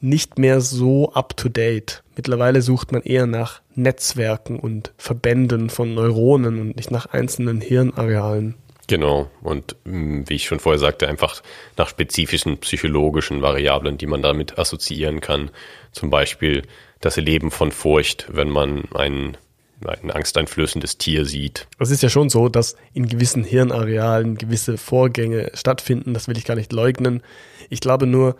nicht 0.00 0.38
mehr 0.38 0.60
so 0.60 1.12
up-to-date. 1.12 2.04
Mittlerweile 2.14 2.62
sucht 2.62 2.92
man 2.92 3.02
eher 3.02 3.26
nach 3.26 3.60
Netzwerken 3.74 4.60
und 4.60 4.92
Verbänden 4.96 5.68
von 5.68 5.92
Neuronen 5.92 6.60
und 6.60 6.76
nicht 6.76 6.92
nach 6.92 7.06
einzelnen 7.06 7.60
Hirnarealen. 7.60 8.54
Genau. 8.86 9.28
Und 9.42 9.74
mm, 9.84 10.22
wie 10.26 10.34
ich 10.34 10.46
schon 10.46 10.60
vorher 10.60 10.78
sagte, 10.78 11.08
einfach 11.08 11.42
nach 11.76 11.88
spezifischen 11.88 12.58
psychologischen 12.58 13.42
Variablen, 13.42 13.98
die 13.98 14.06
man 14.06 14.22
damit 14.22 14.60
assoziieren 14.60 15.20
kann. 15.20 15.50
Zum 15.90 16.10
Beispiel 16.10 16.62
das 17.00 17.16
Erleben 17.16 17.50
von 17.50 17.72
Furcht, 17.72 18.28
wenn 18.30 18.50
man 18.50 18.84
ein, 18.94 19.36
ein 19.84 20.10
angsteinflößendes 20.10 20.98
Tier 20.98 21.24
sieht. 21.24 21.68
Es 21.78 21.90
ist 21.90 22.02
ja 22.02 22.08
schon 22.08 22.30
so, 22.30 22.48
dass 22.48 22.76
in 22.94 23.08
gewissen 23.08 23.44
Hirnarealen 23.44 24.36
gewisse 24.36 24.78
Vorgänge 24.78 25.50
stattfinden. 25.54 26.14
Das 26.14 26.28
will 26.28 26.38
ich 26.38 26.44
gar 26.44 26.54
nicht 26.54 26.72
leugnen. 26.72 27.22
Ich 27.68 27.80
glaube 27.80 28.06
nur, 28.06 28.36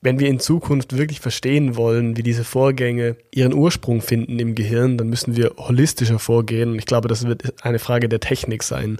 wenn 0.00 0.20
wir 0.20 0.28
in 0.28 0.38
Zukunft 0.38 0.96
wirklich 0.96 1.20
verstehen 1.20 1.76
wollen, 1.76 2.16
wie 2.16 2.22
diese 2.22 2.44
Vorgänge 2.44 3.16
ihren 3.32 3.54
Ursprung 3.54 4.00
finden 4.00 4.38
im 4.38 4.54
Gehirn, 4.54 4.96
dann 4.96 5.08
müssen 5.08 5.36
wir 5.36 5.54
holistischer 5.56 6.18
vorgehen. 6.18 6.72
Und 6.72 6.78
ich 6.78 6.86
glaube, 6.86 7.08
das 7.08 7.26
wird 7.26 7.64
eine 7.64 7.78
Frage 7.78 8.08
der 8.08 8.20
Technik 8.20 8.62
sein. 8.62 8.98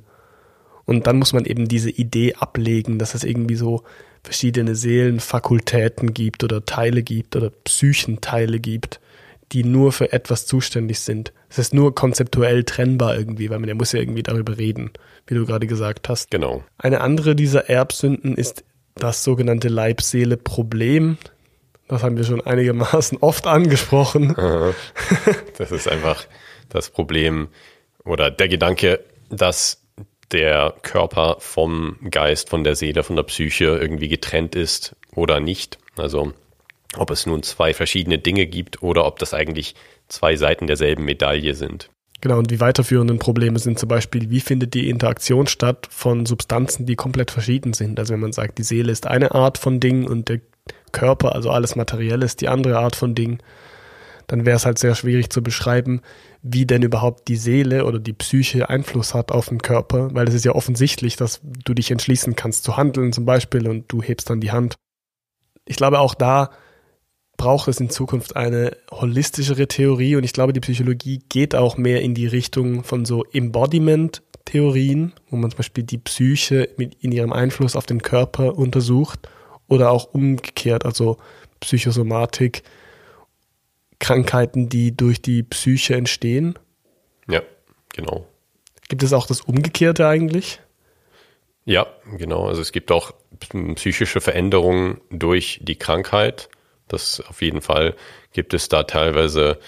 Und 0.87 1.07
dann 1.07 1.18
muss 1.18 1.35
man 1.35 1.45
eben 1.45 1.68
diese 1.68 1.91
Idee 1.91 2.35
ablegen, 2.35 2.99
dass 2.99 3.14
es 3.14 3.22
irgendwie 3.22 3.57
so 3.57 3.83
verschiedene 4.24 4.74
Seelenfakultäten 4.74 6.14
gibt 6.14 6.43
oder 6.43 6.64
Teile 6.64 7.03
gibt 7.03 7.37
oder 7.37 7.51
Psychenteile 7.51 8.59
gibt, 8.59 8.99
die 9.53 9.64
nur 9.64 9.92
für 9.92 10.12
etwas 10.12 10.46
zuständig 10.46 11.01
sind. 11.01 11.32
Es 11.49 11.59
ist 11.59 11.72
nur 11.72 11.94
konzeptuell 11.94 12.64
trennbar 12.64 13.16
irgendwie, 13.16 13.51
weil 13.51 13.59
man 13.59 13.68
ja 13.68 13.74
muss 13.74 13.92
ja 13.92 14.01
irgendwie 14.01 14.22
darüber 14.22 14.59
reden, 14.59 14.90
wie 15.26 15.34
du 15.34 15.46
gerade 15.46 15.66
gesagt 15.66 16.09
hast. 16.09 16.30
Genau. 16.30 16.64
Eine 16.76 17.01
andere 17.01 17.34
dieser 17.34 17.68
Erbsünden 17.68 18.34
ist 18.34 18.64
das 18.94 19.24
sogenannte 19.24 19.68
Leib-Seele-Problem. 19.68 21.18
Das 21.86 22.03
haben 22.03 22.16
wir 22.16 22.24
schon 22.24 22.42
einigermaßen 22.42 23.18
oft 23.20 23.46
angesprochen. 23.46 24.34
Das 25.57 25.72
ist 25.72 25.88
einfach 25.88 26.26
das 26.68 26.90
Problem 26.90 27.49
oder 28.05 28.30
der 28.30 28.49
Gedanke, 28.49 29.01
dass 29.30 29.82
der 30.32 30.74
Körper 30.82 31.36
vom 31.38 31.96
Geist, 32.11 32.51
von 32.51 32.64
der 32.64 32.76
Seele, 32.76 33.03
von 33.03 33.16
der 33.16 33.22
Psyche 33.22 33.64
irgendwie 33.64 34.09
getrennt 34.09 34.55
ist 34.55 34.94
oder 35.14 35.40
nicht. 35.40 35.78
Also 35.96 36.32
ob 36.97 37.11
es 37.11 37.26
nun 37.26 37.43
zwei 37.43 37.74
verschiedene 37.74 38.18
Dinge 38.18 38.47
gibt 38.47 38.82
oder 38.82 39.05
ob 39.05 39.18
das 39.18 39.34
eigentlich 39.34 39.74
zwei 40.09 40.36
Seiten 40.36 40.66
derselben 40.66 41.05
Medaille 41.05 41.55
sind. 41.55 41.91
Genau, 42.20 42.39
und 42.39 42.51
die 42.51 42.61
weiterführenden 42.61 43.20
Probleme 43.20 43.59
sind 43.59 43.78
zum 43.78 43.89
Beispiel, 43.89 44.30
wie 44.30 44.41
findet 44.41 44.74
die 44.74 44.89
Interaktion 44.89 45.47
statt 45.47 45.86
von 45.91 46.26
Substanzen, 46.26 46.84
die 46.84 46.97
komplett 46.97 47.30
verschieden 47.30 47.74
sind. 47.74 47.99
Also 47.99 48.12
wenn 48.12 48.20
man 48.20 48.32
sagt, 48.32 48.59
die 48.59 48.64
Seele 48.64 48.91
ist 48.91 49.07
eine 49.07 49.32
Art 49.32 49.57
von 49.57 49.78
Ding 49.78 50.05
und 50.05 50.28
der 50.28 50.41
Körper, 50.91 51.34
also 51.34 51.51
alles 51.51 51.76
Materielle, 51.76 52.24
ist 52.24 52.41
die 52.41 52.49
andere 52.49 52.78
Art 52.78 52.97
von 52.97 53.14
Ding, 53.14 53.39
dann 54.26 54.45
wäre 54.45 54.57
es 54.57 54.66
halt 54.66 54.78
sehr 54.78 54.97
schwierig 54.97 55.30
zu 55.30 55.43
beschreiben, 55.43 56.03
wie 56.43 56.66
denn 56.66 56.82
überhaupt 56.82 57.28
die 57.28 57.36
Seele 57.36 57.84
oder 57.84 58.01
die 58.01 58.12
Psyche 58.12 58.68
Einfluss 58.68 59.14
hat 59.14 59.30
auf 59.30 59.49
den 59.49 59.62
Körper, 59.62 60.12
weil 60.12 60.28
es 60.28 60.34
ist 60.34 60.45
ja 60.45 60.55
offensichtlich, 60.55 61.16
dass 61.16 61.41
du 61.43 61.72
dich 61.72 61.91
entschließen 61.91 62.34
kannst 62.34 62.64
zu 62.64 62.76
handeln 62.76 63.12
zum 63.12 63.24
Beispiel 63.26 63.68
und 63.68 63.91
du 63.93 64.03
hebst 64.03 64.28
dann 64.28 64.41
die 64.41 64.51
Hand. 64.51 64.74
Ich 65.66 65.76
glaube 65.76 66.01
auch 66.01 66.14
da 66.14 66.51
braucht 67.39 67.68
es 67.68 67.80
in 67.80 67.89
Zukunft 67.89 68.36
eine 68.36 68.76
holistischere 68.91 69.66
Theorie 69.68 70.16
und 70.16 70.24
ich 70.24 70.34
glaube, 70.34 70.53
die 70.53 70.61
Psychologie 70.61 71.22
geht 71.30 71.55
auch 71.55 71.78
mehr 71.78 72.03
in 72.03 72.12
die 72.12 72.26
Richtung 72.26 72.84
von 72.84 73.07
so 73.07 73.24
Embodiment-Theorien, 73.32 75.14
wo 75.30 75.36
man 75.36 75.51
zum 75.51 75.57
Beispiel 75.57 75.84
die 75.84 75.99
Psyche 75.99 76.68
mit 76.76 76.97
in 77.01 77.12
ihrem 77.12 77.32
Einfluss 77.32 77.76
auf 77.76 77.86
den 77.86 78.03
Körper 78.03 78.59
untersucht 78.59 79.28
oder 79.68 79.91
auch 79.91 80.12
umgekehrt, 80.12 80.84
also 80.84 81.16
Psychosomatik, 81.61 82.64
Krankheiten, 84.01 84.68
die 84.68 84.97
durch 84.97 85.22
die 85.22 85.43
Psyche 85.45 85.95
entstehen. 85.95 86.59
Ja, 87.28 87.43
genau. 87.95 88.26
Gibt 88.89 89.03
es 89.03 89.12
auch 89.12 89.26
das 89.26 89.43
Umgekehrte 89.43 90.09
eigentlich? 90.09 90.61
Ja, 91.64 91.86
genau. 92.16 92.49
Also 92.49 92.62
es 92.62 92.72
gibt 92.72 92.91
auch 92.91 93.12
psychische 93.76 94.20
Veränderungen 94.20 95.01
durch 95.11 95.61
die 95.62 95.76
Krankheit. 95.76 96.49
Das 96.89 97.22
auf 97.28 97.43
jeden 97.43 97.61
Fall 97.61 97.95
gibt 98.32 98.55
es 98.55 98.68
da 98.68 98.82
teilweise 98.84 99.59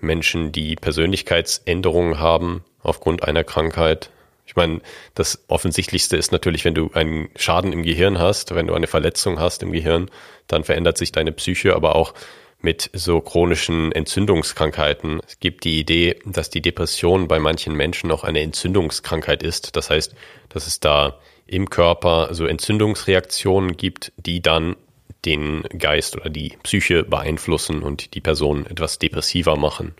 Menschen, 0.00 0.52
die 0.52 0.76
Persönlichkeitsänderungen 0.76 2.18
haben 2.18 2.64
aufgrund 2.82 3.24
einer 3.24 3.44
Krankheit. 3.44 4.10
Ich 4.46 4.56
meine, 4.56 4.80
das 5.14 5.44
Offensichtlichste 5.48 6.16
ist 6.16 6.32
natürlich, 6.32 6.64
wenn 6.64 6.74
du 6.74 6.90
einen 6.92 7.28
Schaden 7.36 7.72
im 7.72 7.82
Gehirn 7.82 8.18
hast, 8.18 8.54
wenn 8.54 8.66
du 8.66 8.74
eine 8.74 8.88
Verletzung 8.88 9.38
hast 9.38 9.62
im 9.62 9.72
Gehirn, 9.72 10.10
dann 10.48 10.64
verändert 10.64 10.98
sich 10.98 11.12
deine 11.12 11.32
Psyche, 11.32 11.76
aber 11.76 11.94
auch 11.94 12.14
mit 12.62 12.90
so 12.92 13.20
chronischen 13.20 13.92
Entzündungskrankheiten. 13.92 15.20
Es 15.26 15.40
gibt 15.40 15.64
die 15.64 15.78
Idee, 15.78 16.18
dass 16.26 16.50
die 16.50 16.60
Depression 16.60 17.28
bei 17.28 17.38
manchen 17.38 17.74
Menschen 17.74 18.10
auch 18.10 18.24
eine 18.24 18.40
Entzündungskrankheit 18.40 19.42
ist. 19.42 19.76
Das 19.76 19.88
heißt, 19.88 20.14
dass 20.48 20.66
es 20.66 20.80
da 20.80 21.18
im 21.46 21.70
Körper 21.70 22.28
so 22.32 22.46
Entzündungsreaktionen 22.46 23.76
gibt, 23.76 24.12
die 24.16 24.42
dann 24.42 24.76
den 25.24 25.62
Geist 25.78 26.16
oder 26.16 26.30
die 26.30 26.56
Psyche 26.62 27.04
beeinflussen 27.04 27.82
und 27.82 28.14
die 28.14 28.20
Person 28.20 28.66
etwas 28.66 28.98
depressiver 28.98 29.56
machen. 29.56 29.94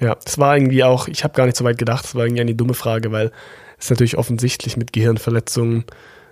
Ja, 0.00 0.16
das 0.16 0.38
war 0.38 0.56
irgendwie 0.56 0.84
auch, 0.84 1.08
ich 1.08 1.24
habe 1.24 1.34
gar 1.34 1.46
nicht 1.46 1.56
so 1.56 1.64
weit 1.64 1.78
gedacht, 1.78 2.04
das 2.04 2.14
war 2.14 2.24
irgendwie 2.24 2.40
eine 2.40 2.54
dumme 2.54 2.74
Frage, 2.74 3.12
weil 3.12 3.30
es 3.78 3.90
natürlich 3.90 4.16
offensichtlich 4.16 4.76
mit 4.76 4.92
Gehirnverletzungen, 4.92 5.84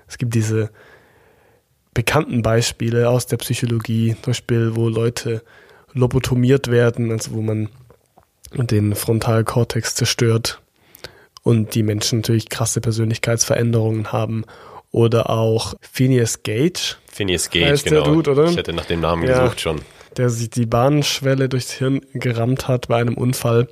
es 0.09 0.19
gibt 0.19 0.35
diese 0.35 0.71
bekannten 1.95 2.43
Beispiele 2.43 3.09
aus 3.09 3.27
der 3.27 3.37
Psychologie, 3.37 4.15
zum 4.15 4.33
Beispiel, 4.33 4.75
wo 4.75 4.89
Leute 4.89 5.43
lobotomiert 5.93 6.69
werden, 6.69 7.11
also 7.11 7.33
wo 7.33 7.43
man 7.43 7.69
den 8.53 8.95
Frontalkortex 8.95 9.95
zerstört 9.95 10.61
und 11.43 11.75
die 11.75 11.83
Menschen 11.83 12.21
natürlich 12.21 12.49
krasse 12.49 12.81
Persönlichkeitsveränderungen 12.81 14.13
haben 14.13 14.45
oder 14.91 15.31
auch 15.31 15.75
Phineas 15.81 16.43
Gage. 16.43 16.97
Phineas 17.11 17.51
Gage, 17.51 17.67
heißt 17.67 17.85
genau. 17.85 18.03
Der 18.03 18.13
Dude, 18.13 18.31
oder? 18.33 18.45
Ich 18.47 18.57
hätte 18.57 18.73
nach 18.73 18.87
dem 18.87 19.01
Namen 19.01 19.27
ja, 19.27 19.43
gesucht 19.43 19.61
schon. 19.61 19.81
Der 20.17 20.31
sich 20.31 20.51
die 20.51 20.67
Bahnschwelle 20.67 21.49
durchs 21.49 21.73
Hirn 21.73 22.01
gerammt 22.13 22.69
hat 22.69 22.89
bei 22.89 23.01
einem 23.01 23.15
Unfall 23.15 23.69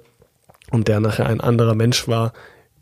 und 0.71 0.89
der 0.89 1.01
nachher 1.01 1.27
ein 1.27 1.41
anderer 1.41 1.75
Mensch 1.75 2.07
war, 2.09 2.33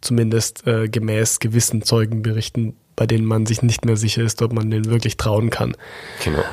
zumindest 0.01 0.67
äh, 0.67 0.89
gemäß 0.89 1.39
gewissen 1.39 1.83
Zeugenberichten, 1.83 2.77
bei 2.95 3.07
denen 3.07 3.27
man 3.27 3.47
sich 3.47 3.63
nicht 3.63 3.85
mehr 3.85 3.97
sicher 3.97 4.23
ist, 4.23 4.43
ob 4.43 4.53
man 4.53 4.71
denen 4.71 4.87
wirklich 4.87 5.17
trauen 5.17 5.51
kann. 5.51 5.77
Genau. 6.25 6.45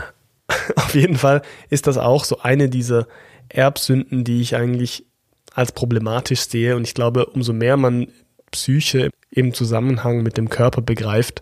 Auf 0.75 0.95
jeden 0.95 1.17
Fall 1.17 1.41
ist 1.69 1.87
das 1.87 1.97
auch 1.97 2.23
so 2.23 2.39
eine 2.39 2.69
dieser 2.69 3.07
Erbsünden, 3.49 4.23
die 4.23 4.41
ich 4.41 4.55
eigentlich 4.55 5.05
als 5.53 5.71
problematisch 5.71 6.41
sehe. 6.41 6.75
Und 6.75 6.87
ich 6.87 6.93
glaube, 6.93 7.27
umso 7.27 7.53
mehr 7.53 7.77
man 7.77 8.07
Psyche 8.51 9.09
im 9.29 9.53
Zusammenhang 9.53 10.23
mit 10.23 10.37
dem 10.37 10.49
Körper 10.49 10.81
begreift, 10.81 11.41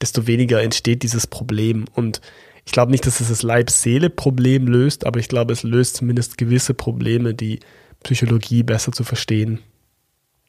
desto 0.00 0.26
weniger 0.26 0.62
entsteht 0.62 1.02
dieses 1.02 1.26
Problem. 1.26 1.86
Und 1.94 2.20
ich 2.64 2.72
glaube 2.72 2.90
nicht, 2.90 3.06
dass 3.06 3.20
es 3.20 3.28
das 3.28 3.42
Leib-Seele-Problem 3.42 4.66
löst, 4.66 5.06
aber 5.06 5.20
ich 5.20 5.28
glaube, 5.28 5.52
es 5.52 5.62
löst 5.62 5.96
zumindest 5.96 6.36
gewisse 6.38 6.74
Probleme, 6.74 7.34
die 7.34 7.60
Psychologie 8.02 8.62
besser 8.62 8.92
zu 8.92 9.04
verstehen. 9.04 9.60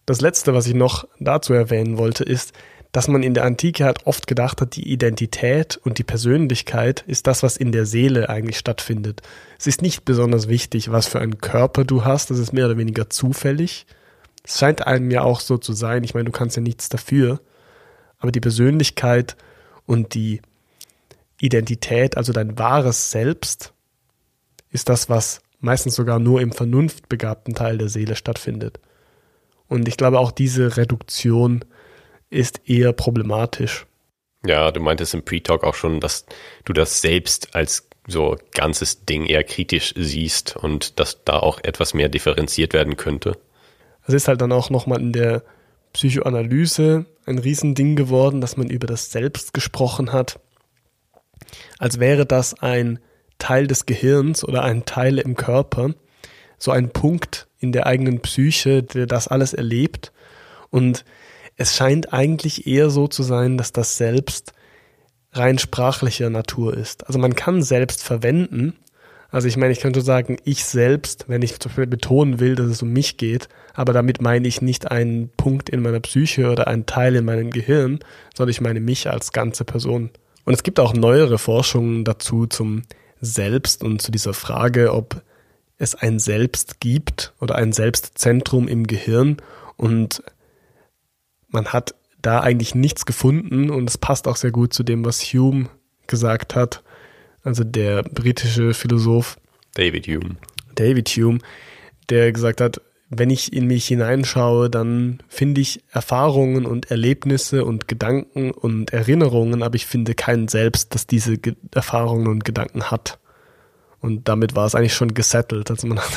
Das 0.06 0.22
Letzte, 0.22 0.54
was 0.54 0.68
ich 0.68 0.74
noch 0.74 1.08
dazu 1.20 1.54
erwähnen 1.54 1.98
wollte, 1.98 2.24
ist, 2.24 2.54
dass 2.92 3.08
man 3.08 3.24
in 3.24 3.34
der 3.34 3.44
Antike 3.44 3.86
halt 3.86 4.08
oft 4.08 4.28
gedacht 4.28 4.62
hat, 4.62 4.76
die 4.76 4.92
Identität 4.92 5.78
und 5.78 5.98
die 5.98 6.04
Persönlichkeit 6.04 7.04
ist 7.06 7.28
das, 7.28 7.44
was 7.44 7.58
in 7.58 7.72
der 7.72 7.86
Seele 7.86 8.30
eigentlich 8.30 8.58
stattfindet. 8.58 9.22
Es 9.60 9.68
ist 9.68 9.82
nicht 9.82 10.06
besonders 10.06 10.48
wichtig, 10.48 10.92
was 10.92 11.08
für 11.08 11.20
einen 11.20 11.40
Körper 11.40 11.84
du 11.84 12.06
hast, 12.06 12.32
das 12.32 12.40
ist 12.40 12.54
mehr 12.54 12.66
oder 12.66 12.78
weniger 12.78 13.10
zufällig. 13.10 13.86
Es 14.44 14.60
scheint 14.60 14.88
einem 14.88 15.12
ja 15.12 15.22
auch 15.22 15.42
so 15.42 15.58
zu 15.58 15.74
sein, 15.74 16.04
ich 16.04 16.14
meine, 16.14 16.26
du 16.26 16.32
kannst 16.32 16.56
ja 16.56 16.62
nichts 16.62 16.90
dafür, 16.90 17.42
aber 18.20 18.32
die 18.32 18.40
Persönlichkeit 18.40 19.36
und 19.86 20.14
die 20.14 20.42
Identität, 21.40 22.18
also 22.18 22.34
dein 22.34 22.58
wahres 22.58 23.12
Selbst, 23.12 23.74
ist 24.70 24.90
das, 24.90 25.10
was 25.10 25.42
meistens 25.60 25.96
sogar 25.96 26.20
nur 26.20 26.42
im 26.42 26.52
vernunftbegabten 26.52 27.56
Teil 27.56 27.78
der 27.78 27.90
Seele 27.90 28.16
stattfindet. 28.16 28.80
Und 29.68 29.88
ich 29.88 29.98
glaube, 29.98 30.20
auch 30.20 30.32
diese 30.32 30.78
Reduktion 30.78 31.66
ist 32.30 32.62
eher 32.66 32.94
problematisch. 32.94 33.86
Ja, 34.46 34.72
du 34.72 34.80
meintest 34.80 35.14
im 35.14 35.24
Pre-Talk 35.24 35.64
auch 35.64 35.76
schon, 35.76 36.00
dass 36.00 36.26
du 36.66 36.74
das 36.74 37.02
selbst 37.02 37.56
als 37.56 37.90
so 38.08 38.38
ganzes 38.54 39.06
Ding 39.06 39.26
eher 39.26 39.44
kritisch 39.44 39.94
siehst 39.98 40.56
und 40.56 41.00
dass 41.00 41.24
da 41.26 41.40
auch 41.40 41.60
etwas 41.64 41.94
mehr 41.94 42.08
differenziert 42.08 42.74
werden 42.74 42.96
könnte. 42.96 43.38
Es 44.06 44.14
ist 44.14 44.30
halt 44.30 44.40
dann 44.40 44.54
auch 44.54 44.70
nochmal 44.70 45.02
in 45.02 45.12
der 45.12 45.44
Psychoanalyse 45.98 47.08
ein 47.26 47.40
Riesending 47.40 47.96
geworden, 47.96 48.40
dass 48.40 48.56
man 48.56 48.70
über 48.70 48.86
das 48.86 49.12
Selbst 49.12 49.52
gesprochen 49.52 50.14
hat, 50.14 50.40
als 51.80 52.00
wäre 52.00 52.28
das 52.28 52.54
ein 52.62 53.00
Teil 53.40 53.66
des 53.66 53.88
Gehirns 53.88 54.44
oder 54.44 54.62
ein 54.62 54.86
Teil 54.86 55.18
im 55.18 55.36
Körper, 55.36 55.96
so 56.60 56.70
ein 56.70 56.92
Punkt 56.92 57.48
in 57.58 57.72
der 57.72 57.88
eigenen 57.88 58.20
Psyche, 58.20 58.84
der 58.84 59.08
das 59.08 59.28
alles 59.28 59.56
erlebt 59.56 60.12
Und 60.70 61.04
es 61.56 61.76
scheint 61.76 62.14
eigentlich 62.14 62.68
eher 62.68 62.92
so 62.92 63.08
zu 63.08 63.24
sein, 63.24 63.58
dass 63.58 63.72
das 63.72 63.98
Selbst 63.98 64.54
rein 65.32 65.58
sprachlicher 65.58 66.30
Natur 66.30 66.78
ist. 66.78 67.08
Also 67.08 67.18
man 67.18 67.34
kann 67.36 67.64
selbst 67.64 68.04
verwenden. 68.04 68.76
Also 69.32 69.48
ich 69.48 69.58
meine, 69.58 69.72
ich 69.74 69.80
könnte 69.80 70.02
sagen, 70.02 70.38
ich 70.44 70.64
selbst, 70.64 71.26
wenn 71.28 71.42
ich 71.42 71.60
zum 71.60 71.72
Beispiel 71.72 71.88
betonen 71.88 72.40
will, 72.40 72.54
dass 72.54 72.68
es 72.68 72.84
um 72.84 72.94
mich 72.94 73.18
geht, 73.18 73.50
aber 73.78 73.94
damit 73.94 74.24
meine 74.24 74.48
ich 74.48 74.64
nicht 74.64 74.90
einen 74.90 75.30
Punkt 75.38 75.70
in 75.70 75.84
meiner 75.84 76.00
Psyche 76.00 76.50
oder 76.50 76.66
einen 76.68 76.88
Teil 76.88 77.16
in 77.16 77.26
meinem 77.26 77.52
Gehirn, 77.52 78.00
sondern 78.36 78.50
ich 78.50 78.60
meine 78.60 78.80
mich 78.80 79.08
als 79.08 79.32
ganze 79.32 79.66
Person. 79.66 80.10
Und 80.46 80.54
es 80.56 80.64
gibt 80.64 80.80
auch 80.80 80.96
neuere 80.96 81.38
Forschungen 81.38 82.04
dazu 82.04 82.48
zum 82.48 82.82
Selbst 83.22 83.84
und 83.84 84.02
zu 84.02 84.12
dieser 84.12 84.34
Frage, 84.34 84.94
ob 84.94 85.22
es 85.78 85.94
ein 85.94 86.18
Selbst 86.18 86.80
gibt 86.80 87.34
oder 87.40 87.54
ein 87.54 87.72
Selbstzentrum 87.72 88.68
im 88.68 88.88
Gehirn. 88.88 89.38
Und 89.76 90.24
man 91.48 91.68
hat 91.68 91.94
da 92.20 92.40
eigentlich 92.40 92.74
nichts 92.74 93.06
gefunden 93.06 93.70
und 93.70 93.88
es 93.88 94.00
passt 94.00 94.28
auch 94.28 94.38
sehr 94.38 94.52
gut 94.52 94.74
zu 94.74 94.82
dem, 94.82 95.06
was 95.06 95.22
Hume 95.22 95.70
gesagt 96.08 96.56
hat, 96.56 96.82
also 97.44 97.64
der 97.64 98.02
britische 98.02 98.74
Philosoph 98.74 99.38
David 99.76 100.08
Hume. 100.08 100.38
David 100.74 101.10
Hume, 101.10 101.38
der 102.10 102.32
gesagt 102.32 102.60
hat, 102.60 102.82
wenn 103.10 103.30
ich 103.30 103.54
in 103.54 103.68
mich 103.68 103.88
hineinschaue, 103.88 104.70
dann 104.70 105.24
finde 105.30 105.62
ich 105.62 105.82
Erfahrungen 105.92 106.66
und 106.66 106.92
Erlebnisse 106.92 107.64
und 107.64 107.88
Gedanken 107.88 108.52
und 108.52 108.92
Erinnerungen, 108.92 109.64
aber 109.64 109.76
ich 109.76 109.86
finde 109.86 110.14
keinen 110.14 110.50
selbst, 110.50 110.94
das 110.94 111.08
diese 111.08 111.38
Ge 111.38 111.56
Erfahrungen 111.74 112.28
und 112.28 112.44
Gedanken 112.44 112.92
hat. 112.92 113.20
Und 114.02 114.28
damit 114.28 114.56
war 114.56 114.66
es 114.66 114.76
eigentlich 114.76 114.94
schon 114.94 115.14
gesettelt. 115.14 115.72
Also 115.72 115.88
man 115.88 116.00
hat 116.00 116.12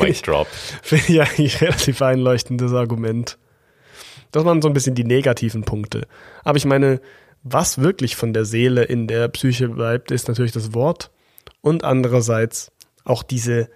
Mic 0.00 0.22
drop. 0.22 0.46
Finde 0.82 1.04
ich 1.08 1.20
eigentlich 1.20 1.60
relativ 1.60 2.02
einleuchtendes 2.02 2.72
Argument. 2.72 3.38
Das 4.30 4.44
waren 4.44 4.62
so 4.62 4.68
ein 4.68 4.74
bisschen 4.74 4.94
die 4.94 5.04
negativen 5.04 5.62
Punkte. 5.62 6.06
Aber 6.44 6.56
ich 6.58 6.66
meine, 6.66 7.00
was 7.42 7.78
wirklich 7.78 8.16
von 8.16 8.32
der 8.32 8.44
Seele 8.44 8.84
in 8.84 9.06
der 9.06 9.28
Psyche 9.28 9.68
bleibt, 9.68 10.10
ist 10.10 10.28
natürlich 10.28 10.52
das 10.52 10.74
Wort 10.74 11.10
und 11.62 11.84
andererseits 11.84 12.70
auch 13.04 13.22
diese 13.22 13.68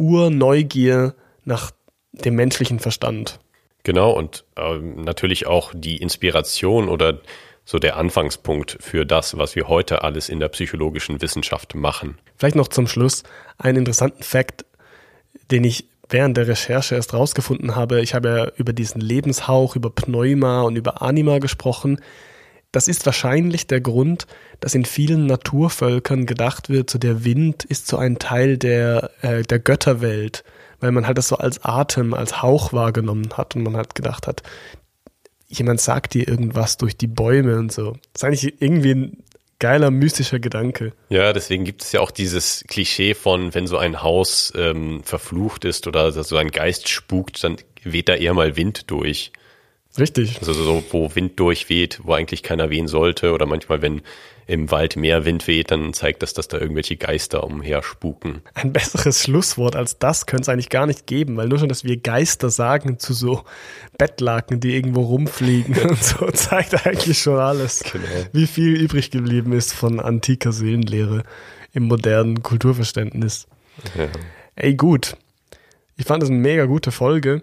Urneugier 0.00 1.14
nach 1.44 1.70
dem 2.12 2.34
menschlichen 2.34 2.80
Verstand. 2.80 3.38
Genau, 3.82 4.10
und 4.10 4.44
äh, 4.56 4.78
natürlich 4.78 5.46
auch 5.46 5.72
die 5.74 5.98
Inspiration 5.98 6.88
oder 6.88 7.20
so 7.64 7.78
der 7.78 7.96
Anfangspunkt 7.96 8.78
für 8.80 9.06
das, 9.06 9.38
was 9.38 9.54
wir 9.54 9.68
heute 9.68 10.02
alles 10.02 10.28
in 10.28 10.40
der 10.40 10.48
psychologischen 10.48 11.22
Wissenschaft 11.22 11.74
machen. 11.74 12.18
Vielleicht 12.36 12.56
noch 12.56 12.68
zum 12.68 12.86
Schluss 12.86 13.22
einen 13.58 13.78
interessanten 13.78 14.22
Fakt, 14.22 14.64
den 15.50 15.64
ich 15.64 15.86
während 16.08 16.36
der 16.36 16.48
Recherche 16.48 16.96
erst 16.96 17.14
rausgefunden 17.14 17.76
habe. 17.76 18.00
Ich 18.00 18.14
habe 18.14 18.28
ja 18.28 18.48
über 18.56 18.72
diesen 18.72 19.00
Lebenshauch, 19.00 19.76
über 19.76 19.90
Pneuma 19.90 20.62
und 20.62 20.76
über 20.76 21.02
Anima 21.02 21.38
gesprochen. 21.38 22.00
Das 22.72 22.86
ist 22.86 23.04
wahrscheinlich 23.04 23.66
der 23.66 23.80
Grund, 23.80 24.26
dass 24.60 24.74
in 24.74 24.84
vielen 24.84 25.26
Naturvölkern 25.26 26.26
gedacht 26.26 26.68
wird, 26.68 26.90
so 26.90 26.98
der 26.98 27.24
Wind 27.24 27.64
ist 27.64 27.88
so 27.88 27.96
ein 27.96 28.18
Teil 28.18 28.58
der, 28.58 29.10
äh, 29.22 29.42
der 29.42 29.58
Götterwelt, 29.58 30.44
weil 30.78 30.92
man 30.92 31.06
halt 31.06 31.18
das 31.18 31.28
so 31.28 31.36
als 31.36 31.64
Atem, 31.64 32.14
als 32.14 32.42
Hauch 32.42 32.72
wahrgenommen 32.72 33.30
hat 33.36 33.56
und 33.56 33.64
man 33.64 33.76
hat 33.76 33.94
gedacht 33.94 34.26
hat, 34.26 34.42
jemand 35.48 35.80
sagt 35.80 36.14
dir 36.14 36.28
irgendwas 36.28 36.76
durch 36.76 36.96
die 36.96 37.08
Bäume 37.08 37.58
und 37.58 37.72
so. 37.72 37.96
Das 38.12 38.22
ist 38.22 38.24
eigentlich 38.24 38.62
irgendwie 38.62 38.94
ein 38.94 39.24
geiler, 39.58 39.90
mystischer 39.90 40.38
Gedanke. 40.38 40.92
Ja, 41.08 41.32
deswegen 41.32 41.64
gibt 41.64 41.82
es 41.82 41.92
ja 41.92 42.00
auch 42.00 42.12
dieses 42.12 42.64
Klischee 42.68 43.14
von, 43.14 43.52
wenn 43.54 43.66
so 43.66 43.78
ein 43.78 44.02
Haus 44.02 44.52
ähm, 44.56 45.02
verflucht 45.02 45.64
ist 45.64 45.86
oder 45.88 46.12
so 46.12 46.36
ein 46.36 46.50
Geist 46.50 46.88
spukt, 46.88 47.44
dann 47.44 47.56
weht 47.82 48.08
da 48.08 48.14
eher 48.14 48.34
mal 48.34 48.56
Wind 48.56 48.90
durch. 48.90 49.32
Richtig. 49.98 50.38
Also 50.38 50.52
so, 50.52 50.82
wo 50.90 51.14
Wind 51.14 51.38
durchweht, 51.40 52.00
wo 52.04 52.12
eigentlich 52.12 52.42
keiner 52.42 52.70
wehen 52.70 52.86
sollte. 52.88 53.32
Oder 53.32 53.46
manchmal, 53.46 53.82
wenn 53.82 54.02
im 54.46 54.70
Wald 54.70 54.96
mehr 54.96 55.24
Wind 55.24 55.46
weht, 55.46 55.70
dann 55.70 55.92
zeigt 55.92 56.22
das, 56.22 56.32
dass 56.34 56.48
da 56.48 56.58
irgendwelche 56.58 56.96
Geister 56.96 57.44
umher 57.44 57.82
spuken. 57.82 58.42
Ein 58.54 58.72
besseres 58.72 59.22
Schlusswort 59.22 59.76
als 59.76 59.98
das 59.98 60.26
könnte 60.26 60.42
es 60.42 60.48
eigentlich 60.48 60.70
gar 60.70 60.86
nicht 60.86 61.06
geben, 61.06 61.36
weil 61.36 61.48
nur 61.48 61.58
schon, 61.58 61.68
dass 61.68 61.84
wir 61.84 61.96
Geister 61.96 62.50
sagen 62.50 62.98
zu 62.98 63.12
so 63.14 63.44
Bettlaken, 63.98 64.58
die 64.60 64.74
irgendwo 64.74 65.02
rumfliegen 65.02 65.76
und 65.88 66.02
so, 66.02 66.26
zeigt 66.32 66.84
eigentlich 66.86 67.18
schon 67.18 67.38
alles, 67.38 67.84
Genau. 67.92 68.04
wie 68.32 68.46
viel 68.46 68.74
übrig 68.80 69.10
geblieben 69.10 69.52
ist 69.52 69.72
von 69.72 70.00
antiker 70.00 70.52
Seelenlehre 70.52 71.22
im 71.72 71.84
modernen 71.84 72.42
Kulturverständnis. 72.42 73.46
Ja. 73.96 74.08
Ey, 74.56 74.74
gut. 74.74 75.16
Ich 75.96 76.06
fand 76.06 76.22
das 76.22 76.30
eine 76.30 76.38
mega 76.38 76.64
gute 76.64 76.90
Folge. 76.90 77.42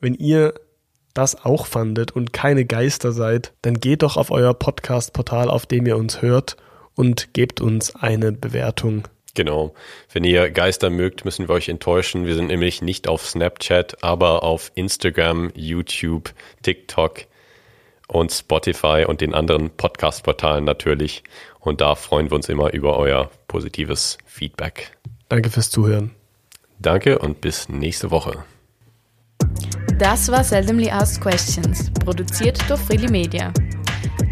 Wenn 0.00 0.14
ihr 0.14 0.52
das 1.14 1.44
auch 1.44 1.66
fandet 1.66 2.10
und 2.12 2.32
keine 2.32 2.64
Geister 2.64 3.12
seid, 3.12 3.52
dann 3.62 3.74
geht 3.80 4.02
doch 4.02 4.16
auf 4.16 4.30
euer 4.30 4.54
Podcast-Portal, 4.54 5.50
auf 5.50 5.66
dem 5.66 5.86
ihr 5.86 5.96
uns 5.96 6.22
hört 6.22 6.56
und 6.94 7.34
gebt 7.34 7.60
uns 7.60 7.94
eine 7.94 8.32
Bewertung. 8.32 9.08
Genau. 9.34 9.74
Wenn 10.12 10.24
ihr 10.24 10.50
Geister 10.50 10.90
mögt, 10.90 11.24
müssen 11.24 11.48
wir 11.48 11.54
euch 11.54 11.68
enttäuschen. 11.68 12.26
Wir 12.26 12.34
sind 12.34 12.48
nämlich 12.48 12.82
nicht 12.82 13.08
auf 13.08 13.26
Snapchat, 13.26 14.02
aber 14.04 14.42
auf 14.42 14.70
Instagram, 14.74 15.50
YouTube, 15.54 16.34
TikTok 16.62 17.22
und 18.08 18.30
Spotify 18.30 19.04
und 19.06 19.22
den 19.22 19.32
anderen 19.32 19.70
Podcast-Portalen 19.70 20.64
natürlich. 20.64 21.22
Und 21.60 21.80
da 21.80 21.94
freuen 21.94 22.30
wir 22.30 22.36
uns 22.36 22.48
immer 22.48 22.72
über 22.74 22.98
euer 22.98 23.30
positives 23.48 24.18
Feedback. 24.26 24.96
Danke 25.28 25.48
fürs 25.48 25.70
Zuhören. 25.70 26.10
Danke 26.78 27.18
und 27.18 27.40
bis 27.40 27.70
nächste 27.70 28.10
Woche. 28.10 28.44
Das 30.02 30.28
war 30.32 30.42
Seldomly 30.42 30.90
Asked 30.90 31.20
Questions, 31.20 31.88
produziert 31.92 32.58
durch 32.68 32.80
Freely 32.80 33.08
Media. 33.08 33.52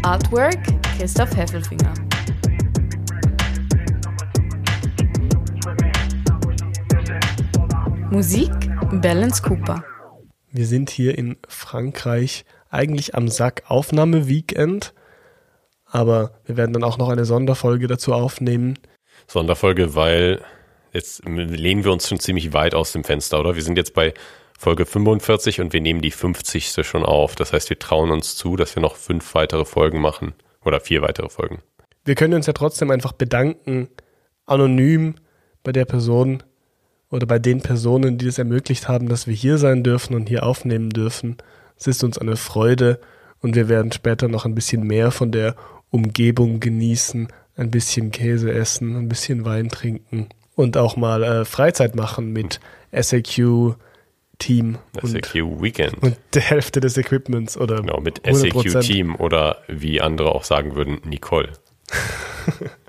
Artwork 0.03 0.59
Christoph 0.97 1.33
Heffelfinger. 1.33 1.93
Musik 8.11 8.51
Balance 9.01 9.41
Cooper. 9.41 9.81
Wir 10.51 10.65
sind 10.65 10.89
hier 10.89 11.17
in 11.17 11.37
Frankreich 11.47 12.43
eigentlich 12.69 13.15
am 13.15 13.29
Sack 13.29 13.63
Aufnahme-Weekend, 13.67 14.93
aber 15.85 16.33
wir 16.43 16.57
werden 16.57 16.73
dann 16.73 16.83
auch 16.83 16.97
noch 16.97 17.07
eine 17.07 17.23
Sonderfolge 17.23 17.87
dazu 17.87 18.11
aufnehmen. 18.11 18.77
Sonderfolge, 19.25 19.95
weil 19.95 20.41
jetzt 20.91 21.23
lehnen 21.25 21.85
wir 21.85 21.93
uns 21.93 22.09
schon 22.09 22.19
ziemlich 22.19 22.51
weit 22.51 22.75
aus 22.75 22.91
dem 22.91 23.05
Fenster, 23.05 23.39
oder? 23.39 23.55
Wir 23.55 23.63
sind 23.63 23.77
jetzt 23.77 23.93
bei 23.93 24.13
Folge 24.61 24.85
45 24.85 25.59
und 25.59 25.73
wir 25.73 25.81
nehmen 25.81 26.03
die 26.03 26.11
50. 26.11 26.85
schon 26.85 27.03
auf. 27.03 27.33
Das 27.33 27.51
heißt, 27.51 27.71
wir 27.71 27.79
trauen 27.79 28.11
uns 28.11 28.35
zu, 28.35 28.55
dass 28.55 28.75
wir 28.75 28.81
noch 28.83 28.95
fünf 28.95 29.33
weitere 29.33 29.65
Folgen 29.65 29.99
machen 29.99 30.35
oder 30.63 30.79
vier 30.79 31.01
weitere 31.01 31.29
Folgen. 31.29 31.63
Wir 32.05 32.13
können 32.13 32.35
uns 32.35 32.45
ja 32.45 32.53
trotzdem 32.53 32.91
einfach 32.91 33.11
bedanken, 33.11 33.89
anonym 34.45 35.15
bei 35.63 35.71
der 35.71 35.85
Person 35.85 36.43
oder 37.09 37.25
bei 37.25 37.39
den 37.39 37.61
Personen, 37.61 38.19
die 38.19 38.27
es 38.27 38.37
ermöglicht 38.37 38.87
haben, 38.87 39.09
dass 39.09 39.25
wir 39.25 39.33
hier 39.33 39.57
sein 39.57 39.83
dürfen 39.83 40.13
und 40.13 40.29
hier 40.29 40.45
aufnehmen 40.45 40.91
dürfen. 40.91 41.37
Es 41.75 41.87
ist 41.87 42.03
uns 42.03 42.19
eine 42.19 42.35
Freude 42.35 42.99
und 43.39 43.55
wir 43.55 43.67
werden 43.67 43.91
später 43.91 44.27
noch 44.27 44.45
ein 44.45 44.53
bisschen 44.53 44.85
mehr 44.85 45.09
von 45.09 45.31
der 45.31 45.55
Umgebung 45.89 46.59
genießen, 46.59 47.29
ein 47.55 47.71
bisschen 47.71 48.11
Käse 48.11 48.53
essen, 48.53 48.95
ein 48.95 49.09
bisschen 49.09 49.43
Wein 49.43 49.69
trinken 49.69 50.29
und 50.53 50.77
auch 50.77 50.97
mal 50.97 51.23
äh, 51.23 51.45
Freizeit 51.45 51.95
machen 51.95 52.31
mit 52.31 52.59
SAQ 52.91 53.75
Team 54.41 54.77
und, 55.01 55.09
SAQ 55.09 55.61
Weekend. 55.61 56.01
und 56.01 56.17
der 56.33 56.41
Hälfte 56.41 56.79
des 56.81 56.97
Equipments 56.97 57.57
oder 57.57 57.77
Genau, 57.77 57.99
mit 58.01 58.21
100%. 58.25 58.73
SAQ 58.73 58.81
Team 58.81 59.15
oder 59.15 59.57
wie 59.67 60.01
andere 60.01 60.33
auch 60.33 60.43
sagen 60.43 60.75
würden, 60.75 60.99
Nicole. 61.05 61.49